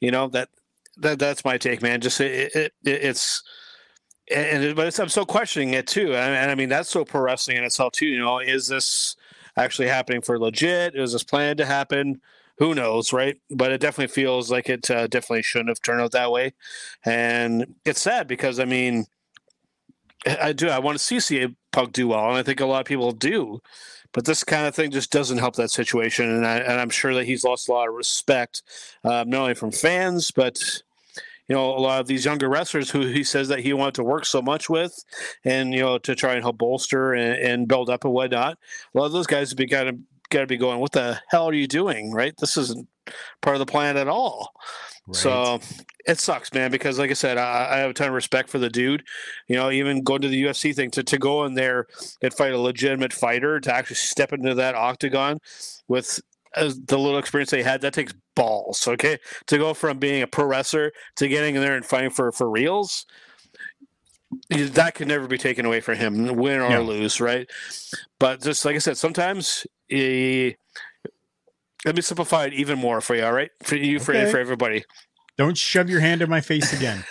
you 0.00 0.10
know 0.10 0.28
that 0.28 0.48
that 0.96 1.18
that's 1.18 1.44
my 1.44 1.58
take 1.58 1.82
man 1.82 2.00
just 2.00 2.20
it, 2.20 2.54
it, 2.54 2.72
it 2.84 3.04
it's 3.04 3.42
and 4.34 4.62
it, 4.62 4.76
but 4.76 4.86
it's, 4.86 4.98
i'm 4.98 5.08
still 5.08 5.26
questioning 5.26 5.74
it 5.74 5.86
too 5.86 6.14
and, 6.14 6.34
and 6.34 6.50
i 6.50 6.54
mean 6.54 6.68
that's 6.68 6.90
so 6.90 7.04
pro 7.04 7.20
wrestling 7.20 7.56
in 7.56 7.64
itself 7.64 7.92
too 7.92 8.06
you 8.06 8.18
know 8.18 8.38
is 8.38 8.68
this 8.68 9.16
actually 9.56 9.88
happening 9.88 10.20
for 10.20 10.38
legit 10.38 10.94
is 10.94 11.12
this 11.12 11.24
planned 11.24 11.58
to 11.58 11.66
happen 11.66 12.20
who 12.58 12.74
knows 12.74 13.12
right 13.12 13.40
but 13.50 13.72
it 13.72 13.80
definitely 13.80 14.12
feels 14.12 14.50
like 14.50 14.68
it 14.68 14.90
uh, 14.90 15.06
definitely 15.06 15.42
shouldn't 15.42 15.68
have 15.68 15.80
turned 15.82 16.00
out 16.00 16.12
that 16.12 16.30
way 16.30 16.52
and 17.04 17.74
it's 17.84 18.02
sad 18.02 18.26
because 18.26 18.60
i 18.60 18.64
mean 18.64 19.06
I 20.26 20.52
do. 20.52 20.68
I 20.68 20.78
want 20.78 20.98
to 20.98 21.04
see 21.04 21.16
CM 21.16 21.56
Punk 21.72 21.92
do 21.92 22.08
well, 22.08 22.28
and 22.28 22.36
I 22.36 22.42
think 22.42 22.60
a 22.60 22.66
lot 22.66 22.80
of 22.80 22.86
people 22.86 23.12
do. 23.12 23.60
But 24.12 24.24
this 24.24 24.42
kind 24.42 24.66
of 24.66 24.74
thing 24.74 24.90
just 24.90 25.12
doesn't 25.12 25.38
help 25.38 25.56
that 25.56 25.70
situation, 25.70 26.30
and, 26.30 26.46
I, 26.46 26.58
and 26.58 26.80
I'm 26.80 26.90
sure 26.90 27.14
that 27.14 27.26
he's 27.26 27.44
lost 27.44 27.68
a 27.68 27.72
lot 27.72 27.88
of 27.88 27.94
respect, 27.94 28.62
um, 29.04 29.28
not 29.30 29.42
only 29.42 29.54
from 29.54 29.70
fans, 29.70 30.30
but 30.30 30.58
you 31.46 31.54
know 31.54 31.70
a 31.70 31.78
lot 31.78 32.00
of 32.00 32.06
these 32.06 32.24
younger 32.24 32.48
wrestlers 32.48 32.90
who 32.90 33.00
he 33.06 33.24
says 33.24 33.48
that 33.48 33.60
he 33.60 33.72
wanted 33.72 33.94
to 33.94 34.04
work 34.04 34.24
so 34.24 34.40
much 34.42 34.68
with, 34.70 35.04
and 35.44 35.74
you 35.74 35.80
know 35.80 35.98
to 35.98 36.14
try 36.14 36.34
and 36.34 36.42
help 36.42 36.58
bolster 36.58 37.12
and, 37.12 37.38
and 37.38 37.68
build 37.68 37.90
up 37.90 38.04
and 38.04 38.12
whatnot. 38.12 38.58
A 38.94 38.98
lot 38.98 39.06
of 39.06 39.12
those 39.12 39.26
guys 39.26 39.50
have 39.50 39.58
been 39.58 39.68
kind 39.68 39.88
of 39.88 39.96
got 40.30 40.40
to 40.40 40.46
be 40.46 40.56
going, 40.56 40.80
"What 40.80 40.92
the 40.92 41.20
hell 41.28 41.48
are 41.48 41.54
you 41.54 41.66
doing?" 41.66 42.12
Right? 42.12 42.34
This 42.38 42.56
isn't 42.56 42.88
part 43.40 43.56
of 43.56 43.60
the 43.60 43.66
plan 43.66 43.96
at 43.96 44.08
all. 44.08 44.52
So 45.14 45.60
it 46.06 46.18
sucks, 46.18 46.52
man. 46.52 46.70
Because 46.70 46.98
like 46.98 47.10
I 47.10 47.14
said, 47.14 47.38
I, 47.38 47.68
I 47.70 47.76
have 47.78 47.90
a 47.90 47.94
ton 47.94 48.08
of 48.08 48.14
respect 48.14 48.48
for 48.48 48.58
the 48.58 48.70
dude. 48.70 49.04
You 49.46 49.56
know, 49.56 49.70
even 49.70 50.02
going 50.02 50.22
to 50.22 50.28
the 50.28 50.44
UFC 50.44 50.74
thing 50.74 50.90
to 50.92 51.02
to 51.02 51.18
go 51.18 51.44
in 51.44 51.54
there 51.54 51.86
and 52.22 52.32
fight 52.32 52.52
a 52.52 52.58
legitimate 52.58 53.12
fighter 53.12 53.60
to 53.60 53.74
actually 53.74 53.96
step 53.96 54.32
into 54.32 54.54
that 54.54 54.74
octagon 54.74 55.38
with 55.88 56.20
as 56.56 56.80
the 56.80 56.98
little 56.98 57.18
experience 57.18 57.50
they 57.50 57.62
had, 57.62 57.80
that 57.82 57.92
takes 57.92 58.14
balls. 58.34 58.86
Okay, 58.88 59.18
to 59.46 59.58
go 59.58 59.74
from 59.74 59.98
being 59.98 60.22
a 60.22 60.26
pro 60.26 60.46
wrestler 60.46 60.92
to 61.16 61.28
getting 61.28 61.54
in 61.54 61.60
there 61.60 61.76
and 61.76 61.84
fighting 61.84 62.10
for 62.10 62.32
for 62.32 62.48
reals, 62.48 63.06
that 64.50 64.94
could 64.94 65.08
never 65.08 65.26
be 65.26 65.38
taken 65.38 65.66
away 65.66 65.80
from 65.80 65.96
him, 65.96 66.36
win 66.36 66.60
or 66.60 66.70
No. 66.70 66.82
lose, 66.82 67.20
right? 67.20 67.48
But 68.18 68.42
just 68.42 68.64
like 68.64 68.76
I 68.76 68.78
said, 68.78 68.96
sometimes 68.96 69.66
eh, 69.90 70.52
let 71.84 71.94
me 71.94 72.02
simplify 72.02 72.44
it 72.46 72.54
even 72.54 72.78
more 72.78 73.00
for 73.00 73.14
you. 73.14 73.24
All 73.24 73.32
right, 73.32 73.50
for 73.62 73.76
you, 73.76 73.98
for 74.00 74.14
Okay. 74.14 74.30
for 74.30 74.38
everybody. 74.38 74.84
Don't 75.36 75.56
shove 75.56 75.88
your 75.88 76.00
hand 76.00 76.20
in 76.20 76.28
my 76.28 76.40
face 76.40 76.72
again. 76.72 77.04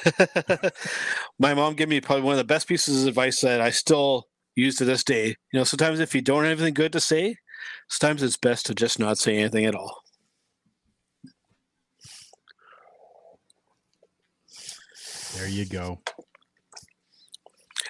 My 1.40 1.54
mom 1.54 1.76
gave 1.76 1.88
me 1.88 2.02
probably 2.02 2.24
one 2.24 2.34
of 2.34 2.38
the 2.38 2.44
best 2.44 2.68
pieces 2.68 3.04
of 3.04 3.08
advice 3.08 3.40
that 3.40 3.62
I 3.62 3.70
still 3.70 4.28
use 4.54 4.76
to 4.78 4.86
this 4.86 5.02
day. 5.06 5.28
You 5.54 5.60
know, 5.60 5.64
sometimes 5.64 6.02
if 6.02 6.14
you 6.14 6.22
don't 6.22 6.44
have 6.44 6.60
anything 6.60 6.74
good 6.74 6.92
to 6.92 7.00
say, 7.00 7.38
sometimes 7.90 8.22
it's 8.24 8.36
best 8.36 8.66
to 8.66 8.76
just 8.76 9.00
not 9.00 9.18
say 9.18 9.38
anything 9.38 9.64
at 9.64 9.76
all. 9.76 10.02
There 15.36 15.48
you 15.48 15.66
go. 15.66 16.02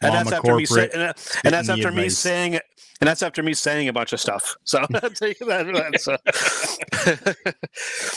And 0.01 0.13
that's 0.13 0.31
after 0.31 0.55
me 0.55 0.65
saying, 0.65 0.89
and, 0.93 1.01
uh, 1.03 1.13
and 1.43 1.53
that's 1.53 1.69
after 1.69 1.91
me 1.91 2.03
advice. 2.03 2.17
saying 2.17 2.59
and 2.99 3.07
that's 3.07 3.21
after 3.21 3.43
me 3.43 3.53
saying 3.53 3.87
a 3.87 3.93
bunch 3.93 4.13
of 4.13 4.19
stuff. 4.19 4.55
So 4.63 4.79
I'll 4.79 5.09
tell 5.09 5.29
you 5.29 5.35
that. 5.47 5.91
That's, 5.91 6.07
uh, 6.07 7.53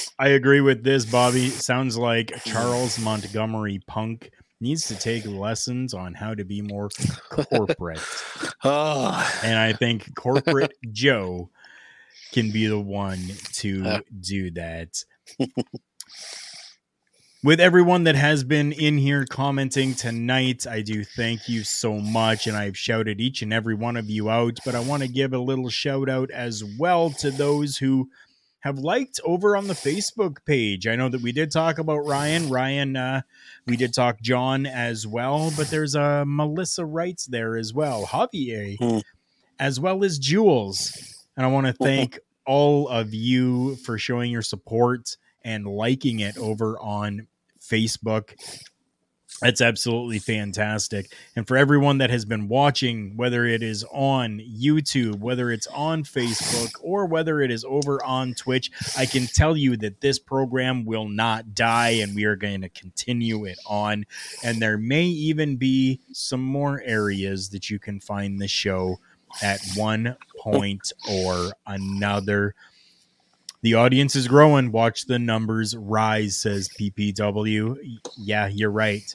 I 0.19 0.29
agree 0.29 0.61
with 0.61 0.83
this, 0.83 1.05
Bobby. 1.05 1.49
Sounds 1.49 1.97
like 1.97 2.33
Charles 2.45 2.99
Montgomery 2.99 3.81
Punk 3.87 4.31
needs 4.61 4.87
to 4.89 4.97
take 4.97 5.25
lessons 5.27 5.95
on 5.95 6.13
how 6.15 6.35
to 6.35 6.45
be 6.45 6.61
more 6.61 6.89
corporate. 7.31 8.01
oh, 8.65 9.41
and 9.45 9.59
I 9.59 9.73
think 9.73 10.15
corporate 10.17 10.73
Joe 10.91 11.51
can 12.33 12.51
be 12.51 12.67
the 12.67 12.81
one 12.81 13.21
to 13.55 13.85
uh. 13.87 14.01
do 14.21 14.51
that. 14.53 15.05
With 17.43 17.59
everyone 17.59 18.05
that 18.05 18.17
has 18.17 18.45
been 18.45 18.71
in 18.71 18.99
here 18.99 19.25
commenting 19.25 19.95
tonight, 19.95 20.67
I 20.67 20.83
do 20.83 21.05
thank 21.05 21.49
you 21.49 21.65
so 21.65 21.95
much. 21.95 22.47
And 22.47 22.55
I've 22.55 22.77
shouted 22.77 23.19
each 23.19 23.41
and 23.41 23.51
every 23.51 23.75
one 23.75 23.97
of 23.97 24.11
you 24.11 24.29
out, 24.29 24.59
but 24.63 24.75
I 24.75 24.81
want 24.81 25.03
to 25.05 25.09
give 25.09 25.33
a 25.33 25.39
little 25.39 25.71
shout 25.71 26.11
out 26.11 26.31
as 26.31 26.63
well 26.79 27.09
to 27.13 27.31
those 27.31 27.79
who 27.79 28.11
have 28.59 28.79
liked 28.79 29.21
over 29.25 29.57
on 29.57 29.69
the 29.69 29.75
Facebook 29.75 30.45
page. 30.45 30.87
I 30.87 30.97
know 30.97 31.09
that 31.09 31.23
we 31.23 31.33
did 31.33 31.51
talk 31.51 31.79
about 31.79 32.01
Ryan. 32.01 32.51
Ryan, 32.51 32.95
uh, 32.95 33.23
we 33.67 33.79
did 33.79 33.95
talk 33.95 34.21
John 34.21 34.67
as 34.67 35.07
well, 35.07 35.51
but 35.57 35.69
there's 35.69 35.95
a 35.95 36.03
uh, 36.03 36.25
Melissa 36.27 36.85
Wrights 36.85 37.25
there 37.25 37.57
as 37.57 37.73
well. 37.73 38.05
Javier, 38.05 39.03
as 39.59 39.81
well 39.81 40.05
as 40.05 40.19
Jules. 40.19 40.93
And 41.39 41.47
I 41.47 41.49
want 41.49 41.69
to 41.69 41.73
thank 41.83 42.19
all 42.45 42.87
of 42.87 43.15
you 43.15 43.77
for 43.77 43.97
showing 43.97 44.31
your 44.31 44.43
support 44.43 45.17
and 45.43 45.67
liking 45.67 46.21
it 46.21 46.37
over 46.37 46.79
on 46.79 47.27
Facebook. 47.61 48.35
That's 49.41 49.63
absolutely 49.63 50.19
fantastic. 50.19 51.15
And 51.35 51.49
for 51.49 51.57
everyone 51.57 51.99
that 51.99 52.11
has 52.11 52.27
been 52.27 52.49
watching, 52.49 53.17
whether 53.17 53.47
it 53.47 53.63
is 53.63 53.85
on 53.91 54.39
YouTube, 54.39 55.21
whether 55.21 55.51
it's 55.51 55.67
on 55.69 56.05
Facebook, 56.05 56.73
or 56.83 57.07
whether 57.07 57.41
it 57.41 57.51
is 57.51 57.65
over 57.65 58.05
on 58.05 58.35
Twitch, 58.35 58.71
I 58.99 59.07
can 59.07 59.27
tell 59.27 59.57
you 59.57 59.79
that 59.79 60.03
this 60.03 60.19
program 60.19 60.85
will 60.85 61.09
not 61.09 61.55
die 61.55 62.01
and 62.03 62.15
we 62.15 62.25
are 62.25 62.37
going 62.37 62.61
to 62.61 62.69
continue 62.69 63.47
it 63.47 63.59
on. 63.67 64.05
And 64.45 64.61
there 64.61 64.77
may 64.77 65.05
even 65.05 65.57
be 65.57 66.01
some 66.13 66.43
more 66.43 66.83
areas 66.85 67.49
that 67.51 67.71
you 67.71 67.79
can 67.79 67.99
find 67.99 68.39
the 68.39 68.49
show 68.49 68.99
at 69.43 69.61
one 69.75 70.17
point 70.39 70.93
or 71.09 71.53
another. 71.67 72.55
The 73.63 73.75
audience 73.75 74.17
is 74.17 74.27
growing. 74.27 74.73
Watch 74.73 75.07
the 75.07 75.19
numbers 75.19 75.77
rise, 75.77 76.37
says 76.37 76.69
PPW. 76.69 77.77
Yeah, 78.17 78.47
you're 78.49 78.71
right. 78.71 79.15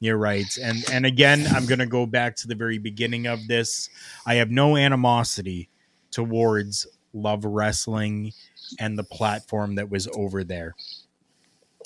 You're 0.00 0.18
right. 0.18 0.46
And 0.62 0.84
and 0.92 1.06
again, 1.06 1.46
I'm 1.54 1.64
going 1.64 1.78
to 1.78 1.86
go 1.86 2.04
back 2.04 2.36
to 2.36 2.48
the 2.48 2.54
very 2.54 2.78
beginning 2.78 3.26
of 3.26 3.46
this. 3.48 3.88
I 4.26 4.34
have 4.34 4.50
no 4.50 4.76
animosity 4.76 5.70
towards 6.10 6.86
Love 7.14 7.44
Wrestling 7.44 8.32
and 8.78 8.98
the 8.98 9.04
platform 9.04 9.76
that 9.76 9.90
was 9.90 10.08
over 10.14 10.44
there. 10.44 10.74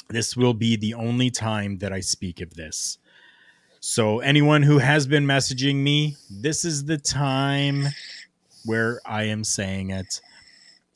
This 0.08 0.36
will 0.36 0.54
be 0.54 0.74
the 0.76 0.94
only 0.94 1.30
time 1.30 1.78
that 1.78 1.92
I 1.92 2.00
speak 2.00 2.40
of 2.40 2.54
this. 2.54 2.98
So 3.78 4.18
anyone 4.18 4.62
who 4.62 4.78
has 4.78 5.06
been 5.06 5.24
messaging 5.24 5.76
me, 5.76 6.16
this 6.28 6.64
is 6.64 6.84
the 6.84 6.98
time 6.98 7.86
where 8.64 9.00
I 9.06 9.24
am 9.24 9.44
saying 9.44 9.90
it. 9.90 10.20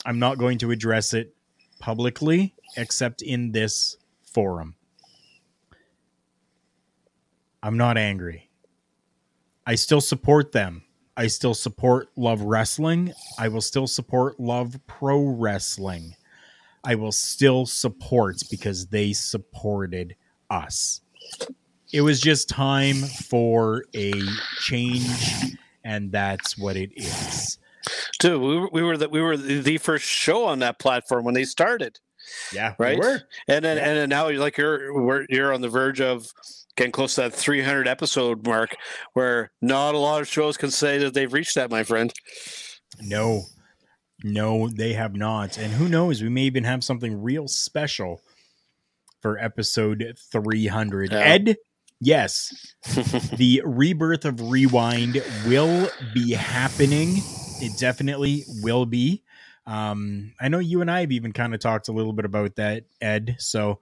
I'm 0.05 0.19
not 0.19 0.37
going 0.37 0.59
to 0.59 0.71
address 0.71 1.13
it 1.13 1.35
publicly 1.79 2.53
except 2.77 3.23
in 3.23 3.51
this 3.51 3.97
forum. 4.23 4.75
I'm 7.63 7.77
not 7.77 7.97
angry. 7.97 8.49
I 9.65 9.73
still 9.73 10.01
support 10.01 10.51
them. 10.51 10.83
I 11.17 11.25
still 11.27 11.55
support 11.55 12.09
Love 12.15 12.41
Wrestling. 12.41 13.13
I 13.39 13.47
will 13.47 13.61
still 13.61 13.87
support 13.87 14.39
Love 14.39 14.79
Pro 14.85 15.23
Wrestling. 15.23 16.15
I 16.83 16.93
will 16.93 17.11
still 17.11 17.65
support 17.65 18.35
because 18.51 18.85
they 18.87 19.13
supported 19.13 20.15
us. 20.51 21.01
It 21.91 22.01
was 22.01 22.21
just 22.21 22.47
time 22.47 22.97
for 22.97 23.85
a 23.95 24.13
change, 24.59 25.55
and 25.83 26.11
that's 26.11 26.57
what 26.57 26.75
it 26.75 26.91
is. 26.95 27.57
Dude, 28.19 28.41
we 28.41 28.59
were, 28.59 28.69
we 28.71 28.83
were 28.83 28.97
the 28.97 29.09
we 29.09 29.21
were 29.21 29.37
the 29.37 29.77
first 29.77 30.05
show 30.05 30.45
on 30.45 30.59
that 30.59 30.79
platform 30.79 31.25
when 31.25 31.33
they 31.33 31.45
started. 31.45 31.99
Yeah, 32.53 32.73
we 32.79 32.85
right. 32.85 32.97
were. 32.97 33.21
And 33.47 33.65
then 33.65 33.77
and 33.77 33.97
then 33.97 34.09
now 34.09 34.27
you're 34.27 34.39
like 34.39 34.57
you're 34.57 34.93
we're, 34.93 35.25
you're 35.29 35.53
on 35.53 35.61
the 35.61 35.69
verge 35.69 36.01
of 36.01 36.31
getting 36.75 36.91
close 36.91 37.15
to 37.15 37.21
that 37.21 37.33
300 37.33 37.87
episode 37.87 38.45
mark, 38.45 38.75
where 39.13 39.51
not 39.61 39.95
a 39.95 39.97
lot 39.97 40.21
of 40.21 40.27
shows 40.27 40.57
can 40.57 40.71
say 40.71 40.97
that 40.97 41.13
they've 41.13 41.31
reached 41.31 41.55
that, 41.55 41.71
my 41.71 41.83
friend. 41.83 42.13
No, 43.01 43.43
no, 44.23 44.69
they 44.69 44.93
have 44.93 45.15
not. 45.15 45.57
And 45.57 45.73
who 45.73 45.87
knows? 45.89 46.21
We 46.21 46.29
may 46.29 46.43
even 46.43 46.63
have 46.63 46.83
something 46.83 47.21
real 47.21 47.47
special 47.47 48.21
for 49.21 49.37
episode 49.39 50.13
300. 50.31 51.11
Yeah. 51.11 51.19
Ed, 51.19 51.55
yes, 51.99 52.53
the 53.37 53.61
rebirth 53.65 54.25
of 54.25 54.39
Rewind 54.41 55.23
will 55.47 55.89
be 56.13 56.33
happening. 56.33 57.21
It 57.61 57.77
definitely 57.77 58.43
will 58.61 58.85
be. 58.85 59.23
Um, 59.65 60.33
I 60.39 60.47
know 60.47 60.59
you 60.59 60.81
and 60.81 60.91
I 60.91 61.01
have 61.01 61.11
even 61.11 61.31
kind 61.31 61.53
of 61.53 61.59
talked 61.59 61.87
a 61.87 61.93
little 61.93 62.13
bit 62.13 62.25
about 62.25 62.55
that, 62.57 62.83
Ed. 63.01 63.35
So 63.39 63.79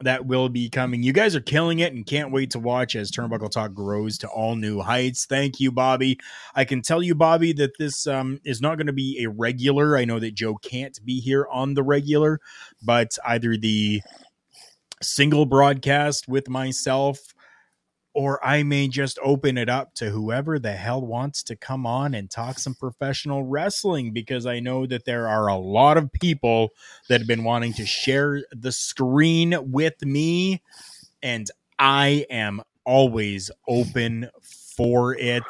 that 0.00 0.26
will 0.26 0.48
be 0.48 0.68
coming. 0.68 1.02
You 1.02 1.12
guys 1.12 1.34
are 1.34 1.40
killing 1.40 1.78
it 1.78 1.92
and 1.92 2.06
can't 2.06 2.30
wait 2.30 2.50
to 2.50 2.58
watch 2.58 2.94
as 2.96 3.10
Turnbuckle 3.10 3.50
Talk 3.50 3.72
grows 3.72 4.18
to 4.18 4.28
all 4.28 4.54
new 4.54 4.80
heights. 4.80 5.24
Thank 5.24 5.58
you, 5.58 5.72
Bobby. 5.72 6.18
I 6.54 6.64
can 6.64 6.82
tell 6.82 7.02
you, 7.02 7.14
Bobby, 7.14 7.52
that 7.54 7.78
this 7.78 8.06
um, 8.06 8.40
is 8.44 8.60
not 8.60 8.76
going 8.76 8.88
to 8.88 8.92
be 8.92 9.22
a 9.22 9.30
regular. 9.30 9.96
I 9.96 10.04
know 10.04 10.18
that 10.18 10.34
Joe 10.34 10.56
can't 10.56 10.98
be 11.04 11.20
here 11.20 11.46
on 11.50 11.74
the 11.74 11.82
regular, 11.82 12.40
but 12.82 13.18
either 13.26 13.56
the 13.56 14.02
single 15.02 15.46
broadcast 15.46 16.28
with 16.28 16.48
myself 16.48 17.34
or 18.16 18.42
I 18.42 18.62
may 18.62 18.88
just 18.88 19.18
open 19.22 19.58
it 19.58 19.68
up 19.68 19.92
to 19.96 20.08
whoever 20.08 20.58
the 20.58 20.72
hell 20.72 21.02
wants 21.02 21.42
to 21.42 21.54
come 21.54 21.84
on 21.84 22.14
and 22.14 22.30
talk 22.30 22.58
some 22.58 22.74
professional 22.74 23.44
wrestling 23.44 24.12
because 24.12 24.46
I 24.46 24.58
know 24.58 24.86
that 24.86 25.04
there 25.04 25.28
are 25.28 25.48
a 25.48 25.56
lot 25.58 25.98
of 25.98 26.10
people 26.10 26.70
that 27.10 27.20
have 27.20 27.28
been 27.28 27.44
wanting 27.44 27.74
to 27.74 27.84
share 27.84 28.42
the 28.52 28.72
screen 28.72 29.54
with 29.70 30.02
me, 30.02 30.62
and 31.22 31.50
I 31.78 32.24
am 32.30 32.62
always 32.86 33.50
open 33.68 34.30
for 34.40 35.14
it. 35.14 35.44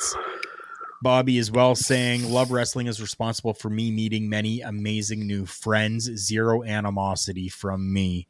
Bobby 1.02 1.38
is 1.38 1.52
well 1.52 1.76
saying 1.76 2.28
Love 2.32 2.50
Wrestling 2.50 2.88
is 2.88 3.00
responsible 3.00 3.54
for 3.54 3.70
me 3.70 3.92
meeting 3.92 4.28
many 4.28 4.60
amazing 4.60 5.24
new 5.24 5.46
friends. 5.46 6.10
Zero 6.16 6.64
animosity 6.64 7.48
from 7.48 7.92
me. 7.92 8.26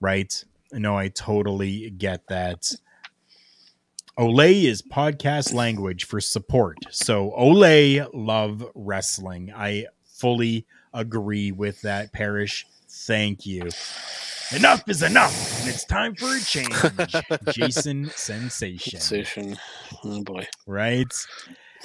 Right? 0.00 0.44
No, 0.74 0.96
I 0.98 1.08
totally 1.08 1.90
get 1.90 2.26
that. 2.28 2.72
Ole 4.16 4.40
is 4.40 4.82
podcast 4.82 5.52
language 5.52 6.04
for 6.04 6.20
support. 6.20 6.78
So 6.90 7.32
Ole 7.34 8.06
love 8.12 8.64
wrestling. 8.74 9.52
I 9.54 9.86
fully 10.04 10.66
agree 10.92 11.50
with 11.52 11.80
that, 11.82 12.12
Parrish. 12.12 12.66
Thank 12.88 13.44
you. 13.44 13.68
Enough 14.54 14.88
is 14.88 15.02
enough, 15.02 15.60
and 15.60 15.68
it's 15.68 15.84
time 15.84 16.14
for 16.14 16.36
a 16.36 16.40
change. 16.40 16.70
Jason 17.52 18.10
Sensation. 18.10 19.00
Sensation. 19.00 19.56
Oh 20.04 20.22
boy. 20.22 20.46
Right? 20.66 21.12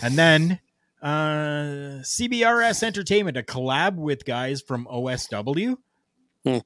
And 0.01 0.15
then 0.17 0.59
Uh, 1.01 2.03
CBRS 2.03 2.83
Entertainment, 2.83 3.37
a 3.37 3.41
collab 3.43 3.95
with 3.95 4.25
guys 4.25 4.61
from 4.61 4.85
OSW. 4.91 5.77
Hmm. 6.43 6.57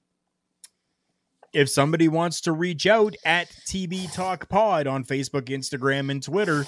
If 1.54 1.70
somebody 1.70 2.08
wants 2.08 2.42
to 2.42 2.52
reach 2.52 2.88
out 2.88 3.16
at 3.24 3.48
TB 3.68 4.12
Talk 4.14 4.50
Pod 4.50 4.88
on 4.88 5.04
Facebook, 5.04 5.44
Instagram, 5.44 6.10
and 6.10 6.22
Twitter, 6.22 6.66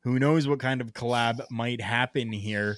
who 0.00 0.18
knows 0.18 0.48
what 0.48 0.58
kind 0.58 0.80
of 0.80 0.92
collab 0.92 1.40
might 1.50 1.80
happen 1.80 2.32
here. 2.32 2.76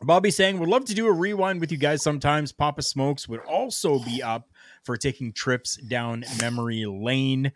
Bobby 0.00 0.30
saying, 0.30 0.58
would 0.58 0.68
love 0.68 0.84
to 0.84 0.94
do 0.94 1.08
a 1.08 1.12
rewind 1.12 1.60
with 1.60 1.72
you 1.72 1.78
guys 1.78 2.04
sometimes. 2.04 2.52
Papa 2.52 2.82
Smokes 2.82 3.28
would 3.28 3.40
also 3.40 3.98
be 3.98 4.22
up 4.22 4.48
for 4.84 4.96
taking 4.96 5.32
trips 5.32 5.76
down 5.76 6.24
memory 6.40 6.86
lane. 6.86 7.50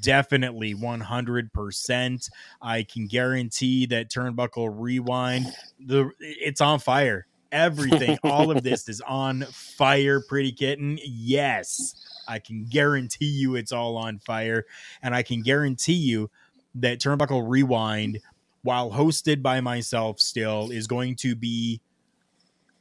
Definitely 0.00 0.74
100%. 0.74 2.30
I 2.62 2.82
can 2.82 3.06
guarantee 3.06 3.86
that 3.86 4.10
Turnbuckle 4.10 4.74
Rewind, 4.74 5.54
the 5.78 6.10
it's 6.18 6.62
on 6.62 6.78
fire. 6.78 7.26
Everything, 7.56 8.18
all 8.22 8.50
of 8.50 8.62
this 8.62 8.86
is 8.86 9.00
on 9.00 9.42
fire, 9.50 10.20
pretty 10.20 10.52
kitten. 10.52 10.98
Yes, 11.02 11.94
I 12.28 12.38
can 12.38 12.66
guarantee 12.66 13.24
you 13.24 13.54
it's 13.54 13.72
all 13.72 13.96
on 13.96 14.18
fire. 14.18 14.66
And 15.02 15.14
I 15.14 15.22
can 15.22 15.40
guarantee 15.40 15.94
you 15.94 16.30
that 16.74 17.00
Turnbuckle 17.00 17.48
Rewind, 17.48 18.20
while 18.62 18.90
hosted 18.90 19.42
by 19.42 19.62
myself 19.62 20.20
still, 20.20 20.70
is 20.70 20.86
going 20.86 21.16
to 21.16 21.34
be 21.34 21.80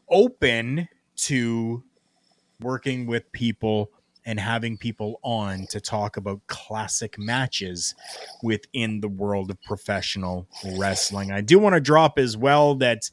open 0.10 0.90
to 1.16 1.84
working 2.60 3.06
with 3.06 3.32
people 3.32 3.92
and 4.26 4.40
having 4.40 4.78
people 4.78 5.20
on 5.24 5.68
to 5.68 5.80
talk 5.80 6.18
about 6.18 6.46
classic 6.48 7.18
matches 7.18 7.94
within 8.42 9.00
the 9.00 9.08
world 9.08 9.52
of 9.52 9.62
professional 9.62 10.48
wrestling. 10.78 11.32
I 11.32 11.42
do 11.42 11.60
want 11.60 11.76
to 11.76 11.80
drop 11.80 12.18
as 12.18 12.36
well 12.36 12.76
that 12.76 13.12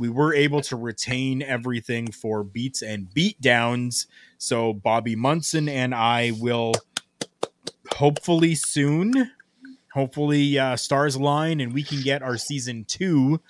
we 0.00 0.08
were 0.08 0.34
able 0.34 0.62
to 0.62 0.76
retain 0.76 1.42
everything 1.42 2.10
for 2.10 2.42
beats 2.42 2.80
and 2.80 3.08
beatdowns. 3.14 4.06
So 4.38 4.72
Bobby 4.72 5.14
Munson 5.14 5.68
and 5.68 5.94
I 5.94 6.32
will 6.40 6.72
hopefully 7.92 8.54
soon 8.54 9.30
hopefully 9.92 10.58
uh, 10.58 10.76
stars 10.76 11.16
align 11.16 11.60
and 11.60 11.74
we 11.74 11.82
can 11.82 12.00
get 12.00 12.22
our 12.22 12.36
season 12.36 12.84
two 12.84 13.40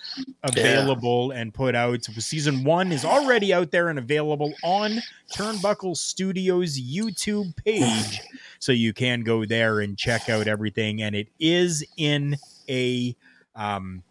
available 0.43 1.31
and 1.31 1.53
put 1.53 1.75
out. 1.75 2.03
Season 2.03 2.63
one 2.63 2.91
is 2.91 3.05
already 3.05 3.53
out 3.53 3.71
there 3.71 3.89
and 3.89 3.99
available 3.99 4.53
on 4.63 4.99
turnbuckle 5.33 5.95
studios 5.95 6.79
youtube 6.79 7.55
page. 7.63 8.19
So 8.59 8.71
you 8.71 8.91
can 8.93 9.21
go 9.21 9.45
there 9.45 9.79
and 9.79 9.97
check 9.97 10.29
out 10.29 10.47
everything. 10.47 11.01
And 11.01 11.15
it 11.15 11.29
is 11.39 11.85
in 11.95 12.35
a 12.67 13.15
um 13.55 14.03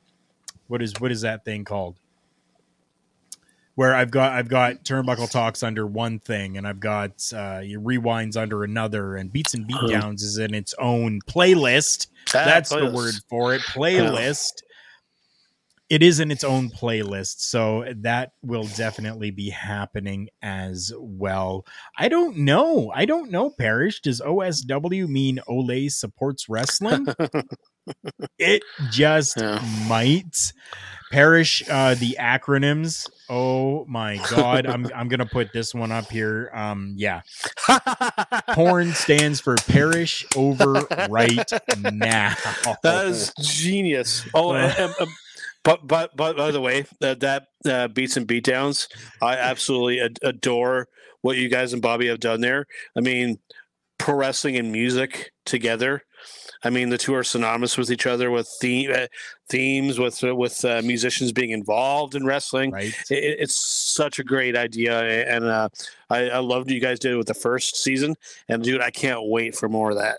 what 0.69 0.81
is 0.81 0.95
what 1.01 1.11
is 1.11 1.23
that 1.23 1.45
thing 1.45 1.65
called 1.65 2.00
where 3.81 3.95
I've 3.95 4.11
got 4.11 4.33
I've 4.33 4.51
got 4.51 4.85
turnbuckle 4.85 5.31
talks 5.31 5.63
under 5.63 5.87
one 5.87 6.19
thing, 6.19 6.59
and 6.59 6.69
I've 6.69 6.81
got 6.81 7.13
uh, 7.35 7.63
your 7.65 7.81
rewinds 7.81 8.37
under 8.37 8.63
another, 8.63 9.17
and 9.17 9.33
beats 9.33 9.55
and 9.55 9.67
beatdowns 9.67 10.21
is 10.21 10.37
in 10.37 10.53
its 10.53 10.75
own 10.79 11.21
playlist. 11.27 12.09
Ah, 12.29 12.45
That's 12.45 12.71
playlist. 12.71 12.91
the 12.91 12.95
word 12.95 13.15
for 13.31 13.55
it. 13.55 13.63
Playlist. 13.63 14.53
It 15.89 16.03
is 16.03 16.21
in 16.21 16.31
its 16.31 16.45
own 16.45 16.69
playlist, 16.69 17.41
so 17.41 17.87
that 18.03 18.33
will 18.43 18.65
definitely 18.77 19.31
be 19.31 19.49
happening 19.49 20.29
as 20.43 20.93
well. 20.99 21.65
I 21.99 22.11
don't 22.11 22.37
know. 22.37 22.93
I 22.95 23.07
don't 23.07 23.31
know. 23.31 23.49
Parrish 23.49 24.03
does 24.03 24.21
OSW 24.21 25.09
mean 25.09 25.41
Ole 25.49 25.89
supports 25.89 26.51
wrestling? 26.51 27.07
it 28.39 28.63
just 28.91 29.41
Yeah. 29.41 29.63
might. 29.89 30.53
Parrish 31.13 31.65
uh, 31.69 31.95
the 31.97 32.17
acronyms. 32.21 33.11
Oh 33.29 33.85
my 33.87 34.17
god, 34.31 34.65
I'm 34.67 34.87
I'm 34.95 35.09
gonna 35.09 35.27
put 35.27 35.53
this 35.53 35.75
one 35.75 35.91
up 35.91 36.09
here. 36.09 36.51
Um, 36.55 36.95
yeah, 36.97 37.23
porn 38.55 38.93
stands 38.93 39.41
for 39.41 39.57
Parrish 39.57 40.25
over 40.37 40.87
right 41.09 41.51
now. 41.81 42.35
That 42.85 43.07
is 43.07 43.33
genius. 43.41 44.25
Oh, 44.35 44.53
and- 44.53 44.73
and- 44.79 45.09
but 45.63 45.87
but 45.87 46.17
but 46.17 46.37
by 46.37 46.53
the 46.53 46.61
way, 46.61 46.87
that 47.01 47.21
that 47.21 47.49
uh, 47.67 47.89
beats 47.89 48.17
and 48.17 48.27
beatdowns, 48.27 48.89
I 49.21 49.37
absolutely 49.37 50.01
ad- 50.01 50.19
adore 50.23 50.87
what 51.21 51.37
you 51.37 51.49
guys 51.51 51.73
and 51.75 51.83
Bobby 51.83 52.07
have 52.07 52.21
done 52.21 52.41
there. 52.41 52.65
I 52.97 53.01
mean, 53.01 53.41
pro 53.99 54.15
wrestling 54.15 54.57
and 54.57 54.73
music 54.73 55.33
together. 55.45 56.03
I 56.63 56.71
mean, 56.71 56.91
the 56.91 56.99
two 56.99 57.15
are 57.15 57.25
synonymous 57.25 57.79
with 57.79 57.91
each 57.91 58.07
other 58.07 58.31
with 58.31 58.47
theme, 58.61 58.91
uh, 58.95 59.07
themes, 59.49 59.99
with 59.99 60.23
uh, 60.23 60.35
with 60.37 60.63
uh, 60.65 60.83
musicians 60.85 61.33
being 61.33 61.51
involved 61.51 62.15
in 62.15 62.27
wrestling. 62.27 62.71
right. 62.71 62.95
It, 63.11 63.37
it's 63.41 63.55
such 63.57 64.19
a 64.19 64.25
great 64.25 64.57
idea, 64.57 65.25
and 65.27 65.45
uh, 65.45 65.69
I, 66.11 66.29
I 66.29 66.39
loved 66.41 66.67
what 66.67 66.75
you 66.75 66.81
guys 66.81 66.99
did 66.99 67.13
it 67.13 67.17
with 67.17 67.29
the 67.29 67.35
first 67.35 67.77
season. 67.83 68.15
And 68.49 68.63
dude, 68.63 68.83
I 68.83 68.91
can't 68.91 69.21
wait 69.25 69.55
for 69.55 69.69
more 69.71 69.91
of 69.91 69.97
that. 69.97 70.19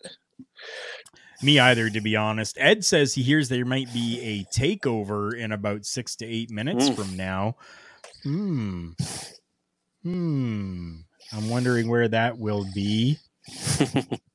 Me 1.44 1.60
either, 1.60 1.90
to 1.90 2.02
be 2.02 2.16
honest. 2.16 2.56
Ed 2.60 2.86
says 2.86 3.14
he 3.16 3.24
hears 3.24 3.50
there 3.50 3.66
might 3.66 3.92
be 3.94 4.20
a 4.22 4.44
takeover 4.56 5.36
in 5.36 5.52
about 5.52 5.86
six 5.86 6.16
to 6.18 6.26
eight 6.26 6.50
minutes 6.52 6.90
Mm. 6.90 6.96
from 6.96 7.18
now. 7.18 7.56
Hmm. 8.24 8.90
Hmm. 10.04 10.96
I'm 11.34 11.50
wondering 11.50 11.88
where 11.90 12.08
that 12.08 12.38
will 12.38 12.66
be. 12.76 13.18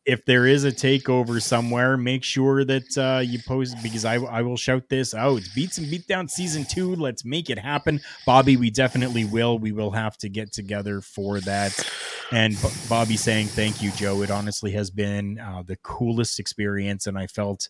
If 0.04 0.24
there 0.26 0.46
is 0.46 0.64
a 0.64 0.70
takeover 0.72 1.40
somewhere, 1.42 1.96
make 1.96 2.22
sure 2.22 2.64
that 2.64 2.96
uh, 2.98 3.20
you 3.20 3.38
post 3.46 3.76
because 3.82 4.04
I, 4.04 4.16
I 4.16 4.42
will 4.42 4.56
shout 4.56 4.88
this 4.88 5.14
out. 5.14 5.42
Beats 5.54 5.78
and 5.78 5.86
Beatdown 5.86 6.30
season 6.30 6.64
two. 6.64 6.94
Let's 6.94 7.24
make 7.24 7.50
it 7.50 7.58
happen, 7.58 8.00
Bobby. 8.24 8.56
We 8.56 8.70
definitely 8.70 9.24
will. 9.24 9.58
We 9.58 9.72
will 9.72 9.90
have 9.92 10.16
to 10.18 10.28
get 10.28 10.52
together 10.52 11.00
for 11.00 11.40
that. 11.40 11.88
And 12.32 12.60
B- 12.60 12.68
Bobby 12.88 13.16
saying 13.16 13.48
thank 13.48 13.82
you, 13.82 13.90
Joe. 13.92 14.22
It 14.22 14.30
honestly 14.30 14.72
has 14.72 14.90
been 14.90 15.38
uh, 15.38 15.62
the 15.66 15.76
coolest 15.76 16.38
experience, 16.40 17.06
and 17.06 17.18
I 17.18 17.26
felt, 17.26 17.68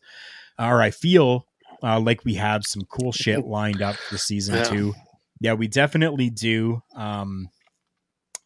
or 0.59 0.81
I 0.83 0.91
feel 0.91 1.47
uh, 1.83 2.01
like 2.01 2.25
we 2.25 2.35
have 2.35 2.65
some 2.65 2.83
cool 2.89 3.13
shit 3.13 3.45
lined 3.47 3.83
up 3.83 3.97
for 3.97 4.17
season 4.19 4.57
Yeah. 4.57 4.65
two. 4.65 4.95
Yeah, 5.41 5.53
we 5.53 5.69
definitely 5.69 6.31
do. 6.31 6.83
Um, 6.95 7.49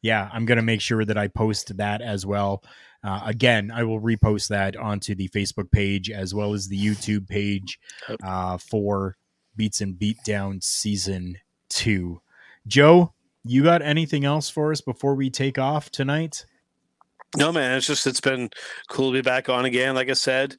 yeah, 0.02 0.28
I'm 0.32 0.46
gonna 0.46 0.62
make 0.62 0.80
sure 0.80 1.04
that 1.04 1.18
I 1.18 1.28
post 1.28 1.76
that 1.76 2.00
as 2.00 2.24
well. 2.26 2.64
Uh, 3.02 3.22
again, 3.24 3.70
I 3.70 3.84
will 3.84 4.00
repost 4.00 4.48
that 4.48 4.76
onto 4.76 5.14
the 5.14 5.28
Facebook 5.28 5.70
page 5.70 6.10
as 6.10 6.34
well 6.34 6.52
as 6.52 6.68
the 6.68 6.78
YouTube 6.78 7.28
page 7.28 7.78
uh, 8.22 8.58
for 8.58 9.16
Beats 9.56 9.80
and 9.80 9.94
Beatdown 9.94 10.62
season 10.62 11.38
two. 11.68 12.20
Joe, 12.66 13.14
you 13.44 13.62
got 13.62 13.82
anything 13.82 14.24
else 14.24 14.50
for 14.50 14.70
us 14.70 14.80
before 14.80 15.14
we 15.14 15.30
take 15.30 15.58
off 15.58 15.90
tonight? 15.90 16.44
No, 17.36 17.52
man, 17.52 17.76
it's 17.76 17.86
just 17.86 18.06
it's 18.06 18.20
been 18.20 18.50
cool 18.88 19.12
to 19.12 19.18
be 19.18 19.22
back 19.22 19.48
on 19.48 19.64
again. 19.64 19.94
Like 19.94 20.10
I 20.10 20.14
said, 20.14 20.56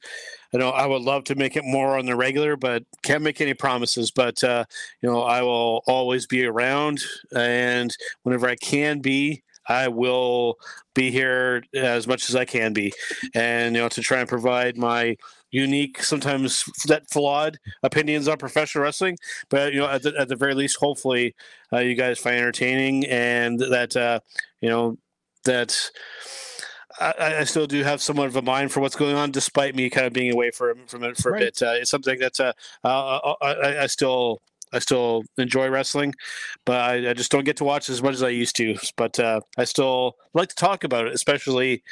I 0.54 0.58
know 0.58 0.70
I 0.70 0.86
would 0.86 1.02
love 1.02 1.24
to 1.24 1.34
make 1.34 1.54
it 1.54 1.64
more 1.64 1.98
on 1.98 2.06
the 2.06 2.16
regular, 2.16 2.56
but 2.56 2.82
can't 3.02 3.22
make 3.22 3.40
any 3.40 3.52
promises. 3.52 4.10
But 4.10 4.42
uh, 4.42 4.64
you 5.02 5.10
know, 5.10 5.22
I 5.22 5.42
will 5.42 5.82
always 5.86 6.26
be 6.26 6.46
around, 6.46 7.00
and 7.36 7.94
whenever 8.22 8.48
I 8.48 8.56
can 8.56 9.00
be, 9.00 9.42
I 9.68 9.88
will 9.88 10.56
be 10.94 11.10
here 11.10 11.62
as 11.74 12.06
much 12.06 12.28
as 12.28 12.36
I 12.36 12.44
can 12.44 12.72
be, 12.72 12.92
and 13.34 13.74
you 13.74 13.82
know, 13.82 13.88
to 13.90 14.02
try 14.02 14.20
and 14.20 14.28
provide 14.28 14.76
my 14.76 15.16
unique, 15.50 16.02
sometimes 16.02 16.64
that 16.86 17.10
flawed 17.10 17.58
opinions 17.82 18.26
on 18.28 18.38
professional 18.38 18.84
wrestling. 18.84 19.18
But 19.50 19.72
you 19.72 19.80
know, 19.80 19.88
at 19.88 20.02
the, 20.02 20.14
at 20.18 20.28
the 20.28 20.36
very 20.36 20.54
least, 20.54 20.76
hopefully, 20.78 21.34
uh, 21.72 21.78
you 21.78 21.94
guys 21.94 22.18
find 22.18 22.36
entertaining, 22.36 23.06
and 23.06 23.58
that 23.60 23.96
uh, 23.96 24.20
you 24.60 24.68
know 24.68 24.98
that. 25.44 25.90
I, 27.00 27.38
I 27.40 27.44
still 27.44 27.66
do 27.66 27.82
have 27.84 28.02
somewhat 28.02 28.26
of 28.26 28.36
a 28.36 28.42
mind 28.42 28.70
for 28.70 28.80
what's 28.80 28.96
going 28.96 29.16
on, 29.16 29.30
despite 29.30 29.74
me 29.74 29.88
kind 29.88 30.06
of 30.06 30.12
being 30.12 30.32
away 30.32 30.50
from 30.50 30.86
from 30.86 31.02
it 31.04 31.16
for 31.16 31.30
a 31.30 31.32
Right. 31.32 31.40
bit. 31.40 31.62
Uh, 31.62 31.72
it's 31.80 31.90
something 31.90 32.18
that 32.20 32.38
uh, 32.38 32.52
uh, 32.84 33.34
I, 33.40 33.52
I, 33.52 33.82
I 33.84 33.86
still 33.86 34.42
I 34.72 34.78
still 34.78 35.22
enjoy 35.38 35.68
wrestling, 35.68 36.14
but 36.64 36.76
I, 36.76 37.10
I 37.10 37.12
just 37.12 37.30
don't 37.30 37.44
get 37.44 37.56
to 37.58 37.64
watch 37.64 37.88
as 37.88 38.02
much 38.02 38.14
as 38.14 38.22
I 38.22 38.30
used 38.30 38.56
to. 38.56 38.76
But 38.96 39.18
uh, 39.18 39.40
I 39.58 39.64
still 39.64 40.16
like 40.34 40.48
to 40.48 40.54
talk 40.54 40.84
about 40.84 41.06
it, 41.06 41.14
especially 41.14 41.82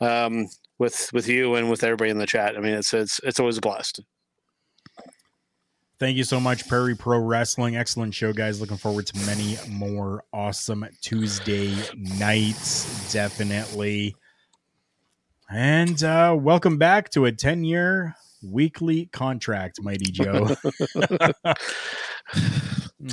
um, 0.00 0.48
with 0.78 1.12
with 1.12 1.28
you 1.28 1.54
and 1.54 1.70
with 1.70 1.84
everybody 1.84 2.10
in 2.10 2.18
the 2.18 2.26
chat. 2.26 2.56
I 2.56 2.60
mean, 2.60 2.74
it's 2.74 2.92
it's 2.92 3.20
it's 3.22 3.40
always 3.40 3.58
a 3.58 3.60
blast. 3.60 4.00
Thank 6.00 6.16
you 6.16 6.24
so 6.24 6.40
much, 6.40 6.66
Prairie 6.66 6.96
Pro 6.96 7.18
Wrestling. 7.18 7.76
Excellent 7.76 8.14
show, 8.14 8.32
guys. 8.32 8.60
Looking 8.60 8.76
forward 8.76 9.06
to 9.06 9.26
many 9.26 9.56
more 9.68 10.24
awesome 10.32 10.84
Tuesday 11.00 11.72
nights, 11.96 13.12
definitely. 13.12 14.16
And 15.48 16.02
uh, 16.02 16.36
welcome 16.38 16.78
back 16.78 17.10
to 17.10 17.26
a 17.26 17.32
10 17.32 17.62
year 17.64 18.16
weekly 18.44 19.06
contract, 19.06 19.78
Mighty 19.82 20.10
Joe. 20.12 20.54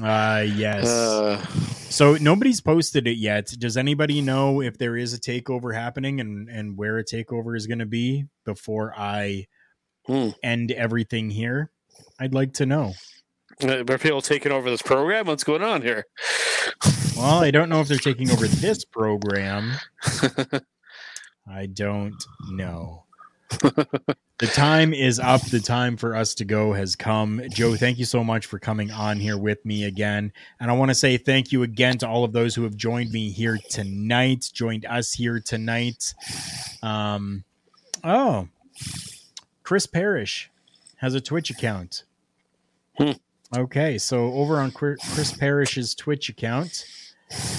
uh, 0.02 0.46
yes. 0.46 0.88
Uh, 0.88 1.44
So 1.90 2.16
nobody's 2.16 2.62
posted 2.62 3.08
it 3.08 3.18
yet. 3.18 3.48
Does 3.60 3.76
anybody 3.78 4.22
know 4.22 4.62
if 4.62 4.78
there 4.78 4.96
is 4.96 5.14
a 5.14 5.20
takeover 5.20 5.74
happening 5.76 6.20
and, 6.22 6.48
and 6.50 6.78
where 6.78 6.98
a 6.98 7.04
takeover 7.04 7.56
is 7.58 7.68
going 7.68 7.80
to 7.80 7.86
be 7.86 8.26
before 8.46 8.94
I 8.98 9.48
Hmm. 10.08 10.30
end 10.42 10.72
everything 10.72 11.30
here? 11.30 11.70
I'd 12.20 12.34
like 12.34 12.54
to 12.54 12.66
know. 12.66 12.94
Uh, 13.64 13.84
Are 13.88 13.98
people 14.00 14.22
taking 14.22 14.52
over 14.52 14.70
this 14.70 14.82
program? 14.82 15.28
What's 15.28 15.44
going 15.44 15.62
on 15.62 15.82
here? 15.84 16.06
Well, 17.16 17.44
I 17.44 17.52
don't 17.52 17.70
know 17.70 17.82
if 17.82 17.88
they're 17.88 17.98
taking 17.98 18.32
over 18.32 18.48
this 18.48 18.84
program. 18.86 19.74
I 21.48 21.68
don't 21.68 22.16
know. 22.52 23.06
The 23.60 24.48
time 24.54 24.94
is 24.94 25.20
up. 25.20 25.42
The 25.42 25.60
time 25.60 25.98
for 25.98 26.16
us 26.16 26.34
to 26.36 26.46
go 26.46 26.74
has 26.74 26.96
come. 26.96 27.42
Joe, 27.50 27.76
thank 27.76 27.98
you 28.00 28.06
so 28.06 28.24
much 28.24 28.46
for 28.46 28.60
coming 28.60 28.92
on 28.92 29.20
here 29.20 29.38
with 29.38 29.64
me 29.66 29.84
again. 29.84 30.32
And 30.60 30.72
I 30.72 30.74
want 30.74 30.90
to 30.90 30.96
say 30.96 31.18
thank 31.18 31.52
you 31.52 31.64
again 31.64 31.98
to 32.00 32.08
all 32.08 32.24
of 32.24 32.34
those 32.34 32.56
who 32.56 32.64
have 32.64 32.76
joined 32.76 33.12
me 33.12 33.30
here 33.30 33.60
tonight, 33.70 34.50
joined 34.54 34.86
us 34.86 35.14
here 35.14 35.40
tonight. 35.40 36.14
Um, 36.82 37.44
oh, 38.04 38.48
Chris 39.64 39.86
Parrish 39.86 40.50
has 40.98 41.14
a 41.14 41.22
Twitch 41.22 41.50
account. 41.50 42.04
Okay, 43.56 43.98
so 43.98 44.34
over 44.34 44.60
on 44.60 44.72
Chris 44.72 45.34
Parrish's 45.34 45.94
Twitch 45.94 46.30
account 46.30 46.86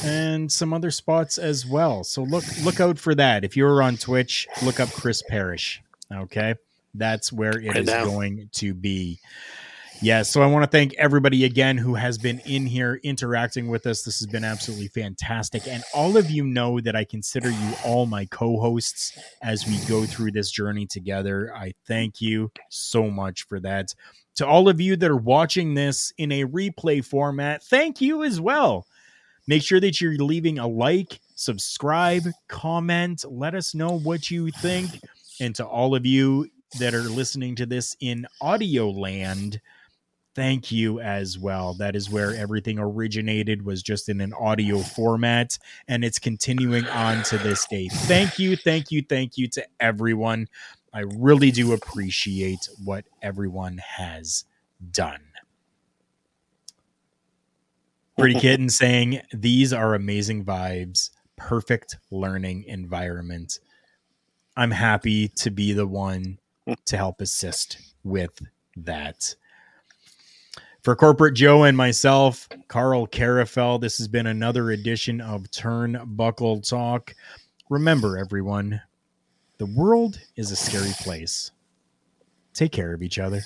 and 0.04 0.50
some 0.50 0.72
other 0.72 0.90
spots 0.90 1.38
as 1.38 1.66
well. 1.66 2.04
So 2.04 2.22
look 2.22 2.44
look 2.62 2.80
out 2.80 2.98
for 2.98 3.14
that. 3.14 3.44
If 3.44 3.56
you're 3.56 3.82
on 3.82 3.96
Twitch, 3.96 4.46
look 4.62 4.80
up 4.80 4.90
Chris 4.90 5.22
Parrish. 5.28 5.82
Okay, 6.12 6.54
that's 6.94 7.32
where 7.32 7.58
it 7.58 7.68
Right 7.68 7.76
is 7.78 7.86
now. 7.86 8.04
going 8.04 8.48
to 8.52 8.74
be. 8.74 9.18
Yes, 10.02 10.28
so 10.28 10.42
I 10.42 10.46
want 10.46 10.64
to 10.64 10.66
thank 10.68 10.94
everybody 10.94 11.44
again 11.44 11.78
who 11.78 11.94
has 11.94 12.18
been 12.18 12.40
in 12.40 12.66
here 12.66 12.98
interacting 13.04 13.68
with 13.68 13.86
us. 13.86 14.02
This 14.02 14.18
has 14.18 14.26
been 14.26 14.42
absolutely 14.42 14.88
fantastic. 14.88 15.68
And 15.68 15.84
all 15.94 16.16
of 16.16 16.28
you 16.28 16.42
know 16.44 16.80
that 16.80 16.96
I 16.96 17.04
consider 17.04 17.50
you 17.50 17.72
all 17.84 18.04
my 18.06 18.24
co 18.26 18.58
hosts 18.58 19.16
as 19.42 19.64
we 19.64 19.78
go 19.86 20.04
through 20.04 20.32
this 20.32 20.50
journey 20.50 20.86
together. 20.86 21.54
I 21.54 21.72
thank 21.86 22.20
you 22.20 22.50
so 22.68 23.10
much 23.12 23.44
for 23.44 23.60
that. 23.60 23.94
To 24.36 24.46
all 24.46 24.68
of 24.68 24.80
you 24.80 24.96
that 24.96 25.08
are 25.08 25.16
watching 25.16 25.74
this 25.74 26.12
in 26.18 26.32
a 26.32 26.46
replay 26.46 27.04
format, 27.04 27.62
thank 27.62 28.00
you 28.00 28.24
as 28.24 28.40
well. 28.40 28.86
Make 29.46 29.62
sure 29.62 29.80
that 29.80 30.00
you're 30.00 30.14
leaving 30.14 30.58
a 30.58 30.66
like, 30.66 31.20
subscribe, 31.34 32.24
comment, 32.48 33.24
let 33.28 33.54
us 33.54 33.74
know 33.74 33.98
what 33.98 34.30
you 34.30 34.50
think. 34.50 35.00
And 35.40 35.54
to 35.56 35.66
all 35.66 35.94
of 35.94 36.06
you 36.06 36.48
that 36.78 36.94
are 36.94 37.02
listening 37.02 37.56
to 37.56 37.66
this 37.66 37.96
in 38.00 38.26
audio 38.40 38.90
land, 38.90 39.60
thank 40.34 40.70
you 40.70 41.00
as 41.00 41.38
well. 41.38 41.74
That 41.74 41.96
is 41.96 42.08
where 42.08 42.34
everything 42.34 42.78
originated 42.78 43.64
was 43.64 43.82
just 43.82 44.08
in 44.08 44.20
an 44.20 44.32
audio 44.32 44.78
format 44.78 45.58
and 45.88 46.04
it's 46.04 46.18
continuing 46.18 46.86
on 46.86 47.22
to 47.24 47.38
this 47.38 47.66
day. 47.66 47.88
Thank 47.88 48.38
you, 48.38 48.56
thank 48.56 48.90
you, 48.90 49.02
thank 49.02 49.36
you 49.36 49.48
to 49.48 49.66
everyone. 49.80 50.48
I 50.94 51.00
really 51.00 51.50
do 51.50 51.72
appreciate 51.72 52.68
what 52.84 53.06
everyone 53.22 53.78
has 53.78 54.44
done. 54.90 55.31
Pretty 58.18 58.34
Kitten 58.40 58.68
saying 58.68 59.22
these 59.32 59.72
are 59.72 59.94
amazing 59.94 60.44
vibes, 60.44 61.10
perfect 61.36 61.96
learning 62.10 62.64
environment. 62.64 63.58
I'm 64.56 64.70
happy 64.70 65.28
to 65.28 65.50
be 65.50 65.72
the 65.72 65.86
one 65.86 66.38
to 66.84 66.96
help 66.96 67.20
assist 67.20 67.78
with 68.04 68.40
that. 68.76 69.34
For 70.82 70.96
Corporate 70.96 71.34
Joe 71.34 71.62
and 71.62 71.76
myself, 71.76 72.48
Karl 72.66 73.06
Karufel, 73.06 73.80
this 73.80 73.98
has 73.98 74.08
been 74.08 74.26
another 74.26 74.70
edition 74.72 75.20
of 75.20 75.44
Turnbuckle 75.44 76.68
Talk. 76.68 77.14
Remember, 77.70 78.18
everyone, 78.18 78.82
the 79.58 79.66
world 79.66 80.20
is 80.34 80.50
a 80.50 80.56
scary 80.56 80.92
place. 81.00 81.52
Take 82.52 82.72
care 82.72 82.92
of 82.92 83.02
each 83.02 83.20
other. 83.20 83.42